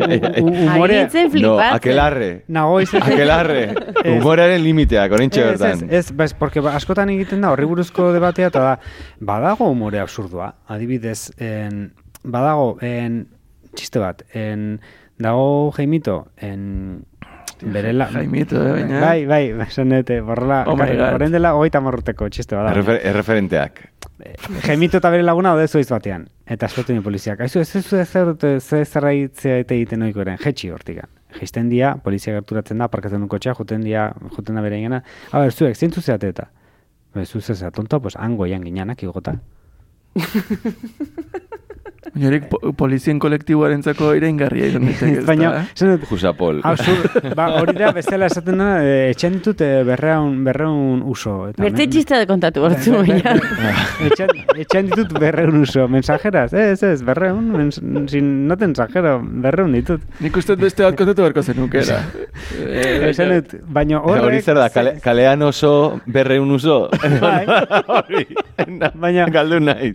Aritzen 0.00 1.24
No, 1.26 1.30
flipatzen. 1.30 1.74
akelarre. 1.76 2.28
Nago 2.48 2.78
izaten... 2.80 3.12
Akelarre. 3.12 3.60
Humorearen 4.14 4.62
limiteak, 4.64 5.12
oraintxe 5.12 5.40
Ez, 5.42 5.46
bertan. 5.50 5.84
ez, 5.90 5.98
ez, 6.00 6.12
bez, 6.16 6.32
porque 6.34 6.62
ba- 6.64 6.74
askotan 6.78 7.10
egiten 7.12 7.44
da 7.44 7.52
horri 7.52 7.66
buruzko 7.68 8.08
debatea 8.16 8.48
eta 8.50 8.62
da, 8.64 8.72
badago 9.20 9.68
humore 9.70 10.00
absurdua, 10.00 10.54
adibidez, 10.66 11.30
en, 11.38 11.92
badago, 12.24 12.72
en, 12.82 13.26
txiste 13.76 14.00
bat, 14.02 14.24
en, 14.34 14.80
dago 15.20 15.70
Jaimito, 15.76 16.22
en, 16.40 17.04
berela... 17.60 18.08
Jaimito, 18.12 18.56
eh, 18.66 18.72
baina. 18.72 19.00
Bai, 19.00 19.26
bai, 19.26 19.42
esan 19.66 19.88
dute, 19.92 20.20
borrela, 20.24 20.64
Oh 20.68 20.76
my 20.76 20.86
God. 20.96 21.14
horren 21.14 21.32
dela 21.32 21.54
hogeita 21.54 21.80
marruteko 21.80 22.28
txiste 22.28 22.56
bat. 22.56 22.70
Errefer, 22.72 23.00
erreferenteak. 23.10 23.80
Jaimito 24.66 24.98
eta 25.00 25.10
bere 25.10 25.22
laguna 25.24 25.54
ode 25.56 25.66
zuiz 25.68 25.88
batean. 25.90 26.26
Eta 26.46 26.66
eskotu 26.66 26.92
ni 26.92 27.00
poliziak. 27.00 27.40
Aizu, 27.40 27.60
ez 27.60 27.76
ez 27.76 27.92
ez 27.92 28.62
ze 28.62 28.84
zerraitzea 28.84 29.58
eta 29.64 29.74
egiten 29.74 30.02
oiko 30.02 30.20
eren. 30.20 30.38
Jetxi 30.38 30.70
hortikan. 30.70 31.08
Jaisten 31.38 31.68
dia, 31.70 31.94
polizia 32.02 32.34
gerturatzen 32.34 32.78
da, 32.78 32.88
parkatzen 32.88 33.20
du 33.22 33.28
kotxea, 33.28 33.54
juten 33.54 33.80
dia, 33.86 34.12
juten 34.36 34.54
da 34.58 34.62
bere 34.62 34.76
ingena. 34.78 35.02
A 35.30 35.38
ber, 35.44 35.52
zuek, 35.52 35.76
zeintzu 35.76 36.00
zeate 36.02 36.28
eta? 36.34 36.48
Be, 37.14 37.24
zu 37.26 37.40
zea 37.40 37.70
tonto, 37.70 38.00
pues 38.00 38.16
hango 38.16 38.46
ian 38.46 38.62
ginanak 38.64 39.02
igota. 39.02 39.38
Horiek 42.10 42.48
po, 42.50 42.58
polizien 42.74 43.20
kolektiboarentzako 43.22 44.12
iraingarria 44.18 44.70
izan 44.72 44.86
daiteke, 44.88 45.20
ez 45.20 45.26
Baina, 45.30 45.50
da, 45.54 45.60
eh? 45.62 45.74
esan 45.76 45.92
dut, 45.94 46.06
Jusapol. 46.10 46.60
Absurd, 46.66 47.28
ba, 47.38 47.46
hori 47.60 47.76
da, 47.78 47.92
bestela 47.96 48.26
esaten 48.30 48.58
da, 48.60 48.70
e, 48.82 48.96
etxen 49.12 49.36
ditut 49.38 49.62
e, 49.64 49.70
berreun, 49.86 50.40
berreun 50.46 51.04
uso. 51.06 51.36
Eta 51.50 51.62
Berte 51.62 51.86
txista 51.92 52.18
de 52.20 52.26
kontatu 52.30 52.64
bortzu, 52.64 52.96
baina. 52.98 53.36
etxen, 54.08 54.34
etxen 54.64 54.90
ditut 54.90 55.14
berreun 55.22 55.62
uso. 55.62 55.86
Mensajeras, 55.92 56.50
ez, 56.52 56.82
ez, 56.86 56.98
berreun, 57.06 57.46
mens, 57.54 57.80
sin, 58.10 58.32
no 58.50 58.58
te 58.58 58.66
ensajero, 58.68 59.18
berreun 59.46 59.78
ditut. 59.78 60.04
Nik 60.24 60.36
uste 60.42 60.58
beste 60.60 60.86
bat 60.86 60.98
kontatu 60.98 61.24
beharko 61.24 61.46
zenukera. 61.46 62.00
Eh, 62.58 63.10
Esan 63.12 63.34
dut, 63.36 63.54
baina 63.70 64.02
horrek... 64.02 64.26
Hori 64.26 64.42
zer 64.42 64.58
da, 64.58 64.66
kale, 64.74 64.96
kalean 65.04 65.46
oso, 65.46 66.00
berreun 66.10 66.50
uso. 66.58 66.82
Bai. 67.22 67.46
Baina... 69.02 69.26
Galdu 69.30 69.60
naiz. 69.62 69.94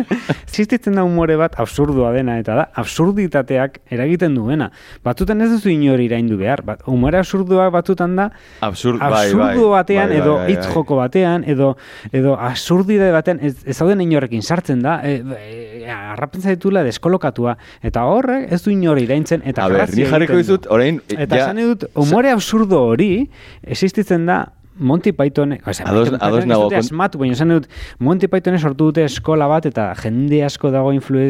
Existitzen 0.48 0.98
da 0.98 1.04
humore 1.06 1.36
bat 1.40 1.53
absurdua 1.56 2.12
dena, 2.12 2.38
eta 2.38 2.54
da, 2.54 2.64
absurditateak 2.74 3.80
eragiten 3.94 4.34
duena. 4.34 4.70
Batzutan 5.04 5.40
ez 5.44 5.50
duzu 5.52 5.70
inori 5.72 6.06
iraindu 6.08 6.36
behar, 6.40 6.62
bat, 6.66 6.82
humore 6.90 7.18
absurdua 7.20 7.68
batzutan 7.74 8.16
da, 8.16 8.30
Absurd, 8.60 8.98
bai, 9.00 9.10
bai. 9.10 9.26
absurdo 9.28 9.68
batean, 9.70 10.08
Bai, 10.08 10.18
bai, 10.18 10.22
edo 10.24 10.34
bai, 10.38 10.48
hitz 10.52 10.64
bai. 10.66 10.72
joko 10.74 10.96
batean, 10.96 11.44
edo, 11.46 11.76
edo 12.12 12.34
absurdide 12.38 13.10
batean, 13.14 13.38
ez, 13.42 13.54
ez 13.64 13.76
zauden 13.76 14.00
inorrekin 14.04 14.42
sartzen 14.42 14.82
da, 14.82 14.98
e, 15.04 15.20
e, 15.38 15.86
arrapen 15.90 16.42
zaitula 16.42 16.82
deskolokatua, 16.86 17.56
eta 17.82 18.04
horrek 18.10 18.50
ez 18.52 18.62
du 18.64 18.70
inori 18.74 19.04
iraintzen, 19.08 19.42
eta 19.44 19.64
A 19.64 19.68
ber, 19.68 19.94
ni 19.94 20.04
jarriko 20.08 20.36
dizut, 20.40 20.66
orain, 20.70 21.00
Eta 21.16 21.36
ja- 21.36 21.52
dut, 21.54 21.84
humore 21.94 22.30
absurdo 22.30 22.82
hori, 22.90 23.28
existitzen 23.62 24.26
da, 24.26 24.44
Monty 24.76 25.12
Python, 25.12 25.52
o 25.64 25.72
sea, 25.72 25.86
Ados- 25.86 26.10
Monty 26.10 26.24
ados 26.24 26.38
Python 26.40 26.48
nago, 26.48 26.62
dute 26.64 26.74
kon- 26.76 26.84
asmatu, 26.84 27.18
baina 27.18 27.32
esan 27.34 27.48
dut, 27.48 27.66
Monty 27.98 28.26
Pythonek 28.28 28.60
sortu 28.60 28.86
dute 28.90 29.04
eskola 29.04 29.46
bat, 29.46 29.66
eta 29.66 29.94
jende 29.94 30.42
asko 30.44 30.70
dago 30.74 30.92
influe, 30.92 31.24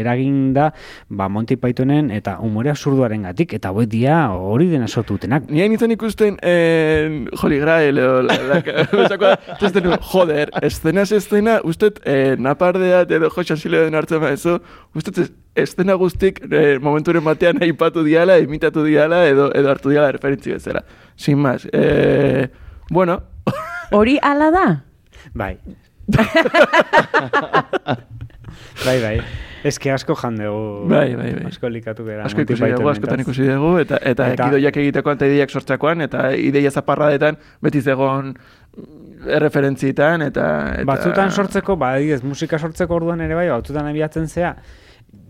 eragin 0.00 0.54
da, 0.54 0.70
ba, 1.08 1.28
Monty 1.28 1.56
Pythonen 1.56 2.10
eta 2.10 2.38
humore 2.40 2.70
absurduaren 2.70 3.22
gatik, 3.28 3.52
eta 3.58 3.68
hauek 3.68 3.88
dia 3.92 4.30
hori 4.32 4.68
dena 4.68 4.88
sortu 4.88 5.14
dutenak. 5.18 5.50
Ni 5.50 5.60
hain 5.60 5.72
izan 5.76 5.92
ikusten 5.92 6.38
en 6.42 7.28
Holy 7.42 7.58
Grail 7.60 7.98
edo 7.98 8.22
la, 8.22 8.34
la, 8.34 8.62
la, 8.64 8.78
la, 9.60 9.80
la, 9.90 9.98
joder, 10.00 10.50
eszenaz 10.62 11.12
estena, 11.12 11.60
ustet 11.64 12.00
eh, 12.04 12.36
napardeat 12.38 13.10
edo 13.10 13.28
joxan 13.30 13.56
sile 13.60 13.84
den 13.84 13.94
hartzen 13.94 14.20
maezu, 14.22 14.58
ustet 14.96 15.18
ez- 15.24 15.32
estena 15.58 15.94
guztik 15.98 16.40
eh, 16.50 16.78
momenturen 16.80 17.24
batean 17.24 17.60
aipatu 17.62 18.04
diala, 18.06 18.38
imitatu 18.38 18.84
diala 18.86 19.26
edo 19.28 19.50
edo 19.54 19.70
hartu 19.72 19.90
diala 19.90 20.12
referentzi 20.12 20.52
bezala. 20.54 20.84
Sin 21.16 21.38
más. 21.38 21.66
Eh, 21.72 22.48
bueno, 22.90 23.22
Hori 23.90 24.18
ala 24.22 24.50
da? 24.50 24.66
Bai. 25.34 25.58
bai, 28.84 29.00
bai. 29.02 29.20
Ez 29.64 29.78
que 29.78 29.90
asko 29.90 30.14
jandegu. 30.14 30.86
Bai, 30.88 31.14
bai, 31.16 31.32
bai. 31.34 31.46
Asko 31.50 31.68
likatu 31.72 32.04
gara. 32.06 32.24
asko 32.28 32.44
ikusi 32.44 32.70
dugu, 32.72 32.88
askotan 32.92 33.20
ikusi 33.24 33.48
dugu, 33.48 33.78
eta, 33.82 33.98
eta, 34.02 34.28
Eta- 34.32 34.44
ekidoiak 34.46 34.76
egitekoan 34.84 35.18
eta 35.18 35.26
ideiak 35.26 35.50
sortzakoan, 35.50 36.04
eta 36.06 36.30
ideia 36.36 36.70
zaparradetan 36.70 37.38
beti 37.64 37.82
zegon 37.82 38.34
mm, 38.36 39.28
erreferentzietan, 39.38 40.22
eta, 40.28 40.46
eta... 40.76 40.84
Batzutan 40.92 41.32
sortzeko, 41.32 41.76
ba, 41.76 41.94
adibidez, 41.96 42.22
musika 42.22 42.58
sortzeko 42.58 43.00
orduan 43.00 43.20
ere 43.24 43.34
bai, 43.34 43.48
batzutan 43.50 43.88
abiatzen 43.90 44.28
zea, 44.28 44.54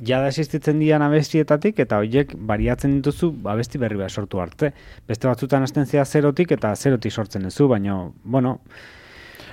jada 0.05 0.29
existitzen 0.29 0.79
dian 0.79 1.03
abestietatik, 1.03 1.79
eta 1.85 1.99
horiek 2.03 2.35
bariatzen 2.51 2.99
dituzu 2.99 3.33
abesti 3.51 3.79
berri 3.79 3.99
bat 3.99 4.11
sortu 4.11 4.41
arte. 4.43 4.73
Beste 5.09 5.29
batzutan 5.29 5.67
hasten 5.67 5.87
zea 5.87 6.05
zerotik, 6.05 6.53
eta 6.53 6.75
zerotik 6.77 7.13
sortzen 7.13 7.49
duzu, 7.49 7.69
baina, 7.69 8.05
bueno, 8.25 8.59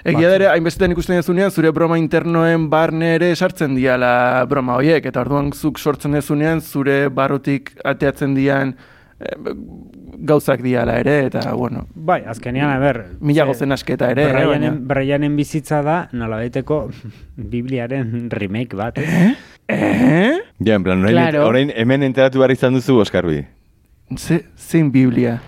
Egia 0.05 0.27
da 0.29 0.35
ere, 0.37 0.45
hainbestetan 0.51 0.91
ikusten 0.93 1.17
dezunean, 1.17 1.49
zure 1.49 1.71
broma 1.73 1.95
internoen 1.97 2.67
barne 2.69 3.15
ere 3.15 3.31
sartzen 3.33 3.73
diala 3.73 4.45
broma 4.45 4.75
hoiek, 4.77 5.07
eta 5.09 5.23
orduan 5.23 5.47
zuk 5.49 5.79
sortzen 5.81 6.13
dezunean, 6.13 6.61
zure 6.61 7.07
barrutik 7.09 7.71
ateatzen 7.81 8.35
dian 8.37 8.75
gauzak 10.25 10.61
diala 10.63 10.97
ere, 10.99 11.25
eta, 11.27 11.53
bueno... 11.55 11.85
Bai, 11.95 12.21
azkenean, 12.27 12.69
a 12.69 12.79
ber... 12.79 12.99
Mila 13.19 13.43
ze- 13.43 13.47
gozen 13.47 13.71
asketa 13.71 14.09
ere, 14.11 14.25
eh, 14.29 14.33
Brianen. 14.33 14.79
Brianen 14.87 15.35
bizitza 15.37 15.81
da, 15.85 15.97
nolabaiteko 16.11 16.89
Bibliaren 17.53 18.29
remake 18.31 18.75
bat. 18.75 18.97
Eh? 18.99 19.33
Eh? 19.67 20.33
Ja, 20.59 20.75
en 20.75 20.83
plan, 20.83 21.01
orain, 21.03 21.15
Claro. 21.15 21.45
orain 21.47 21.71
hemen 21.75 22.03
enteratu 22.03 22.39
behar 22.39 22.51
izan 22.51 22.73
duzu, 22.77 22.99
Oskarbi. 23.01 23.45
Ze, 24.17 24.43
zein 24.57 24.91
Biblia? 24.91 25.39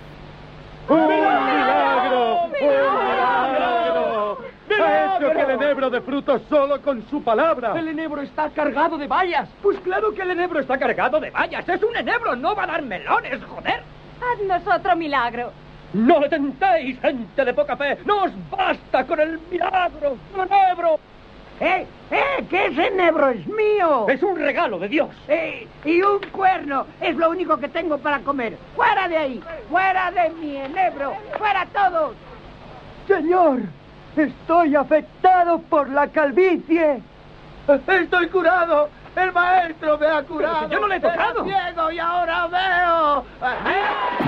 De 5.90 6.02
frutos 6.02 6.42
solo 6.50 6.82
con 6.82 7.08
su 7.10 7.24
palabra! 7.24 7.78
El 7.78 7.88
enebro 7.88 8.22
está 8.22 8.50
cargado 8.50 8.98
de 8.98 9.08
bayas. 9.08 9.50
Pues 9.62 9.80
claro 9.80 10.14
que 10.14 10.22
el 10.22 10.32
enebro 10.32 10.60
está 10.60 10.78
cargado 10.78 11.20
de 11.20 11.30
vallas. 11.32 11.68
¡Es 11.68 11.82
un 11.84 11.96
enebro! 11.96 12.36
¡No 12.36 12.56
va 12.56 12.64
a 12.64 12.68
dar 12.68 12.82
melones, 12.82 13.44
joder! 13.44 13.82
Haznos 14.22 14.76
otro 14.76 14.96
milagro. 14.96 15.52
¡No 15.94 16.20
le 16.20 16.30
tentéis, 16.30 17.00
gente 17.00 17.46
de 17.46 17.54
poca 17.54 17.78
fe! 17.78 17.98
¡No 18.06 18.24
os 18.24 18.32
basta 18.50 19.06
con 19.06 19.20
el 19.20 19.40
milagro! 19.50 20.18
¡Enebro! 20.36 21.00
¡Eh! 21.60 21.88
¡Eh! 22.12 22.46
¡Que 22.50 22.68
ese 22.68 22.88
enebro 22.88 23.30
es 23.30 23.48
mío! 23.48 24.06
¡Es 24.10 24.22
un 24.22 24.38
regalo 24.38 24.78
de 24.80 24.90
Dios! 24.90 25.10
¡Eh! 25.28 25.68
Y 25.86 26.02
un 26.02 26.20
cuerno 26.32 26.86
es 27.02 27.16
lo 27.16 27.30
único 27.30 27.58
que 27.58 27.68
tengo 27.70 27.98
para 27.98 28.20
comer. 28.20 28.58
¡Fuera 28.76 29.08
de 29.08 29.18
ahí! 29.18 29.44
¡Fuera 29.70 30.12
de 30.12 30.30
mi 30.32 30.58
enebro! 30.58 31.14
¡Fuera 31.38 31.66
todos! 31.74 32.16
Señor, 33.08 33.62
estoy 34.16 34.76
afectado 34.76 35.60
por 35.60 35.90
la 35.90 36.08
calvicie. 36.08 37.02
Estoy 37.88 38.30
curado. 38.30 38.90
El 39.18 39.34
maestro 39.34 39.98
me 39.98 40.06
ha 40.06 40.22
curado. 40.22 40.70
yo 40.70 40.80
no 40.80 40.88
le 40.88 40.98
he 40.98 41.00
tocado. 41.00 41.44
Ciego 41.44 41.92
y 41.92 41.98
ahora 41.98 42.48
veo. 42.48 43.26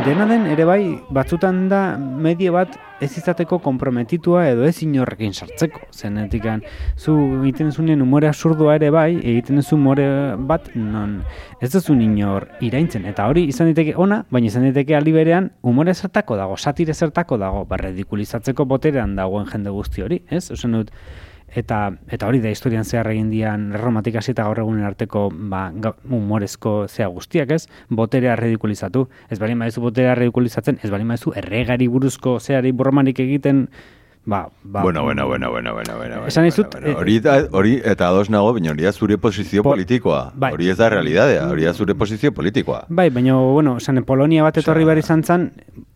Dena 0.03 0.25
den, 0.25 0.47
ere 0.47 0.65
bai, 0.65 0.99
batzutan 1.09 1.67
da 1.69 1.97
medie 1.97 2.49
bat 2.49 2.73
ez 2.99 3.11
izateko 3.17 3.59
konprometitua 3.61 4.47
edo 4.49 4.65
ez 4.65 4.81
inorrekin 4.81 5.33
sartzeko. 5.33 5.81
Zenetikan, 5.93 6.63
zu 6.97 7.13
egiten 7.43 7.71
zunen 7.71 8.01
umore 8.01 8.31
absurdua 8.31 8.79
ere 8.79 8.89
bai, 8.89 9.19
egiten 9.19 9.61
duzu 9.61 9.77
umore 9.77 10.07
bat 10.49 10.71
non 10.73 11.19
ez 11.61 11.71
duzu 11.75 11.93
inor 11.93 12.47
iraintzen. 12.59 13.05
Eta 13.05 13.27
hori 13.29 13.45
izan 13.53 13.69
diteke 13.69 13.93
ona, 13.95 14.23
baina 14.31 14.49
izan 14.49 14.65
diteke 14.71 14.97
aldi 14.97 15.13
berean 15.13 15.51
umore 15.61 15.93
zertako 15.93 16.35
dago, 16.35 16.57
satire 16.57 16.93
zertako 16.93 17.37
dago, 17.37 17.65
ba, 17.65 17.77
redikulizatzeko 17.77 18.65
boterean 18.65 19.15
dagoen 19.15 19.45
jende 19.45 19.69
guzti 19.69 20.01
hori, 20.01 20.23
ez? 20.29 20.49
Ozen 20.51 20.79
dut, 20.79 20.91
eta 21.55 21.91
eta 22.09 22.27
hori 22.27 22.41
da 22.43 22.49
historian 22.49 22.85
zehar 22.85 23.09
egin 23.11 23.29
dian 23.29 23.71
erromatik 23.73 24.15
hasi 24.19 24.31
eta 24.31 24.45
gaur 24.47 24.59
egunen 24.59 24.85
arteko 24.85 25.29
ba, 25.31 25.69
humorezko 26.09 26.87
zea 26.87 27.07
guztiak, 27.07 27.51
ez? 27.51 27.67
Boterea 27.89 28.35
ridikulizatu. 28.35 29.07
Ez 29.29 29.39
bali 29.39 29.55
maizu 29.55 29.81
boterea 29.81 30.15
ridikulizatzen, 30.15 30.79
ez 30.83 30.91
bali 30.91 31.03
maizu 31.03 31.33
erregari 31.35 31.87
buruzko 31.87 32.39
zeari 32.39 32.71
borromanik 32.71 33.19
egiten, 33.19 33.67
ba, 34.25 34.49
ba, 34.63 34.83
Bueno, 34.83 35.03
bueno, 35.03 35.27
bueno, 35.27 35.49
bueno, 35.51 35.73
bueno, 35.73 35.97
bueno. 35.97 36.27
Esan 36.27 36.45
dizut, 36.45 36.67
bueno, 36.73 36.97
hori, 36.99 37.19
da, 37.19 37.47
hori, 37.51 37.79
eta 37.83 38.07
ados 38.07 38.29
nago, 38.29 38.53
baina 38.53 38.71
hori 38.71 38.83
da 38.83 38.91
zure 38.93 39.17
posizio 39.17 39.63
politikoa. 39.63 40.31
bai. 40.35 40.53
Hori 40.53 40.69
ez 40.69 40.77
da 40.77 40.89
realidadea, 40.89 41.47
hori 41.49 41.63
da 41.65 41.73
zure 41.73 41.95
posizio 41.95 42.31
politikoa. 42.31 42.85
Bai, 42.89 43.09
baina, 43.09 43.35
bueno, 43.35 43.77
esan, 43.77 44.03
Polonia 44.05 44.43
bat 44.43 44.57
etorri 44.57 44.85
behar 44.85 45.01
izan 45.01 45.23
zen, 45.23 45.51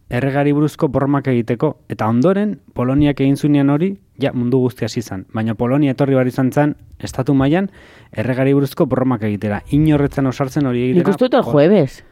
erregari 0.10 0.52
buruzko 0.54 0.88
borromak 0.90 1.28
egiteko. 1.28 1.78
Eta 1.90 2.08
ondoren, 2.08 2.60
Poloniak 2.74 3.20
egin 3.22 3.36
zunean 3.38 3.70
hori, 3.70 3.98
ja, 4.22 4.32
mundu 4.34 4.60
guztia 4.60 4.86
hasi 4.86 5.02
zen. 5.02 5.26
Baina 5.34 5.56
Polonia 5.56 5.92
etorri 5.96 6.14
behar 6.14 6.28
izan 6.28 6.52
zen, 6.52 6.76
estatu 7.00 7.34
mailan 7.34 7.70
erregari 8.12 8.54
buruzko 8.54 8.86
borromak 8.86 9.24
egitera. 9.24 9.62
Inorretzen 9.72 10.28
osartzen 10.28 10.66
hori 10.70 10.84
egitera. 10.90 11.00
Nik 11.08 11.14
uste 11.16 11.26
dut 11.26 11.34
el 11.40 11.44
jueves. 11.44 12.04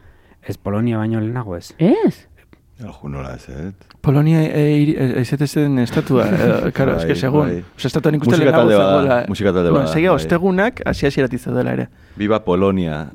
Ez 0.42 0.56
Polonia 0.58 0.98
baino 0.98 1.20
lehenago 1.20 1.56
ez. 1.56 1.72
Ez? 1.78 2.26
Alju 2.82 3.08
nola 3.08 3.36
ez, 3.36 3.44
eh? 3.48 3.70
Polonia 4.02 4.40
eizetezen 4.42 5.78
estatua, 5.78 6.24
eh, 6.26 6.72
karo, 6.76 6.96
Bai, 6.96 7.04
eske 7.04 7.14
segun. 7.20 7.46
bai. 7.46 7.58
Osa, 7.76 7.86
estatuan 7.92 8.16
ikusten 8.18 8.32
Musika 8.40 8.50
lehenago 8.50 8.70
zegoela. 8.72 9.24
musika 9.28 9.52
talde 9.52 9.70
Bueno, 9.70 9.84
bada, 9.84 9.92
segia, 9.94 10.10
bai. 10.10 10.16
ostegunak, 10.16 10.82
hasi 10.86 11.06
hasieratik 11.06 11.38
zeudela 11.40 11.72
ere. 11.76 11.86
Viva 12.16 12.44
Polonia. 12.44 13.10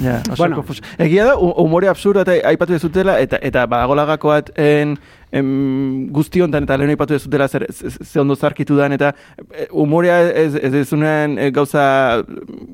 Ja, 0.00 0.22
oso 0.30 0.36
Bueno. 0.38 0.56
konfuso. 0.56 0.82
Egia 0.98 1.24
da, 1.26 1.34
hu- 1.36 1.52
umore 1.64 1.88
absurdo 1.88 2.22
eta 2.24 2.32
aipatu 2.48 2.72
dezutela, 2.72 3.18
eta, 3.20 3.38
eta 3.42 3.66
badagolagako 3.68 4.28
bat 4.32 4.48
en, 4.56 4.94
em, 5.30 6.08
guzti 6.10 6.40
hontan, 6.40 6.64
eta 6.64 6.78
lehen 6.80 6.94
aipatu 6.94 7.12
dezutela 7.18 7.48
zer, 7.48 7.66
ze, 7.70 8.20
ondo 8.20 8.34
zarkitu 8.36 8.76
dan, 8.78 8.92
eta 8.96 9.12
e, 9.52 9.66
umorea 9.72 10.22
ez, 10.30 10.54
ez 10.56 10.72
dezunean 10.72 11.36
e, 11.38 11.50
gauza 11.50 11.84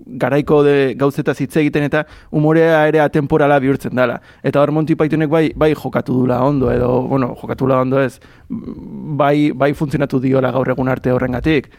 garaiko 0.07 0.63
de 0.63 0.95
gauzetaz 0.99 1.37
hitz 1.43 1.57
egiten, 1.57 1.83
eta 1.91 2.05
umorea 2.31 2.85
ere 2.89 3.01
atemporala 3.03 3.59
bihurtzen 3.59 3.95
dela. 3.99 4.21
Eta 4.47 4.63
hor 4.63 4.71
Monty 4.73 4.95
Pythonek 4.95 5.29
bai, 5.33 5.51
bai 5.57 5.73
jokatu 5.75 6.15
dula 6.23 6.39
ondo, 6.47 6.71
edo, 6.73 7.03
bueno, 7.11 7.35
jokatu 7.41 7.65
dula 7.67 7.81
ondo 7.83 8.01
ez, 8.01 8.21
bai, 8.49 9.51
bai 9.51 9.73
funtzionatu 9.75 10.21
diola 10.23 10.53
gaur 10.55 10.71
egun 10.77 10.89
arte 10.89 11.11
horrengatik 11.13 11.71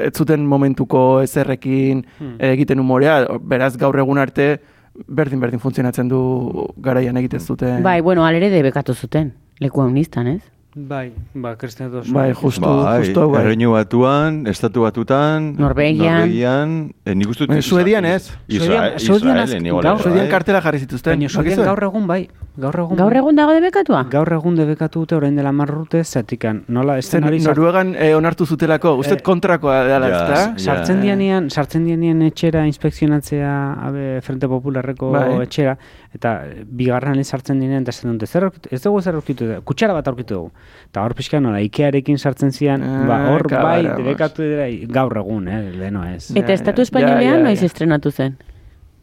ez 0.00 0.12
zuten 0.16 0.46
momentuko 0.46 1.20
ezerrekin 1.22 2.04
Hmm. 2.18 2.36
egiten 2.38 2.80
umorea, 2.80 3.26
beraz 3.40 3.76
gaur 3.76 3.98
egun 3.98 4.18
arte 4.18 4.60
berdin-berdin 5.08 5.58
funtzionatzen 5.60 6.08
du 6.08 6.68
garaian 6.76 7.16
egiten 7.16 7.40
zuten. 7.40 7.82
Bai, 7.82 8.00
bueno, 8.00 8.24
alere 8.24 8.50
debekatu 8.50 8.94
zuten. 8.94 9.32
Leku 9.60 9.80
haunistan, 9.82 10.26
ez? 10.26 10.42
Bai, 10.76 11.12
ba, 11.34 11.54
Cristian 11.56 11.92
dos. 11.92 12.10
Bai, 12.10 12.32
justu, 12.34 12.60
bai, 12.66 13.04
justu 13.06 13.28
bai. 13.30 13.42
Erreinu 13.44 13.70
batuan, 13.76 14.40
estatu 14.50 14.82
batutan, 14.82 15.52
Norvegian. 15.54 16.16
Norvegian 16.24 16.72
eh, 17.04 17.14
nik 17.14 17.28
uste 17.30 17.46
Suedian 17.62 18.04
ez. 18.04 18.32
Israel, 18.48 18.98
Suedian 18.98 19.38
Israelen, 19.44 19.66
igual. 19.70 19.84
bai. 19.86 19.98
Suedian 20.02 20.26
kartela 20.32 20.60
jarri 20.64 20.80
zituzten. 20.82 21.14
Baina 21.14 21.28
Suedian 21.30 21.62
gaur 21.62 21.84
egun 21.86 22.08
bai. 22.10 22.24
Gaur 22.56 22.74
egun, 22.78 22.96
Gaur 22.98 23.10
bai. 23.14 23.18
egun 23.22 23.36
dago 23.38 23.54
debekatua? 23.54 24.00
Gaur 24.10 24.32
egun 24.34 24.56
debekatu 24.58 25.00
dute 25.04 25.14
orain 25.16 25.34
dela 25.38 25.52
marrute, 25.52 26.02
zatikan, 26.04 26.64
nola 26.68 26.94
Zen, 26.94 27.22
eszenari 27.22 27.40
Noruegan 27.42 27.94
eh, 27.98 28.12
onartu 28.14 28.46
zutelako, 28.46 28.96
uste 28.98 29.14
Eh, 29.14 29.22
kontrakoa 29.22 29.80
dela, 29.86 30.08
ja, 30.10 30.20
ezta? 30.24 30.58
sartzen 30.58 31.00
dianean, 31.02 31.50
sartzen 31.50 31.84
dianean 31.86 32.22
etxera 32.22 32.66
inspekzionatzea 32.66 33.54
abe, 33.88 34.20
Frente 34.22 34.46
Popularreko 34.48 35.10
Bai. 35.12 35.42
etxera, 35.42 35.76
eta 36.14 36.44
bigarren 36.66 37.22
sartzen 37.24 37.58
dianean, 37.60 37.82
eta 37.82 37.90
esan 37.90 38.12
dute, 38.18 38.26
zer 38.30 38.44
aurkitu, 38.44 38.68
ez 38.70 38.80
dugu 38.84 39.00
zer 39.02 39.14
aurkitu, 39.18 39.48
kutsara 39.64 39.92
bat 39.96 40.06
aurkitu 40.08 40.34
dugu. 40.34 40.50
Eta 40.90 41.02
hor 41.02 41.14
pixka 41.18 41.40
nola, 41.40 41.60
Ikearekin 41.60 42.18
sartzen 42.18 42.52
zian, 42.52 42.82
Ah, 42.82 43.04
ba, 43.08 43.18
hor 43.32 43.48
bai, 43.50 43.82
debekatu 43.96 44.42
dira, 44.42 44.68
gaur 44.94 45.16
egun, 45.18 45.48
eh, 45.48 45.72
leheno 45.74 46.04
ez. 46.06 46.30
Eta 46.36 46.48
Ja, 46.48 46.54
Estatu 46.54 46.82
Espainolean 46.82 47.22
ja, 47.22 47.36
ja, 47.38 47.42
noiz 47.42 47.60
ja. 47.60 47.66
estrenatu 47.66 48.10
zen? 48.10 48.36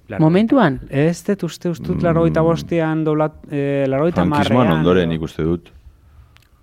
Laro- 0.09 0.21
Momentuan? 0.23 0.79
Ez 0.89 1.23
dut 1.23 1.43
uste 1.43 1.69
ustut, 1.69 2.01
laro 2.03 2.25
eta 2.27 2.41
bostean, 2.41 3.03
doblat, 3.03 3.33
eh, 3.51 3.85
laro 3.87 4.07
eta 4.07 4.25
Frankismoan 4.25 4.65
marrean. 4.67 4.79
ondoren 4.79 5.09
nik 5.09 5.21
uste 5.21 5.43
dut. 5.43 5.69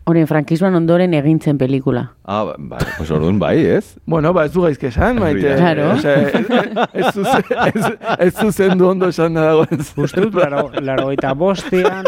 Horen 0.09 0.27
frankismoan 0.27 0.75
ondoren 0.79 1.13
egintzen 1.13 1.59
pelikula. 1.61 2.07
Ah, 2.25 2.55
ba- 2.57 2.79
pues 2.97 3.11
orduan 3.13 3.39
bai, 3.39 3.59
ez? 3.77 3.97
Bueno, 4.09 4.33
ba, 4.33 4.47
ez 4.49 4.53
du 4.55 4.63
gaizke 4.65 4.89
esan, 4.89 5.19
maite. 5.21 5.55
Claro. 5.57 5.91
Osea, 5.93 6.15
ez, 6.33 6.47
ez, 6.95 7.11
zuzen, 7.13 7.45
ez, 7.75 7.91
ez 8.19 8.35
zuzendu 8.39 8.89
ondo 8.89 9.09
esan 9.13 9.35
da 9.37 9.43
dago. 9.51 9.67
Uste 10.01 10.23
dut, 10.25 10.35
laro, 10.41 10.71
laro 10.81 11.11
eta 11.13 11.35
bostean, 11.35 12.05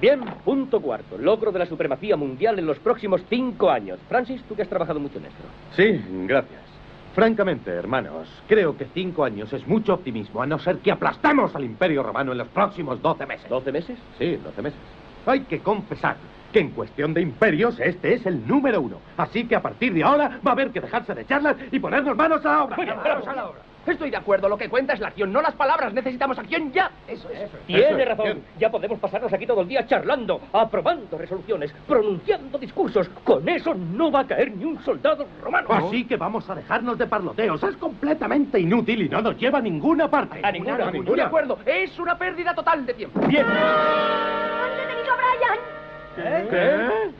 Bien, 0.00 0.20
punto 0.46 0.80
cuarto. 0.80 1.18
Logro 1.18 1.52
de 1.52 1.58
la 1.58 1.66
supremacía 1.66 2.16
mundial 2.16 2.58
en 2.58 2.64
los 2.64 2.78
próximos 2.78 3.20
cinco 3.28 3.68
años. 3.70 3.98
Francis, 4.08 4.40
tú 4.48 4.56
que 4.56 4.62
has 4.62 4.68
trabajado 4.68 4.98
mucho 4.98 5.18
en 5.18 5.26
esto. 5.26 5.42
Sí, 5.76 6.02
gracias. 6.26 6.69
Francamente, 7.14 7.72
hermanos, 7.72 8.28
creo 8.46 8.76
que 8.76 8.86
cinco 8.94 9.24
años 9.24 9.52
es 9.52 9.66
mucho 9.66 9.94
optimismo, 9.94 10.42
a 10.42 10.46
no 10.46 10.58
ser 10.60 10.78
que 10.78 10.92
aplastemos 10.92 11.54
al 11.56 11.64
Imperio 11.64 12.04
Romano 12.04 12.30
en 12.32 12.38
los 12.38 12.48
próximos 12.48 13.02
doce 13.02 13.26
meses. 13.26 13.50
¿12 13.50 13.72
meses? 13.72 13.98
Sí, 14.16 14.36
doce 14.36 14.62
meses. 14.62 14.78
Hay 15.26 15.40
que 15.40 15.58
confesar 15.58 16.16
que 16.52 16.60
en 16.60 16.70
cuestión 16.70 17.12
de 17.12 17.20
imperios 17.20 17.78
este 17.80 18.14
es 18.14 18.26
el 18.26 18.46
número 18.46 18.80
uno. 18.80 18.98
Así 19.16 19.44
que 19.46 19.56
a 19.56 19.62
partir 19.62 19.92
de 19.92 20.04
ahora 20.04 20.40
va 20.46 20.52
a 20.52 20.54
haber 20.54 20.70
que 20.70 20.80
dejarse 20.80 21.14
de 21.14 21.26
charlas 21.26 21.56
y 21.70 21.78
ponernos 21.78 22.16
manos 22.16 22.44
a 22.46 22.48
la 22.48 22.64
obra. 22.64 22.76
Manos 22.76 23.26
a 23.26 23.34
la 23.34 23.48
obra. 23.48 23.60
Estoy 23.90 24.10
de 24.10 24.16
acuerdo, 24.16 24.48
lo 24.48 24.56
que 24.56 24.68
cuenta 24.68 24.94
es 24.94 25.00
la 25.00 25.08
acción, 25.08 25.32
no 25.32 25.42
las 25.42 25.54
palabras. 25.54 25.92
Necesitamos 25.92 26.38
acción 26.38 26.72
ya. 26.72 26.90
Eso 27.06 27.28
es. 27.30 27.50
Tiene 27.66 27.82
Eso 27.88 27.98
es, 27.98 28.08
razón. 28.08 28.24
bien. 28.24 28.44
Ya 28.58 28.70
podemos 28.70 28.98
pasarnos 28.98 29.32
aquí 29.32 29.46
todo 29.46 29.60
el 29.62 29.68
día 29.68 29.86
charlando, 29.86 30.40
aprobando 30.52 31.18
resoluciones, 31.18 31.72
pronunciando 31.86 32.58
discursos. 32.58 33.08
Con 33.24 33.48
eso 33.48 33.74
no 33.74 34.10
va 34.10 34.20
a 34.20 34.26
caer 34.26 34.52
ni 34.52 34.64
un 34.64 34.82
soldado 34.84 35.26
romano. 35.42 35.68
Así 35.70 36.04
que 36.04 36.16
vamos 36.16 36.48
a 36.48 36.54
dejarnos 36.54 36.96
de 36.98 37.06
parloteos. 37.06 37.62
Es 37.62 37.76
completamente 37.76 38.58
inútil 38.60 39.02
y 39.02 39.08
no 39.08 39.20
nos 39.20 39.36
lleva 39.36 39.58
a 39.58 39.62
ninguna 39.62 40.08
parte. 40.08 40.40
A 40.42 40.50
ninguna, 40.52 40.86
A 40.86 40.90
Estoy 40.90 41.16
de 41.16 41.22
acuerdo. 41.22 41.58
Es 41.66 41.98
una 41.98 42.16
pérdida 42.16 42.54
total 42.54 42.86
de 42.86 42.94
tiempo. 42.94 43.20
Bien. 43.26 43.44
¡Han 43.46 44.70
detenido 44.76 45.12
a 45.12 45.16
Brian! 45.16 46.48
¿Qué? 46.50 47.10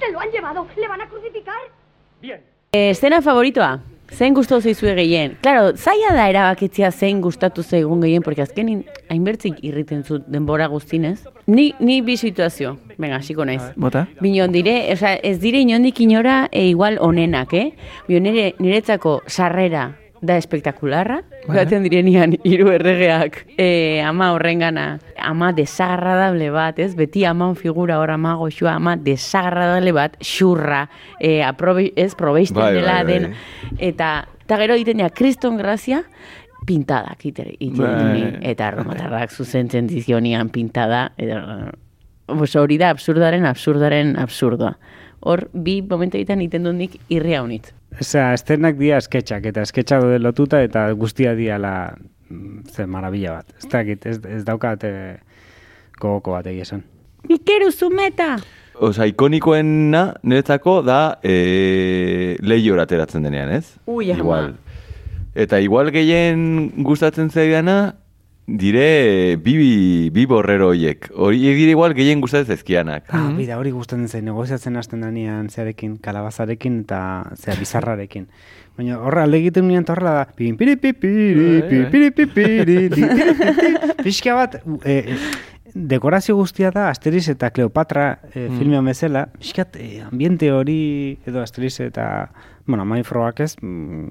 Se 0.00 0.12
lo 0.12 0.20
han 0.20 0.30
llevado. 0.30 0.66
¿Le 0.76 0.88
van 0.88 1.00
a 1.02 1.08
crucificar? 1.08 1.54
Bien. 2.20 2.42
Eh, 2.72 2.90
Estena 2.90 3.20
favoritoa? 3.20 3.80
Zein 4.10 4.34
gustatu 4.34 4.60
zaizue 4.60 4.94
gehien? 4.98 5.36
Claro, 5.42 5.70
zaila 5.76 6.12
da 6.16 6.26
erabakitzea 6.28 6.90
zein 6.90 7.20
gustatu 7.22 7.62
zaigun 7.62 8.02
gehien, 8.02 8.22
porque 8.22 8.42
azkenin 8.42 8.82
hainbertzik 9.08 9.62
irriten 9.64 10.02
zu 10.04 10.18
denbora 10.26 10.66
guztinez. 10.68 11.20
Ni, 11.46 11.74
ni 11.80 12.00
bi 12.02 12.16
situazio, 12.16 12.76
venga, 12.98 13.20
hasiko 13.22 13.46
naiz. 13.46 13.62
Bota? 13.76 14.06
Binon 14.20 14.52
dire, 14.52 14.92
osea, 14.92 15.16
ez 15.22 15.38
dire 15.40 15.62
inondik 15.62 16.00
inora 16.00 16.48
e, 16.52 16.66
igual 16.68 16.98
onenak, 17.00 17.54
eh? 17.54 17.70
Bio 18.08 18.20
nire, 18.20 18.54
niretzako 18.58 19.20
sarrera 19.26 19.99
da 20.20 20.36
espektakularra, 20.36 21.22
Bai. 21.46 21.56
baten 21.62 21.82
direnian 21.86 22.34
hiru 22.44 22.68
erregeak 22.74 23.38
e, 23.56 24.02
ama 24.04 24.32
horrengana, 24.34 24.98
ama 25.16 25.52
desagradable 25.56 26.50
bat, 26.52 26.78
ez? 26.78 26.94
Beti 26.94 27.24
aman 27.24 27.54
figura 27.56 27.96
hor 28.02 28.10
ama 28.12 28.34
goxua, 28.36 28.74
ama 28.76 28.96
desagradable 29.00 29.92
bat, 29.96 30.18
xurra, 30.20 30.82
e, 31.18 31.42
aprobe, 31.42 31.92
ez, 31.96 32.14
probeisten 32.14 32.60
Bai, 32.60 32.74
bai, 32.74 32.80
dela 32.82 32.98
bai. 33.02 33.06
den, 33.12 33.34
eta, 33.78 34.10
eta 34.44 34.60
gero 34.60 34.76
egiten 34.76 35.00
dira 35.00 35.08
kriston 35.10 35.56
grazia, 35.56 36.02
pintadak 36.66 37.24
ite- 37.24 37.54
egiten 37.56 37.80
Bai. 37.80 38.24
eta 38.52 38.68
erromatarrak 38.68 39.30
zuzentzen 39.32 39.86
dizionian 39.88 40.50
pintada, 40.52 41.12
eta, 41.16 41.72
Pues 42.30 42.54
hori 42.54 42.76
da 42.78 42.90
absurdaren 42.94 43.42
absurdaren 43.44 44.12
absurdoa. 44.16 44.76
Hor, 45.20 45.48
bi 45.52 45.80
momentu 45.84 46.16
egiten 46.16 46.40
egiten 46.40 46.64
dut 46.64 46.78
nik 46.78 46.96
irria 47.12 47.42
honit. 47.44 47.74
Osea, 48.00 48.30
estenak 48.36 48.78
dia 48.78 49.00
esketxak, 49.02 49.50
eta 49.50 49.64
esketxa 49.66 49.98
daude 50.00 50.20
lotuta, 50.22 50.62
eta 50.64 50.86
guztia 50.96 51.34
diala 51.36 51.74
ze 52.70 52.86
marabila 52.86 53.40
bat. 53.40 53.52
Ez 53.58 53.68
dakit, 53.68 54.06
ez, 54.06 54.16
ez 54.24 54.44
daukat 54.46 54.86
eh, 54.88 55.18
gogoko 56.00 56.36
bat 56.38 56.46
egia 56.46 56.68
esan. 56.68 56.84
Ikeru 57.28 57.70
zumeta! 57.70 58.38
Osa, 58.80 59.04
ikonikoena 59.10 60.06
niretzako 60.24 60.78
da 60.86 61.18
e, 61.20 62.36
lehiora 62.40 62.86
ateratzen 62.88 63.26
denean, 63.26 63.50
ez? 63.52 63.74
Ui, 63.84 64.08
ama. 64.14 64.22
Igual. 64.22 64.54
Eta 65.36 65.60
igual 65.60 65.90
gehien 65.92 66.70
gustatzen 66.86 67.28
zaidana, 67.28 67.99
dire 68.58 69.36
bi, 69.42 69.56
bi, 69.56 70.10
bi 70.14 70.24
borrero 70.26 70.68
horiek. 70.72 71.10
Horiek 71.14 71.56
dire 71.56 71.70
igual 71.76 71.94
gehien 71.94 72.20
gustatzen 72.20 72.54
zaizkianak. 72.56 73.04
Ah, 73.14 73.28
bida, 73.36 73.58
hori 73.60 73.70
gustatzen 73.70 74.08
zen, 74.08 74.24
negoziatzen 74.26 74.76
hasten 74.76 75.00
danean 75.04 75.50
zearekin, 75.50 75.98
kalabazarekin 76.02 76.80
eta 76.84 77.00
zea 77.36 77.54
bizarrarekin. 77.58 78.26
Baina 78.76 78.98
horra 78.98 79.24
alde 79.26 79.38
egiten 79.42 79.68
nien 79.68 79.82
eta 79.84 79.92
horrela 79.94 80.12
da, 80.20 80.24
pin, 80.36 80.56
piri, 80.56 80.76
piri, 80.76 80.96
piri, 81.00 81.84
piri, 81.90 82.10
piri, 82.10 82.26
piri, 82.34 83.08
pixka 84.04 84.34
bat, 84.34 84.56
eh, 84.84 85.16
dekorazio 85.74 86.34
guztia 86.38 86.70
da 86.74 86.88
Asterix 86.90 87.28
eta 87.30 87.50
Cleopatra 87.54 88.06
eh, 88.34 88.48
Mm. 88.48 88.58
filmean 88.58 88.84
bezala, 88.90 89.26
pixkat 89.38 89.76
eh, 89.78 90.00
ambiente 90.02 90.50
hori 90.52 91.18
edo 91.26 91.42
Asterix 91.42 91.80
eta, 91.84 92.30
bueno, 92.66 92.84
mai 92.84 93.02
frogak 93.04 93.40
ez, 93.46 93.54
mm, 93.62 94.08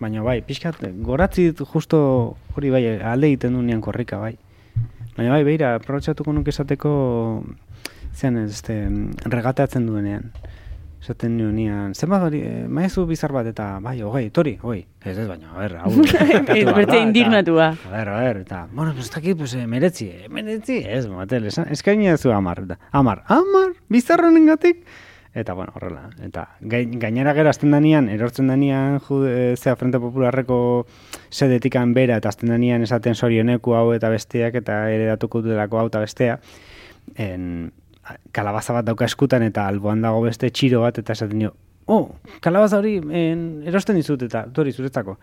baina 0.00 0.22
bai, 0.22 0.40
pixkat 0.42 0.80
goratzi 1.02 1.50
dit 1.50 1.62
justo 1.72 2.36
hori 2.54 2.70
bai, 2.70 2.84
alde 3.02 3.32
egiten 3.32 3.54
du 3.54 3.62
nian 3.62 3.80
korrika 3.80 4.18
bai. 4.18 4.36
Baina 5.16 5.30
bai, 5.30 5.44
beira, 5.46 5.74
aprobetxatuko 5.78 6.32
nuke 6.32 6.50
esateko 6.50 6.94
zean 8.14 8.38
ez, 8.38 8.50
este, 8.50 8.80
regateatzen 9.24 9.86
duenean. 9.86 10.30
Esaten 11.04 11.34
nio 11.36 11.50
nian, 11.52 11.92
zenbat 11.92 12.22
hori, 12.24 12.40
eh, 12.48 12.64
maezu 12.64 13.04
bizar 13.04 13.32
bat 13.36 13.46
eta, 13.50 13.66
bai, 13.84 13.98
hogei, 14.00 14.30
tori, 14.32 14.54
hogei. 14.62 14.86
Ez 15.04 15.18
ez, 15.18 15.26
baina, 15.28 15.50
a 15.52 15.58
ber, 15.58 15.74
hau. 15.82 15.90
behar 16.48 16.70
Bertze 16.78 17.00
indignatua. 17.02 17.66
A 17.76 17.90
ver, 17.92 18.08
a 18.08 18.20
ver, 18.22 18.40
eta, 18.46 18.62
bueno, 18.72 18.94
pues, 18.94 19.10
ez 19.10 19.14
dakit, 19.14 19.36
pues, 19.36 19.52
eh, 19.54 19.66
meretzi, 19.68 20.08
eh, 20.08 20.30
meretzi, 20.32 20.78
ez, 20.88 21.04
motel, 21.06 21.50
esan, 21.52 21.68
eskaini 21.76 22.08
zu 22.16 22.32
amar, 22.32 22.62
eta, 22.64 22.78
amar, 22.90 23.22
amar, 23.28 23.74
bizarro 23.92 24.30
nengatik, 24.32 24.86
eta, 25.34 25.52
bueno, 25.52 25.72
horrela, 25.74 26.10
eta, 26.22 26.46
gain, 26.60 26.92
gainera 27.02 27.34
gero 27.34 27.50
azten 27.50 27.72
danian, 27.74 28.08
erortzen 28.08 28.46
danian, 28.46 29.00
eh, 29.26 29.54
zea 29.58 29.74
Frente 29.76 29.98
Popularreko 29.98 30.86
sedetikan 31.28 31.94
bera, 31.94 32.20
eta 32.22 32.30
azten 32.30 32.54
danian 32.54 32.82
esaten 32.86 33.14
sorioneku 33.14 33.74
hau 33.74 33.92
eta 33.92 34.08
besteak, 34.14 34.54
eta 34.62 34.84
ere 34.94 35.08
datuko 35.10 35.42
dutelako 35.42 35.80
hau 35.80 35.88
eta 35.90 36.04
bestea, 36.04 36.38
en, 37.16 37.72
kalabaza 38.32 38.78
bat 38.78 38.86
dauka 38.86 39.08
eskutan, 39.10 39.42
eta 39.42 39.66
alboan 39.66 40.06
dago 40.06 40.22
beste 40.22 40.50
txiro 40.50 40.84
bat, 40.86 41.02
eta 41.02 41.18
esaten 41.18 41.42
dio, 41.42 41.54
oh, 41.86 42.14
kalabaza 42.40 42.78
hori 42.78 43.00
en, 43.02 43.64
erosten 43.66 43.98
dizut, 43.98 44.22
eta, 44.22 44.46
hori 44.56 44.72
zuretzako. 44.72 45.18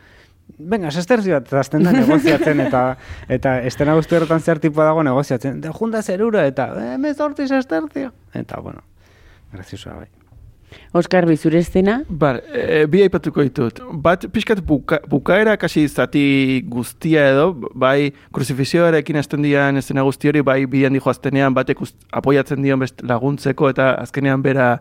Venga, 0.60 0.92
sesterzi 0.92 1.32
bat, 1.32 1.48
eta 1.48 1.62
azten 1.64 1.88
da 1.88 1.96
negoziatzen, 1.96 2.60
eta 2.68 2.84
eta 3.40 3.62
estena 3.64 3.96
guzti 3.96 4.20
horretan 4.20 4.44
zer 4.44 4.60
tipo 4.60 4.84
dago 4.84 5.08
negoziatzen. 5.08 5.62
De 5.64 5.72
junda 5.72 6.04
zerura, 6.04 6.44
eta 6.52 6.68
emezortzi 6.98 7.48
sestertzio. 7.48 8.12
Eta, 8.36 8.60
bueno, 8.60 8.84
graziosoa 9.54 10.02
bai. 10.02 10.10
Oskar, 10.94 11.26
bizure 11.26 11.60
estena? 11.60 12.02
Bar, 12.08 12.42
e, 12.56 12.86
bi 12.92 13.02
aipatuko 13.04 13.44
ditut. 13.44 13.80
Bat, 14.04 14.28
pixkat 14.32 14.62
buka, 14.68 15.00
bukaera 15.12 15.58
kasi 15.60 15.86
zati 15.88 16.24
guztia 16.68 17.28
edo, 17.32 17.52
bai 17.76 18.12
kruzifizioarekin 18.36 19.20
hasten 19.20 19.44
dian 19.48 19.80
estena 19.80 20.04
guzti 20.08 20.32
hori, 20.32 20.44
bai 20.48 20.66
bidean 20.72 20.96
dijo 20.96 21.12
aztenean 21.12 21.56
batek 21.56 21.84
apoiatzen 22.22 22.64
dion 22.64 22.80
best 22.84 23.04
laguntzeko 23.08 23.72
eta 23.72 23.94
azkenean 24.04 24.44
bera 24.44 24.74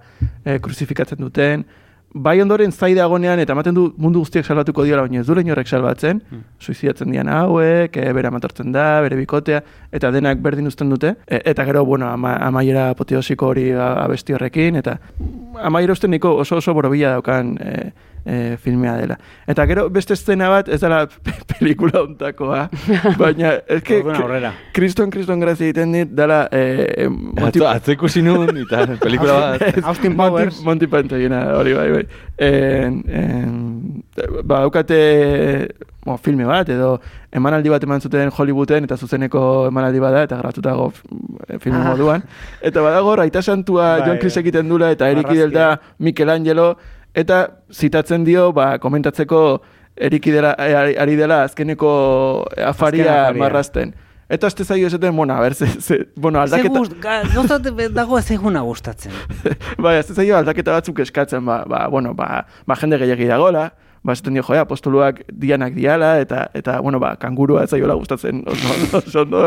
e, 0.44 0.58
kruzifikatzen 0.58 1.22
duten. 1.22 1.66
Bai 2.10 2.40
ondoren 2.42 2.72
zai 2.72 2.90
dagonean 2.98 3.38
eta 3.38 3.54
ematen 3.54 3.74
du 3.74 3.84
mundu 4.02 4.18
guztiak 4.24 4.44
salbatuko 4.44 4.82
diola, 4.82 5.04
baina 5.06 5.20
ez 5.20 5.26
du 5.28 5.36
inorrek 5.38 5.68
salbatzen, 5.68 6.20
suizidatzen 6.58 7.12
dian 7.12 7.28
hauek, 7.30 7.96
e, 7.96 8.12
bera 8.12 8.32
matortzen 8.34 8.72
da, 8.72 9.00
bere 9.04 9.14
bikotea, 9.16 9.60
eta 9.92 10.10
denak 10.10 10.42
berdin 10.42 10.66
uzten 10.66 10.90
dute. 10.90 11.14
E, 11.28 11.40
eta 11.52 11.64
gero, 11.64 11.84
bueno, 11.84 12.08
ama, 12.10 12.34
amaiera 12.48 12.88
apoteosiko 12.90 13.52
hori 13.52 13.70
abesti 13.78 14.34
horrekin, 14.34 14.80
eta 14.82 14.98
amaiera 15.62 15.94
uste 15.94 16.08
niko 16.08 16.34
oso 16.42 16.58
oso 16.58 16.74
borobila 16.74 17.14
daukan 17.20 17.54
e, 17.62 17.92
e, 18.24 18.56
filmea 18.62 18.96
dela. 18.96 19.18
Eta 19.46 19.66
gero 19.66 19.88
beste 19.90 20.14
eszena 20.14 20.48
bat, 20.48 20.68
ez 20.68 20.80
dela 20.80 21.06
pe- 21.24 21.34
pelikula 21.58 22.02
ontakoa, 22.02 22.68
baina 23.18 23.54
ez 23.68 23.82
que 23.82 24.00
aurrera. 24.02 24.52
kriston 24.72 25.10
kriston 25.10 25.40
grazia 25.40 25.66
egiten 25.70 25.92
dit, 25.92 26.08
dela... 26.08 26.48
E, 26.52 27.08
Atzo, 27.40 27.66
atzo 27.68 27.92
ikusi 27.92 28.22
nun, 28.22 28.50
eta 28.64 28.86
pelikula 29.00 29.38
bat. 29.58 29.62
Austin 29.84 30.16
Monty- 30.16 30.16
Powers. 30.16 30.62
Monty 30.64 30.86
Pythonena, 30.86 31.44
hori 31.56 31.72
bai, 31.74 31.90
bai. 31.92 32.04
En, 32.38 33.02
en, 33.08 34.02
ba, 34.44 34.60
daukate 34.60 35.68
bo, 36.04 36.16
filme 36.16 36.46
bat, 36.48 36.68
edo 36.72 36.94
emanaldi 37.36 37.68
bat 37.68 37.82
eman 37.84 38.00
zuten 38.00 38.30
Hollywooden, 38.32 38.86
eta 38.88 38.96
zuzeneko 38.96 39.66
emanaldi 39.68 40.00
bada, 40.00 40.22
eta 40.24 40.38
grabatuta 40.40 40.70
dago 40.72 40.86
f- 40.90 41.58
filme 41.60 41.78
Ah. 41.82 41.90
moduan. 41.90 42.22
Eta 42.62 42.80
badago, 42.80 43.16
raita 43.20 43.42
santua 43.42 43.98
Bai, 43.98 44.06
John 44.08 44.18
Cleese 44.18 44.40
bai. 44.40 44.46
egiten 44.48 44.68
dula, 44.72 44.90
eta 44.96 45.10
Erik 45.12 45.30
Idel 45.30 45.52
da 45.52 45.74
Michelangelo, 45.98 46.76
eta 47.14 47.48
zitatzen 47.72 48.24
dio, 48.24 48.52
ba, 48.52 48.78
komentatzeko 48.78 49.60
Erik 49.96 50.26
Idela, 50.30 50.54
eh, 50.58 50.94
ari, 50.98 51.16
dela 51.16 51.42
azkeneko 51.44 51.90
afaria 52.56 53.26
afaria. 53.26 53.38
marrasten. 53.38 53.94
Eta 54.30 54.46
azte 54.46 54.64
zaio 54.64 54.86
esaten, 54.86 55.14
bueno, 55.16 55.34
a 55.34 55.40
ber, 55.40 55.54
ze, 55.54 55.66
ze, 55.66 56.08
bueno, 56.14 56.40
aldaketa... 56.40 56.72
Ze 56.72 56.78
gust, 56.78 56.92
ga- 57.02 57.88
dago 57.90 58.18
ez 58.18 58.30
eguna 58.30 58.60
gustatzen. 58.62 59.12
bai, 59.78 59.96
ez 59.98 60.06
zaio 60.06 60.36
aldaketa 60.38 60.72
batzuk 60.72 61.00
eskatzen, 61.02 61.44
ba, 61.44 61.64
ba, 61.66 61.88
bueno, 61.88 62.14
ba, 62.14 62.46
ba 62.66 62.76
jende 62.76 62.98
gehiagi 62.98 63.26
dagola, 63.26 63.72
ba, 64.02 64.14
esaten 64.14 64.32
dio, 64.34 64.42
joa, 64.42 64.62
apostoluak 64.64 65.22
dianak 65.28 65.74
diala, 65.76 66.14
eta, 66.22 66.46
eta 66.56 66.78
bueno, 66.80 66.98
ba, 67.02 67.16
kangurua 67.20 67.64
ez 67.66 67.70
zaiola 67.74 67.94
gustatzen 67.98 68.42
oso, 68.48 68.72
oso 68.98 69.20
ondo, 69.26 69.42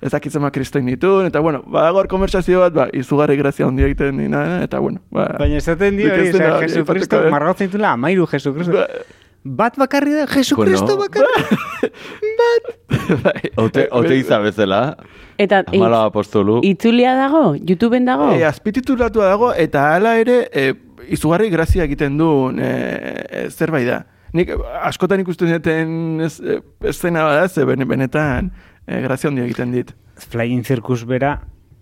ez 0.00 0.10
dakitzen 0.14 0.40
ma 0.42 0.50
kristoin 0.50 0.86
ditun, 0.88 1.26
eta, 1.28 1.40
bueno, 1.44 1.62
ba, 1.66 1.90
hor 1.92 2.08
konversazio 2.08 2.60
bat, 2.64 2.72
ba, 2.72 2.88
izugarri 2.96 3.36
grazia 3.36 3.66
handia 3.68 3.86
egiten 3.90 4.16
dina, 4.24 4.62
eta, 4.64 4.80
bueno, 4.80 5.00
ba, 5.10 5.28
Baina 5.38 5.60
esaten 5.60 5.96
dio 6.00 6.08
hori, 6.12 6.30
osea, 6.32 6.54
hori 6.56 6.68
Jesucristo, 6.70 7.16
aipatuko 7.16 7.22
dut. 7.28 7.32
margotzen 7.36 7.68
ditula, 7.70 7.92
amairu 7.98 8.26
Jesucristo. 8.26 8.86
Bat 9.44 9.76
bakarri 9.78 10.12
da, 10.16 10.26
Jesucristo 10.26 10.96
Bueno. 10.96 11.04
bakarri. 11.04 11.58
bai. 13.24 13.50
Ote, 13.56 13.88
ote 13.92 14.16
iza 14.18 14.38
bezala, 14.42 14.96
Eta 15.38 15.62
amala 15.70 16.02
apostolu. 16.08 16.58
itzulia 16.66 17.14
dago? 17.14 17.54
YouTubeen 17.54 18.04
dago? 18.08 18.32
E, 18.34 18.42
azpititulatua 18.44 19.28
dago, 19.30 19.52
eta 19.54 19.84
hala 19.94 20.16
ere, 20.18 20.48
e, 20.52 20.72
izugarri 21.14 21.50
grazia 21.50 21.84
egiten 21.84 22.16
duen 22.18 22.58
e, 22.58 22.70
e, 23.30 23.44
zerbait 23.50 23.86
da. 23.88 24.02
Nik 24.36 24.50
askotan 24.84 25.22
ikusten 25.24 25.52
duten 25.54 26.20
e, 26.24 26.58
eszena 26.90 27.24
bada, 27.24 27.48
ze 27.48 27.64
bene- 27.68 27.86
benetan 27.88 28.50
e, 28.86 29.00
grazia 29.04 29.30
handia 29.30 29.44
egiten 29.48 29.72
dit. 29.72 29.94
Flying 30.18 30.64
Circus 30.66 31.04
bera, 31.06 31.36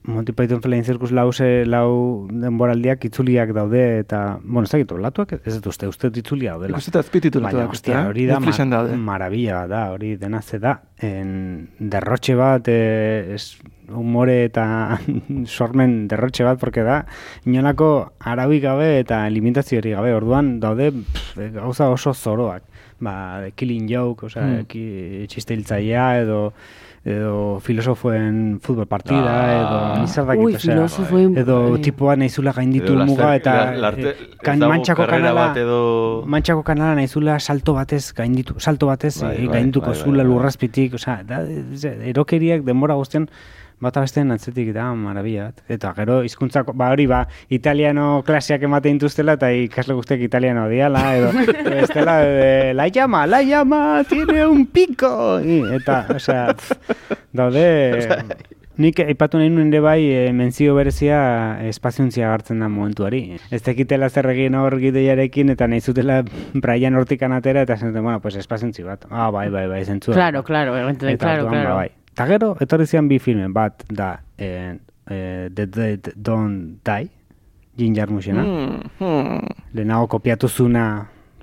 Monty 0.07 0.33
Python 0.33 0.61
Flying 0.63 0.85
Circus 0.87 1.11
lau, 1.11 1.33
ze, 1.33 1.65
lau 1.67 2.27
denboraldiak 2.31 3.05
itzuliak 3.09 3.51
daude, 3.57 3.83
eta, 4.05 4.39
bueno, 4.43 4.63
ez 4.65 4.71
dakit, 4.71 4.93
latuak, 5.03 5.33
ez 5.43 5.55
dut 5.57 5.67
uste, 5.73 5.89
uste 5.91 6.11
itzulia 6.15 6.53
daudela. 6.55 6.77
Ikusten 6.79 7.01
azpititulatuak, 7.01 7.65
Baina, 7.65 7.75
ostia, 7.75 7.97
ezta? 7.99 8.09
hori 8.13 8.27
da, 8.31 8.39
ma- 8.41 8.85
marabila 9.11 9.65
da, 9.67 9.81
hori 9.95 10.15
dena 10.17 10.43
ze 10.43 10.61
da. 10.63 10.77
En, 11.03 11.69
derrotxe 11.79 12.37
bat, 12.39 12.69
eh, 12.71 13.35
es, 13.35 13.59
humore 13.91 14.45
eta 14.47 14.99
sormen 15.57 16.07
derrotxe 16.09 16.47
bat, 16.47 16.59
porque 16.63 16.83
da, 16.87 17.01
inolako 17.45 17.91
arabi 18.21 18.61
gabe 18.63 19.01
eta 19.01 19.25
limitazioari 19.31 19.91
gabe, 19.99 20.15
orduan 20.15 20.59
daude 20.61 20.93
pff, 20.93 21.51
gauza 21.59 21.91
oso 21.91 22.15
zoroak. 22.15 22.63
Ba, 23.03 23.51
killing 23.59 23.91
joke, 23.91 24.31
osea, 24.31 24.63
ki, 24.71 25.27
txistiltzailea 25.29 26.07
edo 26.23 26.53
edo 27.07 27.61
filosofoen 27.63 28.59
futbol 28.61 28.87
partida, 28.91 29.31
Ah. 29.31 29.53
edo 29.63 30.03
nizardakit, 30.03 30.43
Ui, 30.45 30.55
filosofoen- 30.59 31.37
edo 31.39 31.71
bai. 31.71 31.81
tipoa 31.81 32.17
naizula 32.17 32.53
gainditu 32.53 32.95
Edo 32.95 33.07
muga 33.07 33.37
eta 33.37 33.53
la- 33.77 33.91
eh, 33.95 34.17
kan, 34.43 34.59
mantxako 34.59 35.07
kanala, 35.07 35.47
bat 35.49 35.57
edo- 35.57 36.25
mantxako 36.27 36.65
kanala 36.65 36.97
naizula 36.97 37.39
salto 37.39 37.75
batez 37.75 38.13
gainditu, 38.13 38.59
salto 38.59 38.87
batez 38.89 39.23
Bai, 39.23 39.37
eh, 39.37 39.47
bai, 39.47 39.55
gaindituko 39.55 39.87
bai, 39.87 39.95
bai, 39.95 40.05
zula 40.05 40.23
bai. 40.25 40.33
lurrazpitik, 40.33 40.95
osea, 40.95 41.23
da, 41.23 41.45
erokeriak 42.11 42.63
denbora 42.65 42.95
guztian 42.95 43.31
bata 43.81 44.01
besteen 44.01 44.33
atzetik 44.33 44.73
da 44.75 44.89
marabia 44.95 45.51
bat. 45.51 45.63
Eta 45.69 45.93
gero 45.97 46.23
hizkuntzako 46.25 46.73
ba 46.73 46.91
hori 46.95 47.07
ba 47.07 47.27
italiano 47.53 48.23
klaseak 48.27 48.65
ematen 48.69 48.99
dituztela 48.99 49.37
eta 49.37 49.53
ikasle 49.53 49.95
guztiak 49.99 50.25
italiano 50.25 50.69
diala 50.69 51.05
edo 51.17 51.33
bestela 51.71 52.21
eh, 52.25 52.75
la 52.75 52.89
llama, 52.89 53.27
la 53.27 53.43
llama 53.43 54.05
tiene 54.09 54.47
un 54.47 54.67
pico 54.67 55.41
I, 55.41 55.63
eta 55.77 56.07
osea 56.17 56.55
daude 57.33 57.67
Nik 58.77 58.99
aipatu 59.01 59.39
nahi 59.41 59.49
nuen 59.49 59.71
ere 59.73 59.81
bai 59.81 60.03
e, 60.13 60.33
mentzio 60.37 60.75
berezia 60.77 61.19
espaziontzia 61.65 62.29
hartzen 62.29 62.61
da 62.61 62.69
momentuari. 62.69 63.23
Ez 63.49 63.63
tekitela 63.65 64.11
zer 64.13 64.29
egin 64.35 64.59
hor 64.61 64.77
gideiarekin 64.83 65.55
eta 65.55 65.65
nahi 65.65 65.81
zutela 65.81 66.19
Brian 66.53 67.01
hortikan 67.01 67.33
atera 67.33 67.65
eta 67.65 67.79
zen, 67.81 67.95
bueno, 67.97 68.21
pues 68.21 68.37
espaziontzi 68.37 68.85
bat. 68.85 69.09
Ah, 69.09 69.31
bai, 69.31 69.49
bai, 69.49 69.65
bai, 69.71 69.85
zentzua. 69.87 70.13
Claro, 70.13 70.45
claro, 70.45 70.77
Eta 70.77 71.17
claro, 71.17 71.47
orduan, 71.47 71.63
claro. 71.63 71.71
Ba, 71.71 71.87
bai. 71.87 72.06
Ta 72.17 72.25
gero, 72.25 72.55
etorri 72.65 72.87
zian 72.89 73.11
bi 73.11 73.19
filmen, 73.21 73.53
bat 73.53 73.83
da 73.93 74.15
eh, 74.41 74.73
eh, 75.05 75.51
The 75.53 75.67
Dead 75.69 76.13
Don't 76.17 76.79
Die, 76.81 77.11
Jim 77.77 77.93
Jarmuxena. 77.95 78.43
Mm, 78.43 78.89
mm. 79.01 79.51
Lehenago 79.77 80.07
kopiatu 80.15 80.49
zuna 80.49 80.87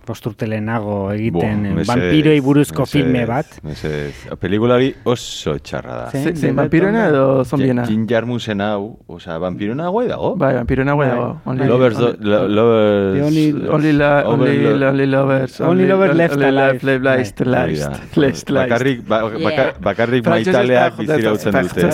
posturte 0.05 0.47
lehenago 0.47 1.11
egiten 1.13 1.63
Buah, 1.63 1.81
eh, 1.81 1.87
vampiroi 1.87 2.39
buruzko 2.41 2.83
mesedez, 2.83 3.03
filme 3.03 3.25
bat. 3.25 3.45
Mesedez. 3.63 4.13
Pelikula 4.39 4.75
hori 4.75 4.93
oso 5.03 5.57
txarra 5.59 5.95
da. 5.95 6.09
Zein- 6.11 6.35
zein 6.35 6.55
vampiroena 6.55 7.07
edo 7.09 7.43
zombiena? 7.45 7.85
Jin 7.87 8.05
Jarmusen 8.07 8.61
hau, 8.61 8.99
osea, 9.07 9.37
vampirona 9.39 9.87
guai 9.89 10.07
dago. 10.07 10.35
Bai, 10.35 10.53
vampirona 10.55 10.93
guai 10.93 11.09
dago. 11.09 11.29
Only- 11.45 11.67
Lovers, 11.67 11.97
lovers... 11.99 13.15
The 13.17 13.23
only- 13.23 13.51
lovers- 15.07 15.59
Only 15.61 15.87
lovers 15.87 16.15
left 16.15 16.35
alive. 16.35 16.79
left- 16.83 17.03
left- 17.03 17.39
da. 17.43 17.65
left- 17.67 18.17
left- 18.17 18.49
left. 18.49 18.69
Bakarrik, 18.69 19.07
ba- 19.07 19.73
bakarrik 19.81 20.25
maitaleak 20.25 20.95
da, 20.97 21.17
bizira 21.17 21.33
utzen 21.33 21.53
dute. 21.53 21.91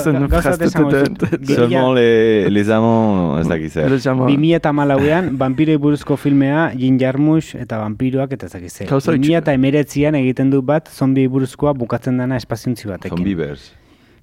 Seulement 1.46 1.94
les, 1.96 2.70
amants, 2.70 3.42
ez 3.42 3.48
dakiz 3.48 3.74
zer. 3.74 3.90
Les 3.92 4.06
2008an 4.06 5.38
vampiroi 5.38 5.78
buruzko 5.78 6.18
filmea 6.18 6.72
Jin 6.78 6.98
Jarmusch 7.00 7.56
eta 7.56 7.78
vampiroak 8.00 8.32
eta 8.34 8.48
ez 8.48 8.54
dakit 8.54 8.72
zer. 8.72 8.88
Gauza 8.90 9.12
2019an 9.12 10.16
egiten 10.22 10.50
du 10.54 10.62
bat 10.62 10.88
zombi 10.90 11.28
buruzkoa 11.28 11.74
bukatzen 11.74 12.18
dana 12.18 12.38
espaziontzi 12.38 12.88
batekin. 12.88 13.18
Zombivers. 13.18 13.74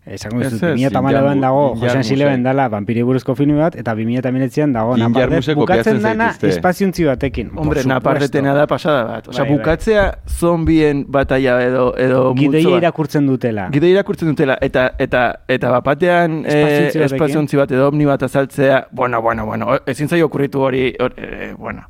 Esango 0.06 0.38
dizut, 0.38 0.60
ez, 0.62 0.76
2008an 0.78 1.40
dago 1.42 1.62
Josean 1.80 2.04
Sileben 2.06 2.38
eh. 2.38 2.42
dala 2.44 2.68
vampiroi 2.70 3.02
buruzko 3.02 3.34
filme 3.34 3.56
bat 3.58 3.74
eta 3.74 3.90
2019an 3.98 4.72
dago 4.76 4.92
Napardet 4.96 5.48
bukatzen 5.58 5.98
dana 6.00 6.28
zaituzte. 6.30 6.52
espaziontzi 6.54 7.04
batekin. 7.08 7.48
Hombre, 7.48 7.82
supuesto. 7.82 7.88
napardetena 7.88 8.54
da 8.54 8.68
pasada 8.70 9.02
bat. 9.08 9.26
Osea, 9.26 9.42
Bai, 9.42 9.48
bai. 9.50 9.58
bukatzea 9.58 10.04
zombien 10.28 11.04
batalla 11.08 11.58
edo 11.64 11.88
edo 11.98 12.22
bat. 12.34 12.54
irakurtzen 12.54 13.26
dutela. 13.26 13.66
Gidoi 13.74 13.90
irakurtzen 13.96 14.28
dutela 14.30 14.56
eta 14.62 14.92
eta 14.98 15.24
eta 15.48 15.74
bapatean 15.74 16.44
eh, 16.46 16.92
espaziontzi 16.94 17.56
bat 17.56 17.74
edo 17.74 17.88
omni 17.88 18.06
bat 18.06 18.22
azaltzea, 18.22 18.86
bueno, 18.92 19.20
bueno, 19.20 19.44
bueno, 19.44 19.80
ezin 19.86 20.08
zaio 20.08 20.26
okurritu 20.30 20.60
hori, 20.60 20.94
hor, 21.00 21.14
eh, 21.16 21.52
bueno. 21.58 21.82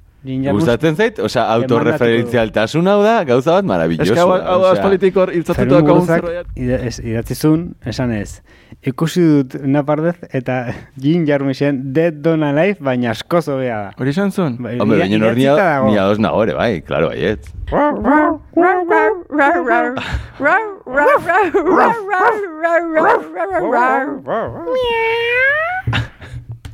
Gustatzen 0.52 0.96
zait, 0.96 1.18
osea, 1.18 1.44
autorreferentzialtasun 1.54 2.86
hau 2.88 3.02
da, 3.04 3.22
gauza 3.24 3.52
bat 3.58 3.64
maravilloso. 3.64 4.12
Eske 4.12 4.20
hau, 4.20 4.32
aspalditik 4.72 5.16
hor 5.16 5.30
ez- 5.36 7.00
idatzizun, 7.04 7.66
esan 7.86 8.12
ez, 8.12 8.40
ikusi 8.82 9.20
dut 9.22 9.54
napardez 9.62 10.16
eta 10.32 10.72
Jin 11.02 11.26
Jarmuschen 11.26 11.92
Dead 11.94 12.14
Don't 12.24 12.42
Alive, 12.44 12.78
baina 12.80 13.10
asko 13.14 13.40
zobea 13.42 13.78
da. 13.84 13.92
Hori 13.98 14.10
esan 14.10 14.32
zuen? 14.32 14.56
Bai, 14.58 14.78
Hombre, 14.80 14.98
baina 14.98 15.16
hor 15.26 15.38
idatzita 15.38 15.70
dago. 15.70 15.90
ni 15.90 15.98
ados 15.98 16.18
nago 16.18 16.42
ere, 16.44 16.54
bai, 16.54 16.82
claro, 16.82 17.08
baiet. 17.14 17.46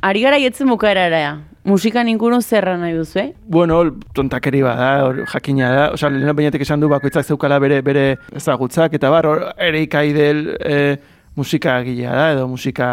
Ari 0.03 0.21
gara 0.21 0.37
jetzen 0.41 0.67
bukaerara. 0.67 1.37
Musikan 1.63 2.09
inguru 2.11 2.41
zerra 2.41 2.75
nahi 2.77 2.91
duzu, 2.97 3.19
eh? 3.21 3.29
Bueno, 3.47 3.79
tontakeri 4.13 4.61
bada, 4.65 4.89
hor 5.05 5.21
jakina 5.31 5.69
da. 5.71 5.83
Osea, 5.95 6.09
lehena 6.11 6.33
bainatik 6.35 6.65
esan 6.65 6.81
du 6.83 6.89
bakoitzak 6.91 7.25
zeukala 7.25 7.59
bere 7.63 7.81
bere 7.81 8.17
ezagutzak 8.35 8.97
eta 8.99 9.11
bar 9.13 9.29
ere 9.55 9.83
ikaidel 9.85 10.41
eh, 10.59 10.97
musika 11.39 11.77
gilea 11.85 12.11
da 12.17 12.25
edo 12.33 12.47
musika 12.51 12.87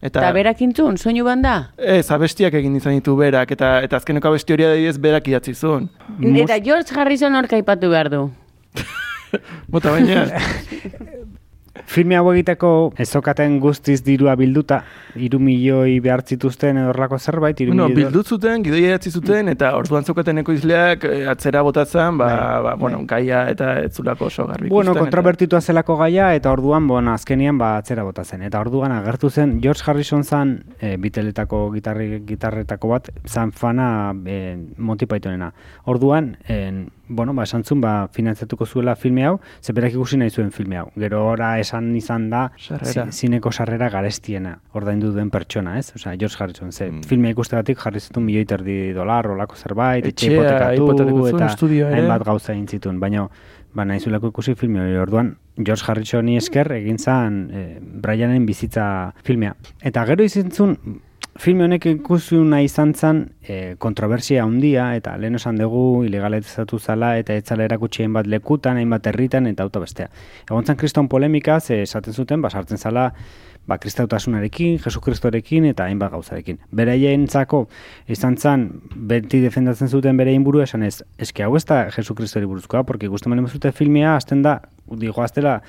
eta 0.00 0.22
Eta 0.22 0.32
berak 0.32 0.62
intzun, 0.64 0.96
soinu 0.96 1.24
banda? 1.28 1.54
Ez, 1.76 2.06
abestiak 2.10 2.56
egin 2.62 2.80
izan 2.80 2.96
ditu 2.96 3.14
berak, 3.18 3.52
eta 3.52 3.76
eta 3.84 4.00
azkeneko 4.00 4.32
abesti 4.32 4.56
hori 4.56 4.64
adibidez 4.70 4.96
berak 4.98 5.28
idatzi 5.28 5.54
zuen. 5.54 5.90
Eta 6.18 6.58
George 6.64 6.96
Harrison 6.96 7.36
hor 7.36 7.50
kaipatu 7.50 7.92
behar 7.92 8.08
du. 8.10 8.24
Bota 9.72 9.92
baina, 9.92 10.24
Filme 11.86 12.16
hau 12.18 12.24
egiteko 12.32 12.68
ezokaten 12.98 13.60
guztiz 13.62 14.00
dirua 14.02 14.32
bilduta, 14.38 14.80
iru 15.14 15.38
milioi 15.42 16.00
behar 16.02 16.24
zituzten 16.26 16.80
edo 16.80 16.90
horrelako 16.90 17.18
zerbait, 17.18 17.60
iru 17.62 17.70
bueno, 17.70 17.86
bildut 17.94 18.26
zuten, 18.26 18.64
gidoia 18.66 18.90
idatzi 18.90 19.12
zuten, 19.14 19.52
eta 19.52 19.70
orduan 19.78 20.02
zeukaten 20.02 20.42
ekoizleak 20.42 21.06
eh, 21.06 21.20
atzera 21.30 21.62
botatzen, 21.62 22.18
ba, 22.18 22.30
ba, 22.66 22.74
bueno, 22.80 23.04
gaia 23.06 23.44
eta 23.52 23.72
ez 23.84 23.92
zulako 23.94 24.26
oso 24.26 24.48
garbi 24.50 24.68
Bueno, 24.72 24.96
kontrabertitua 24.98 25.60
zelako 25.60 25.96
gaia, 26.02 26.32
eta 26.34 26.50
orduan, 26.50 26.88
bueno, 26.90 27.14
azkenian, 27.14 27.58
ba, 27.58 27.76
atzera 27.78 28.02
bota 28.06 28.24
zen. 28.24 28.42
Eta 28.50 28.60
orduan 28.60 28.92
agertu 28.98 29.30
zen, 29.30 29.60
George 29.62 29.86
Harrison 29.86 30.24
zan, 30.24 30.56
e, 30.80 30.96
biteletako 30.98 31.68
gitarri, 31.76 32.24
gitarretako 32.26 32.96
bat, 32.96 33.12
zan 33.26 33.54
fana 33.54 33.90
e, 34.26 34.56
Monty 34.76 35.06
Pythonena. 35.06 35.52
Orduan, 35.86 36.34
en, 36.50 36.88
bueno, 37.10 37.34
ba, 37.34 37.42
esan 37.42 37.64
zuen, 37.66 37.80
ba, 37.82 38.06
finantzatuko 38.14 38.66
zuela 38.66 38.94
filme 38.96 39.24
hau, 39.26 39.40
ze 39.60 39.72
berak 39.74 39.92
ikusi 39.96 40.16
nahi 40.16 40.30
zuen 40.30 40.52
filme 40.54 40.76
hau. 40.78 40.86
Gero 40.96 41.24
ora 41.26 41.58
esan 41.58 41.90
izan 41.98 42.28
da, 42.30 42.44
Sarrera. 42.56 43.06
zi- 43.10 43.26
zineko 43.26 43.50
sarrera 43.52 43.88
garestiena, 43.90 44.54
ordaindu 44.72 45.10
duen 45.12 45.28
pertsona, 45.30 45.76
ez? 45.78 45.92
Osea, 45.96 46.14
George 46.16 46.36
Harrison, 46.38 46.70
ze 46.72 46.90
Mm. 46.90 47.02
filme 47.02 47.30
ikustegatik 47.34 47.78
jarri 47.82 48.00
zituen 48.00 48.24
milioi 48.26 48.42
eta 48.46 48.54
erdi 48.60 48.92
dolar, 48.94 49.26
olako 49.26 49.56
zerbait, 49.56 50.06
etxe 50.06 50.30
hipotekatu, 50.30 50.90
eta 50.94 51.94
hainbat 51.96 52.24
gauza 52.24 52.52
egin 52.52 52.68
zituen, 52.68 53.00
baina 53.00 53.28
ba 53.74 53.84
nahizulako 53.84 54.28
ikusi 54.28 54.54
filme 54.56 54.80
hori 54.80 54.96
orduan 54.98 55.36
George 55.56 55.82
Harrisoni 55.86 56.36
esker 56.36 56.72
egin 56.72 56.98
zan 56.98 57.50
eh, 57.52 57.78
Brianen 57.80 58.46
bizitza 58.46 59.12
filmea. 59.22 59.54
Eta 59.82 60.04
gero 60.06 60.24
izin 60.24 60.50
zuen, 60.50 60.76
filme 61.38 61.64
honek 61.64 61.86
ikusi 61.86 62.38
nahi 62.42 62.66
izan 62.66 62.94
zen 62.94 63.20
eh, 63.42 63.76
kontroversia 63.78 64.42
handia 64.44 64.90
eta 64.96 65.16
lehen 65.18 65.38
esan 65.38 65.58
dugu 65.60 66.02
ilegalizatu 66.04 66.78
zala 66.78 67.16
eta 67.18 67.36
etzala 67.38 67.64
erakutsi 67.64 68.02
hainbat 68.02 68.26
lekutan, 68.26 68.76
hainbat 68.76 69.06
herritan 69.06 69.46
eta 69.46 69.62
auto 69.62 69.80
bestea. 69.80 70.08
Egon 70.48 70.66
zen 70.66 70.76
kriston 70.76 71.08
polemika, 71.08 71.60
ze 71.60 71.82
esaten 71.82 72.12
zuten, 72.14 72.42
basartzen 72.42 72.78
zala 72.78 73.12
ba, 73.66 73.78
kristautasunarekin, 73.78 74.78
Jesukristorekin 74.82 75.68
eta 75.70 75.86
hainbat 75.86 76.12
gauzarekin. 76.12 76.58
Beraientzako 76.74 77.66
izan 78.10 78.36
zen, 78.36 78.66
beti 79.10 79.40
defendatzen 79.44 79.88
zuten 79.88 80.16
bere 80.18 80.34
buru 80.42 80.64
esan 80.64 80.82
ez, 80.82 81.02
eske 81.18 81.44
hau 81.44 81.54
ez 81.56 81.64
da 81.68 81.84
Jesukristori 81.94 82.46
buruzkoa, 82.46 82.82
porque 82.84 83.06
ikusten 83.06 83.30
balen 83.30 83.48
zute 83.48 83.72
filmea, 83.72 84.16
azten 84.16 84.42
da, 84.42 84.60
digo, 84.90 85.22
aztela, 85.22 85.60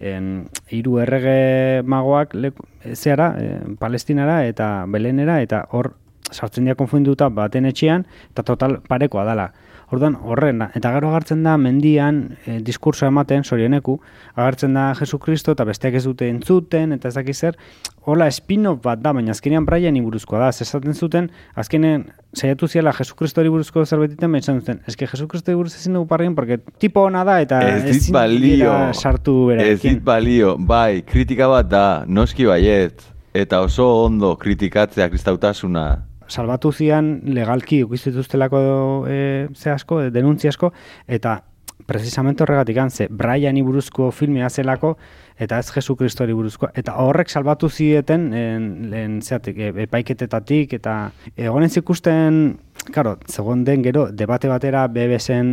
hiru 0.00 0.98
errege 1.00 1.82
magoak 1.82 2.34
leku, 2.34 2.66
zeara, 2.94 3.34
en, 3.40 3.76
palestinara 3.80 4.44
eta 4.46 4.84
belenera, 4.88 5.40
eta 5.42 5.64
hor 5.70 5.94
sartzen 6.36 6.68
dira 6.68 6.76
konfunduta 6.78 7.30
baten 7.32 7.66
etxean, 7.72 8.04
eta 8.30 8.44
total 8.46 8.82
parekoa 8.88 9.24
dala. 9.24 9.50
Orduan, 9.94 10.16
horren 10.26 10.58
da. 10.58 10.66
Eta 10.74 10.90
gero 10.96 11.12
agartzen 11.12 11.44
da 11.46 11.52
mendian 11.62 12.16
e, 12.42 12.56
diskurso 12.66 13.06
ematen, 13.06 13.44
sorioneku, 13.46 14.00
agartzen 14.34 14.74
da 14.74 14.88
Jesukristo 14.98 15.52
eta 15.54 15.62
besteak 15.68 15.94
ez 16.00 16.02
dute 16.02 16.26
entzuten, 16.26 16.96
eta 16.96 17.06
ez 17.06 17.14
dakiz 17.14 17.36
zer, 17.38 17.58
hola 18.02 18.26
spin-off 18.34 18.80
bat 18.82 18.98
da, 18.98 19.12
baina 19.14 19.30
azkenean 19.30 19.66
Brian 19.68 19.94
buruzkoa 20.02 20.40
da, 20.42 20.48
zesaten 20.50 20.94
zuten, 20.94 21.28
azkenean 21.54 22.08
saiatu 22.34 22.66
ziala 22.66 22.90
Jesukristori 22.98 23.52
buruzko 23.54 23.84
zerbaitetan, 23.86 24.34
baina 24.34 24.56
duten, 24.58 24.82
eske 24.90 25.06
Jesukristori 25.06 25.54
buruz 25.54 25.76
ezin 25.76 25.94
dugu 25.94 26.10
parrien, 26.10 26.34
porque 26.34 26.58
tipo 26.82 27.06
ona 27.06 27.22
da, 27.24 27.38
eta 27.46 27.62
Ez 27.68 27.84
dit 27.84 28.10
balio, 28.12 28.74
sartu 28.92 29.52
ez 29.52 29.58
berarekin. 29.60 30.00
dit 30.00 30.02
balio, 30.02 30.56
bai, 30.58 31.04
kritika 31.06 31.46
bat 31.46 31.70
da, 31.70 31.86
noski 32.08 32.50
baiet, 32.50 33.06
eta 33.32 33.62
oso 33.62 33.86
ondo 34.02 34.34
kritikatzea 34.34 35.06
kristautasuna. 35.14 36.05
Salbatu 36.28 36.72
zian 36.72 37.20
legalki 37.24 37.82
ukizituztelako 37.84 38.60
e, 39.08 39.18
ze 39.54 39.70
asko, 39.70 40.00
e, 40.02 40.10
denuntzi 40.10 40.48
asko, 40.48 40.72
eta 41.06 41.42
precisamente 41.86 42.42
horregatik 42.42 42.78
ze 42.90 43.08
Briani 43.10 43.62
buruzko 43.62 44.10
filmea 44.10 44.50
zelako, 44.50 44.96
eta 45.38 45.58
ez 45.58 45.70
Jesukristori 45.70 46.32
buruzko, 46.36 46.70
eta 46.74 46.96
horrek 47.02 47.28
salbatu 47.28 47.68
zieten 47.68 48.32
en, 48.34 48.70
en, 48.94 49.18
zeatik, 49.22 49.58
e, 49.58 49.72
epaiketetatik, 49.86 50.72
eta 50.80 50.96
egonen 51.36 51.70
zikusten, 51.70 52.56
Karo, 52.92 53.16
zegoen 53.26 53.64
den 53.64 53.82
gero, 53.82 54.06
debate 54.14 54.46
batera 54.46 54.84
BBC-en, 54.86 55.48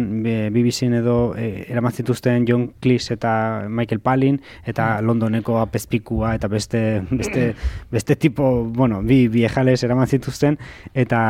BBC-en 0.53 0.93
edo 0.99 1.33
e, 1.33 1.65
eraman 1.71 1.95
zituzten 1.95 2.45
John 2.45 2.67
Cleese 2.79 3.15
eta 3.15 3.65
Michael 3.69 4.01
Palin, 4.05 4.37
eta 4.69 5.01
Londoneko 5.01 5.57
apezpikua 5.57 6.35
eta 6.37 6.47
beste, 6.51 7.01
beste, 7.09 7.47
beste 7.91 8.15
tipo, 8.21 8.65
bueno, 8.65 9.01
bi 9.01 9.27
viejales 9.33 9.81
eraman 9.83 10.07
zituzten, 10.07 10.59
eta 10.93 11.23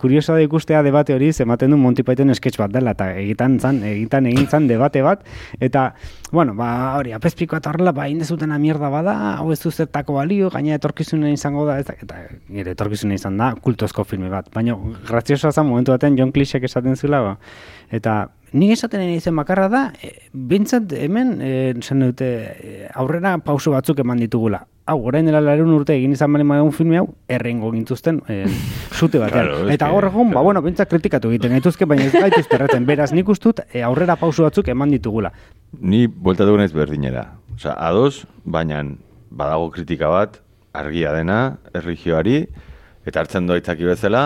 kurioso 0.00 0.32
da 0.32 0.40
ikustea 0.46 0.82
debate 0.86 1.14
hori, 1.14 1.28
ematen 1.44 1.74
du 1.74 1.76
Monty 1.76 2.06
Python 2.08 2.34
sketch 2.34 2.56
bat 2.62 2.72
dela, 2.72 2.96
eta 2.96 3.10
egitan 3.20 3.58
zan, 3.60 3.82
egitan 3.84 4.30
egin 4.32 4.48
zan 4.48 4.68
debate 4.70 5.04
bat, 5.04 5.26
eta, 5.60 5.90
bueno, 6.32 6.54
ba, 6.56 6.96
hori, 6.96 7.12
apezpikoa 7.12 7.60
eta 7.60 7.74
horrela, 7.74 7.92
ba, 8.00 8.08
indezutena 8.08 8.58
mierda 8.58 8.88
bada, 8.92 9.14
hau 9.36 9.50
ez 9.52 9.60
du 9.60 9.70
zertako 9.70 10.16
balio, 10.16 10.48
gaina 10.52 10.78
etorkizunen 10.78 11.36
izango 11.36 11.66
da, 11.68 11.76
ez 11.82 11.86
da, 11.90 11.96
eta 12.00 12.24
nire 12.48 12.72
etorkizunen 12.76 13.18
izan 13.18 13.36
da, 13.40 13.52
kultozko 13.60 14.06
filme 14.08 14.32
bat, 14.32 14.48
baina 14.54 14.78
graziosoa 15.08 15.52
zen 15.52 15.68
momentu 15.68 15.92
baten 15.92 16.16
John 16.18 16.32
Cleeseek 16.32 16.64
esaten 16.70 16.96
zula, 16.96 17.20
ba, 17.26 17.34
eta 17.92 18.16
nik 18.56 18.72
esaten 18.74 19.04
izen 19.12 19.36
bakarra 19.36 19.68
da, 19.70 19.82
e, 20.00 20.14
bintzat 20.32 20.94
hemen, 20.96 21.36
e, 21.44 21.52
zen 21.84 22.06
dute, 22.06 22.28
e, 22.50 22.90
aurrera 22.94 23.36
pauso 23.44 23.74
batzuk 23.76 24.00
eman 24.02 24.22
ditugula. 24.24 24.64
Hau, 24.90 24.96
orain 25.06 25.28
dela 25.28 25.42
larun 25.44 25.70
urte 25.76 25.94
egin 25.94 26.16
izan 26.16 26.32
balen 26.34 26.48
magun 26.48 26.72
filme 26.74 26.98
hau, 26.98 27.04
errengo 27.30 27.70
gintuzten 27.74 28.22
e, 28.26 28.40
sute 28.98 29.20
batean. 29.22 29.50
Claro, 29.52 29.68
eta 29.70 29.90
gaur 29.92 30.08
egun, 30.08 30.32
ba, 30.34 30.42
bueno, 30.46 30.64
bintzat 30.64 30.90
kritikatu 30.90 31.30
egiten 31.30 31.54
gaituzke, 31.58 31.86
baina 31.90 32.08
ez 32.08 32.16
gaituzte 32.16 32.56
erraten. 32.58 32.88
Beraz, 32.88 33.12
nik 33.14 33.28
ustut, 33.30 33.62
e, 33.68 33.84
aurrera 33.86 34.16
pauso 34.18 34.48
batzuk 34.48 34.72
eman 34.72 34.96
ditugula. 34.96 35.34
Ni 35.78 36.06
bueltatu 36.08 36.56
naiz 36.58 36.72
berdinera. 36.74 37.28
Osea, 37.60 37.74
ados, 37.76 38.24
baina 38.48 38.78
badago 39.28 39.66
kritika 39.74 40.08
bat, 40.08 40.38
argia 40.72 41.10
dena, 41.12 41.58
erligioari, 41.76 42.46
eta 43.04 43.20
hartzen 43.20 43.44
doa 43.50 43.58
itzaki 43.60 43.84
bezala, 43.84 44.22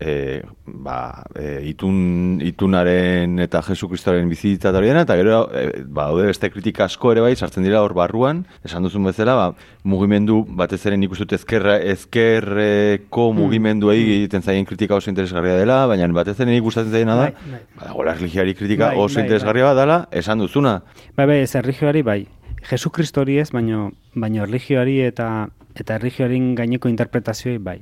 e, 0.00 0.40
ba, 0.64 0.96
e, 1.36 1.58
itun, 1.68 2.40
itunaren 2.40 3.36
eta 3.44 3.60
Jesu 3.66 3.90
Kristoren 3.92 4.32
bizitza 4.32 4.70
eta 4.72 4.80
horiena, 4.80 5.02
eta 5.04 5.18
gero, 5.20 5.42
e, 5.52 5.82
ba, 5.84 6.06
daude 6.08 6.30
beste 6.30 6.48
kritika 6.48 6.86
asko 6.88 7.12
ere 7.12 7.20
bai, 7.26 7.34
sartzen 7.36 7.68
dira 7.68 7.84
hor 7.84 7.92
barruan, 7.92 8.46
esan 8.64 8.88
duzun 8.88 9.04
bezala, 9.04 9.36
ba, 9.36 9.68
mugimendu, 9.84 10.40
batez 10.48 10.80
ere 10.88 10.96
nik 10.96 11.12
uste 11.12 11.26
dut 11.28 11.36
ezkerra, 11.42 11.76
ezkerreko 11.92 13.28
Hmm. 13.34 13.42
mugimenduei 13.44 14.00
egiten 14.16 14.40
zaien 14.40 14.64
kritika 14.64 14.96
oso 14.96 15.12
interesgarria 15.12 15.60
dela, 15.60 15.82
baina 15.92 16.08
batez 16.08 16.40
ere 16.40 16.50
nik 16.56 16.64
gustatzen 16.64 16.96
zaiena 16.96 17.20
da, 17.20 17.28
Bai, 17.28 17.50
bai. 17.52 17.64
ba, 17.76 17.84
dagoela 17.92 18.16
kritika 18.16 18.94
Bai, 18.94 18.96
oso 18.96 19.20
bai, 19.20 19.24
interesgarria 19.28 19.74
bat 19.74 19.76
dela, 19.76 20.06
esan 20.10 20.38
duzuna. 20.38 20.80
Bai, 21.14 21.26
bai, 21.26 21.42
ez 21.44 21.54
erlijioari 21.54 22.00
bai. 22.00 22.22
Jesu 22.70 22.90
Kristori 22.90 23.38
ez, 23.38 23.50
baino, 23.52 23.90
baino 24.14 24.42
erlijioari 24.44 25.00
eta 25.02 25.48
eta 25.74 25.94
erlijioaren 25.96 26.54
gaineko 26.54 26.88
interpretazioei 26.88 27.58
bai. 27.58 27.78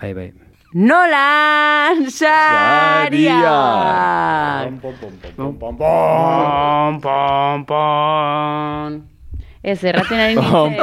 Bai, 0.00 0.12
bai. 0.14 0.32
Nolan 0.74 2.10
Saria! 2.10 3.36
Ez, 9.64 9.78
erraten 9.84 10.20
ari 10.20 10.34
nintzen. 10.36 10.76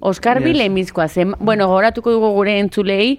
Oskar 0.00 0.38
Yes. 0.40 0.44
Bilemizkoa 0.44 1.08
zen. 1.08 1.34
Bueno, 1.40 1.66
goratuko 1.68 2.10
dugu 2.14 2.30
gure 2.32 2.58
entzulei, 2.60 3.18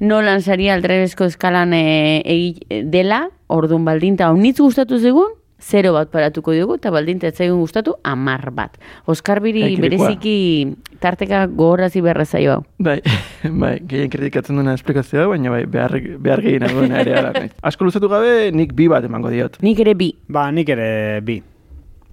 Nolan 0.00 0.42
Saria 0.42 0.74
aldrebezko 0.74 1.24
eskalan 1.30 1.72
e, 1.72 2.22
egi- 2.24 2.82
dela, 2.90 3.28
ordun 3.46 3.84
baldinta 3.86 4.30
honitz 4.32 4.58
gustatu 4.60 4.98
zegun, 4.98 5.30
zero 5.60 5.92
bat 5.94 6.10
paratuko 6.12 6.52
dugu, 6.54 6.74
eta 6.76 6.90
baldinta 6.92 7.26
ez 7.28 7.34
zaigun 7.36 7.60
gustatu, 7.60 7.94
amar 8.04 8.50
bat. 8.52 8.76
Oskar 9.06 9.40
Biri 9.40 9.62
Ekirikoa. 9.62 9.82
bereziki 9.88 10.76
tarteka 11.00 11.46
gogorazi 11.46 12.00
beharra 12.04 12.24
zaio 12.24 12.52
hau. 12.52 12.64
Bai, 12.78 13.00
bai, 13.62 13.78
gehien 13.88 14.10
kritikatzen 14.12 14.56
duena 14.56 14.74
esplikazioa, 14.76 15.26
baina 15.32 15.50
bai, 15.50 15.64
behar, 15.66 15.96
behar 16.20 16.42
gehien 16.44 16.66
duena 16.70 17.00
ere 17.00 17.16
ala. 17.18 17.32
Asko 17.62 17.84
luzatu 17.88 18.08
gabe, 18.12 18.50
nik 18.52 18.74
bi 18.76 18.88
bat 18.88 19.04
emango 19.08 19.30
diot. 19.32 19.56
Nik 19.62 19.80
ere 19.80 19.94
bi. 19.94 20.12
Ba, 20.28 20.50
nik 20.52 20.68
ere 20.68 21.20
bi. 21.24 21.40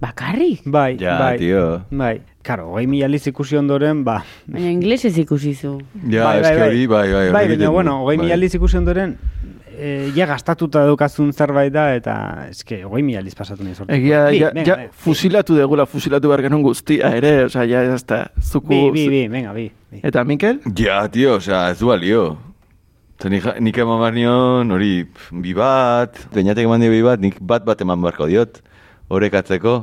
Bakarrik? 0.00 0.64
Bai, 0.66 0.96
Ja, 1.00 1.18
bai. 1.18 1.38
tio. 1.38 1.82
Bai. 1.90 2.20
Karo, 2.44 2.66
hogei 2.74 2.86
mila 2.86 3.06
aliz 3.06 3.22
ikusi 3.26 3.56
ondoren, 3.56 4.02
ba. 4.04 4.18
Baina 4.46 4.68
inglesez 4.68 5.16
ikusi 5.16 5.54
zu. 5.54 5.78
Ja, 6.10 6.34
eske 6.40 6.64
hori, 6.66 6.86
bai, 6.86 7.06
bai. 7.08 7.12
Bai, 7.12 7.22
hori 7.22 7.32
baina, 7.32 7.52
egiten 7.54 7.66
du, 7.68 7.72
bueno, 7.72 7.94
hogei 8.02 8.18
bai. 8.18 8.24
mila 8.26 8.34
aliz 8.36 8.54
ikusi 8.58 8.76
ondoren, 8.76 9.14
e, 9.76 10.10
ja 10.16 10.26
gastatuta 10.28 10.84
daukazun 10.88 11.32
zerbait 11.32 11.72
da, 11.74 11.88
eta 11.98 12.14
eske, 12.50 12.80
hogei 12.86 13.02
mila 13.06 13.20
aliz 13.22 13.34
pasatu 13.36 13.66
nahi 13.66 13.74
sortu. 13.74 13.92
Egia, 13.94 14.24
bi, 14.30 14.40
ja, 14.40 14.48
ja, 14.48 14.52
venga. 14.54 14.76
fusilatu 15.04 15.56
degula, 15.58 15.86
fusilatu 15.90 16.30
behar 16.30 16.44
genuen 16.46 16.64
guztia 16.64 17.10
ere, 17.18 17.34
osea, 17.48 17.66
ja, 17.70 17.84
ez 17.94 18.02
da, 18.08 18.24
zuku... 18.40 18.70
Bi, 18.72 18.82
bi, 18.94 19.06
bi, 19.12 19.22
venga, 19.32 19.54
bi. 19.56 19.68
Eta 20.02 20.24
Mikel? 20.28 20.60
Ja, 20.78 21.02
tio, 21.12 21.38
osea, 21.40 21.66
ez 21.74 21.80
du 21.80 21.90
balio. 21.90 22.26
Eta 23.18 23.30
nik, 23.30 23.48
nik 23.62 23.82
eman 23.84 24.00
behar 24.02 24.16
nion, 24.16 24.72
hori, 24.74 24.92
bi 25.44 25.56
bat, 25.56 26.18
deinatek 26.34 26.70
eman 26.70 26.82
dio 26.82 26.94
bi 26.94 27.02
bat, 27.06 27.22
nik 27.22 27.36
bat 27.40 27.66
bat 27.66 27.82
eman 27.84 28.02
beharko 28.02 28.30
diot, 28.30 28.62
horrekatzeko. 29.08 29.82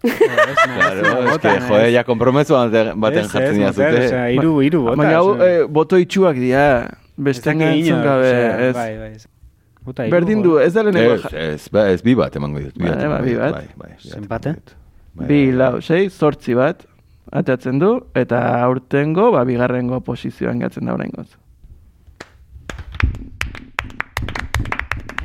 Claro, 0.00 0.52
es 1.28 1.38
que, 1.38 1.50
joe, 1.68 1.90
ja 1.92 2.02
kompromezu 2.08 2.56
baten, 2.56 3.26
jartzen 3.28 3.58
dira 3.58 3.70
osea, 3.74 4.30
hiru, 4.32 4.54
hiru 4.64 4.86
bota. 4.86 4.96
Baina 5.02 5.20
eh, 5.44 5.64
boto 5.68 5.98
itxuak 6.00 6.40
dira, 6.40 6.64
beste 7.26 7.50
dakit 7.52 7.66
entzun 7.68 8.02
gabe, 8.04 8.32
ez. 8.68 8.74
bai, 8.76 8.90
bai, 8.98 9.10
hiru, 9.16 10.10
Berdin 10.12 10.42
du, 10.44 10.58
ez 10.60 10.72
da 10.74 10.82
lehenengo... 10.84 11.14
Ez, 11.16 11.32
ez, 11.32 11.68
ba, 11.72 11.86
ez 11.90 12.02
bi 12.04 12.12
bat 12.14 12.34
emango 12.36 12.60
diot. 12.60 12.74
Bi 12.76 12.84
bat, 12.88 12.98
Bai, 13.00 13.08
bai, 13.08 13.20
bi 13.24 13.34
bat. 13.38 13.54
Bai, 13.56 13.66
bai, 13.76 13.88
bi 13.94 13.96
bat 13.96 14.14
Zenbate? 14.14 14.52
Bai, 15.14 15.26
Bi, 15.26 15.38
bai, 15.48 15.56
lau, 15.56 15.70
sei, 15.82 16.02
zortzi 16.12 16.54
bat, 16.58 16.84
atatzen 17.32 17.80
du, 17.80 17.94
eta 18.14 18.42
aurtengo, 18.66 19.30
ba, 19.34 19.44
bigarrengo 19.48 20.00
posizioan 20.04 20.60
gatzen 20.62 20.86
da 20.90 20.94
oraingoz. 20.98 21.28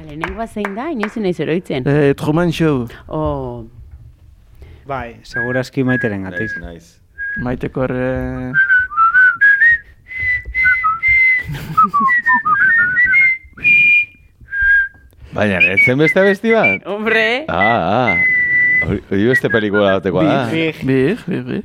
Lehenengoa 0.06 0.48
zein 0.48 0.76
da, 0.78 0.88
inoiz 0.94 1.16
naiz 1.22 1.40
oroitzen. 1.44 1.88
Eh, 1.90 2.14
Truman 2.20 2.52
Show, 2.56 2.86
Oh, 3.08 3.66
Bai, 4.86 5.18
segurazki 5.26 5.84
maiteren 5.84 6.24
gatik. 6.28 6.52
Nice, 6.62 6.62
nice. 6.62 6.90
maiteko 7.44 7.84
erre... 7.88 8.54
Baina, 15.36 15.60
ez 15.60 15.82
zen 15.84 16.00
beste 16.00 16.22
besti 16.24 16.54
bat? 16.56 16.86
hombre! 16.88 17.46
Ah, 17.52 18.08
ah. 18.08 18.16
Hori 18.86 19.02
hori 19.10 19.26
beste 19.32 19.50
pelikula 19.52 19.98
batekoa 19.98 20.24
da. 20.24 20.38
Big, 20.52 20.80
big, 20.86 21.18
big, 21.28 21.44
big. 21.50 21.64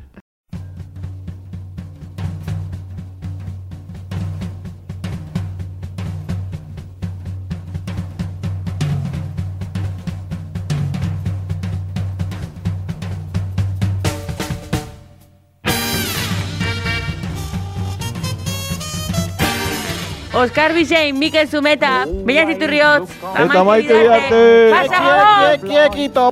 Oskar 20.41 20.73
Bisein, 20.73 21.19
Mikel 21.19 21.47
Zumeta, 21.49 22.07
Bella 22.25 22.47
Ziturriotz, 22.47 23.11
Eta 23.45 23.65
maite 23.65 23.93
diarte! 23.93 24.71
Pasa 24.73 24.99
gabon! 25.05 25.69
Kiekito, 25.69 26.25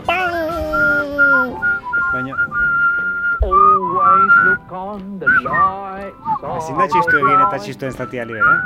Baina, 2.13 2.33
Always 3.43 4.35
look 4.47 4.73
on 4.73 5.19
the 5.21 5.29
light 5.45 6.15
side. 6.41 6.57
ezin 6.57 6.75
da 6.81 6.87
txistu 6.89 7.15
egin 7.21 7.41
eta 7.45 7.59
txistuen 7.65 7.93
zatia 7.93 8.25
liber, 8.25 8.45
eh? 8.49 8.61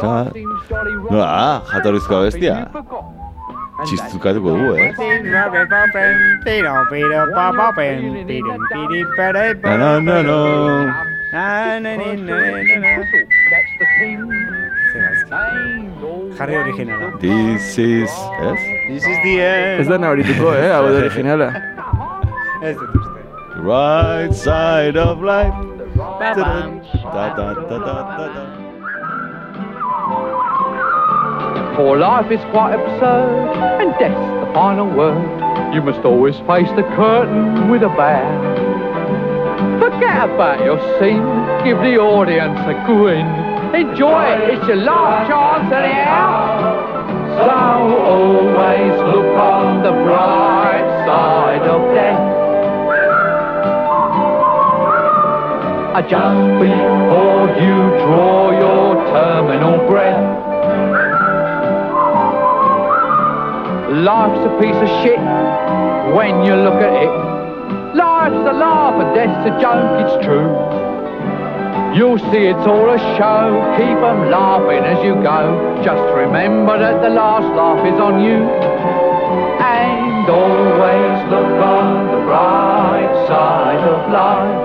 No, 0.02 0.16
rotten, 0.26 1.20
ah, 1.22 1.62
jatorrizko. 1.70 2.16
And 3.78 3.86
Txistukatuko 3.86 4.48
dugu, 4.56 4.72
eh? 4.74 4.90
No, 9.62 10.00
no, 10.00 10.22
no, 10.22 10.38
no. 11.36 13.04
That's 13.50 13.72
the 13.78 13.86
thing. 13.98 14.20
Ain't 14.96 16.02
always 16.02 16.34
Jarri 16.38 16.54
originala. 16.56 17.20
This 17.20 17.78
is... 17.78 18.10
Ez? 18.40 18.58
This 18.88 19.04
is 19.04 19.18
the 19.24 19.40
end. 19.40 19.80
Ez 19.80 19.88
da 19.88 19.98
nabarituko, 19.98 20.52
eh, 20.56 20.72
hau 20.72 20.86
da 20.92 20.98
originala. 21.02 21.48
Ez 22.62 22.76
dut 22.76 22.94
uste. 22.94 23.20
Right 23.56 24.34
side 24.34 24.96
of 24.96 25.22
life. 25.22 25.54
Ba-bam. 25.96 26.80
Da, 27.02 27.34
da, 27.36 27.54
da, 27.54 27.78
da, 27.78 27.96
da, 28.18 28.26
da. 28.34 28.44
For 31.76 31.96
life 31.98 32.30
is 32.30 32.40
quite 32.52 32.72
absurd, 32.74 33.56
and 33.82 33.92
death's 33.98 34.26
the 34.40 34.52
final 34.54 34.88
word. 34.88 35.20
You 35.74 35.82
must 35.82 36.00
always 36.04 36.36
face 36.46 36.70
the 36.76 36.84
curtain 36.96 37.70
with 37.70 37.82
a 37.82 37.88
bow. 37.88 38.65
Forget 40.06 40.30
about 40.30 40.64
your 40.64 40.78
scene, 41.00 41.26
give 41.64 41.78
the 41.78 41.98
audience 41.98 42.60
a 42.60 42.74
grin. 42.86 43.26
Enjoy 43.74 44.22
it, 44.22 44.54
it's 44.54 44.66
your 44.68 44.76
last 44.76 45.26
chance 45.26 45.72
anyhow. 45.72 46.62
So 47.34 47.50
always 48.06 48.94
look 49.02 49.34
on 49.36 49.82
the 49.82 49.90
bright 49.90 50.86
side 51.06 51.62
of 51.62 51.92
death. 51.92 52.36
Just 56.08 56.60
before 56.62 57.48
you 57.58 57.76
draw 58.06 58.52
your 58.52 58.94
terminal 59.10 59.78
breath. 59.88 60.22
Life's 64.04 64.38
a 64.46 64.58
piece 64.60 64.76
of 64.76 64.88
shit 65.02 65.18
when 66.14 66.44
you 66.44 66.54
look 66.54 66.80
at 66.80 66.92
it. 67.02 67.35
Life's 67.96 68.34
a 68.34 68.52
laugh 68.52 69.00
and 69.00 69.14
death's 69.14 69.46
a 69.48 69.52
joke, 69.58 69.90
it's 70.04 70.16
true. 70.26 70.52
You'll 71.96 72.18
see 72.30 72.44
it's 72.52 72.66
all 72.66 72.90
a 72.90 72.98
show, 73.16 73.44
keep 73.78 73.96
'em 73.96 74.30
laughing 74.30 74.84
as 74.84 75.02
you 75.02 75.14
go. 75.14 75.40
Just 75.82 76.04
remember 76.14 76.76
that 76.78 77.00
the 77.00 77.08
last 77.08 77.48
laugh 77.56 77.82
is 77.86 77.98
on 77.98 78.20
you. 78.20 78.38
And 79.78 80.28
always 80.28 81.18
look 81.32 81.52
on 81.74 81.86
the 82.12 82.20
bright 82.28 83.12
side 83.28 83.84
of 83.94 84.00
life. 84.20 84.60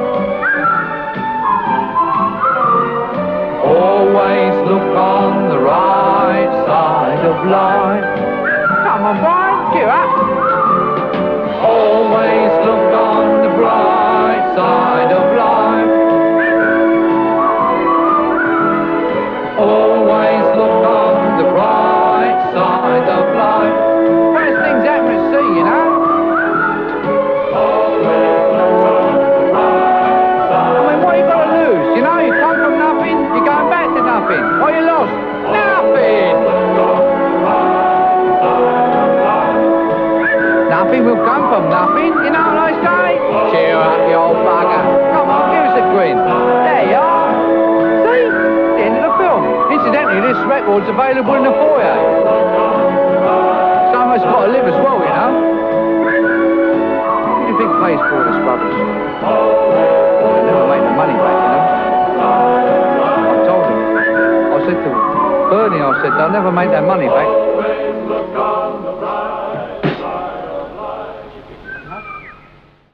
Always 3.64 4.56
look 4.70 4.90
on 5.16 5.32
the 5.54 5.60
right 5.60 6.52
side 6.68 7.24
of 7.32 7.38
life. 7.48 8.06
Come 8.86 9.04
on, 9.10 9.18
Brian, 9.24 9.58
cheer 9.72 9.92
up. 10.02 10.12
Always 11.64 12.41
record's 50.72 50.88
available 50.88 51.36
in 51.36 51.43
the 51.43 51.51
foyer. 51.51 51.95
Someone's 53.91 54.24
got 54.24 54.45
to 54.47 54.51
live 54.55 54.63
as 54.72 54.78
well, 54.80 55.03
you 55.03 55.11
know. 55.11 55.32
What 57.28 57.43
do 57.43 57.51
you 57.51 57.57
think 57.59 57.72
pays 57.84 57.99
for 57.99 58.15
all 58.15 58.24
this 58.24 58.39
rubbish? 58.47 58.78
They 60.32 60.41
never 60.47 60.63
make 60.72 60.84
the 60.88 60.95
money 60.95 61.15
back, 61.19 61.38
you 61.43 61.51
know. 61.51 61.67
I 63.28 63.43
told 63.51 63.67
him. 63.67 63.80
I 64.47 64.59
said 64.63 64.80
to 64.80 64.91
Bernie, 65.51 65.84
I 65.84 65.91
said, 65.99 66.11
they'll 66.15 66.32
never 66.32 66.51
make 66.55 66.72
their 66.72 66.88
money 66.88 67.07
back. 67.07 67.51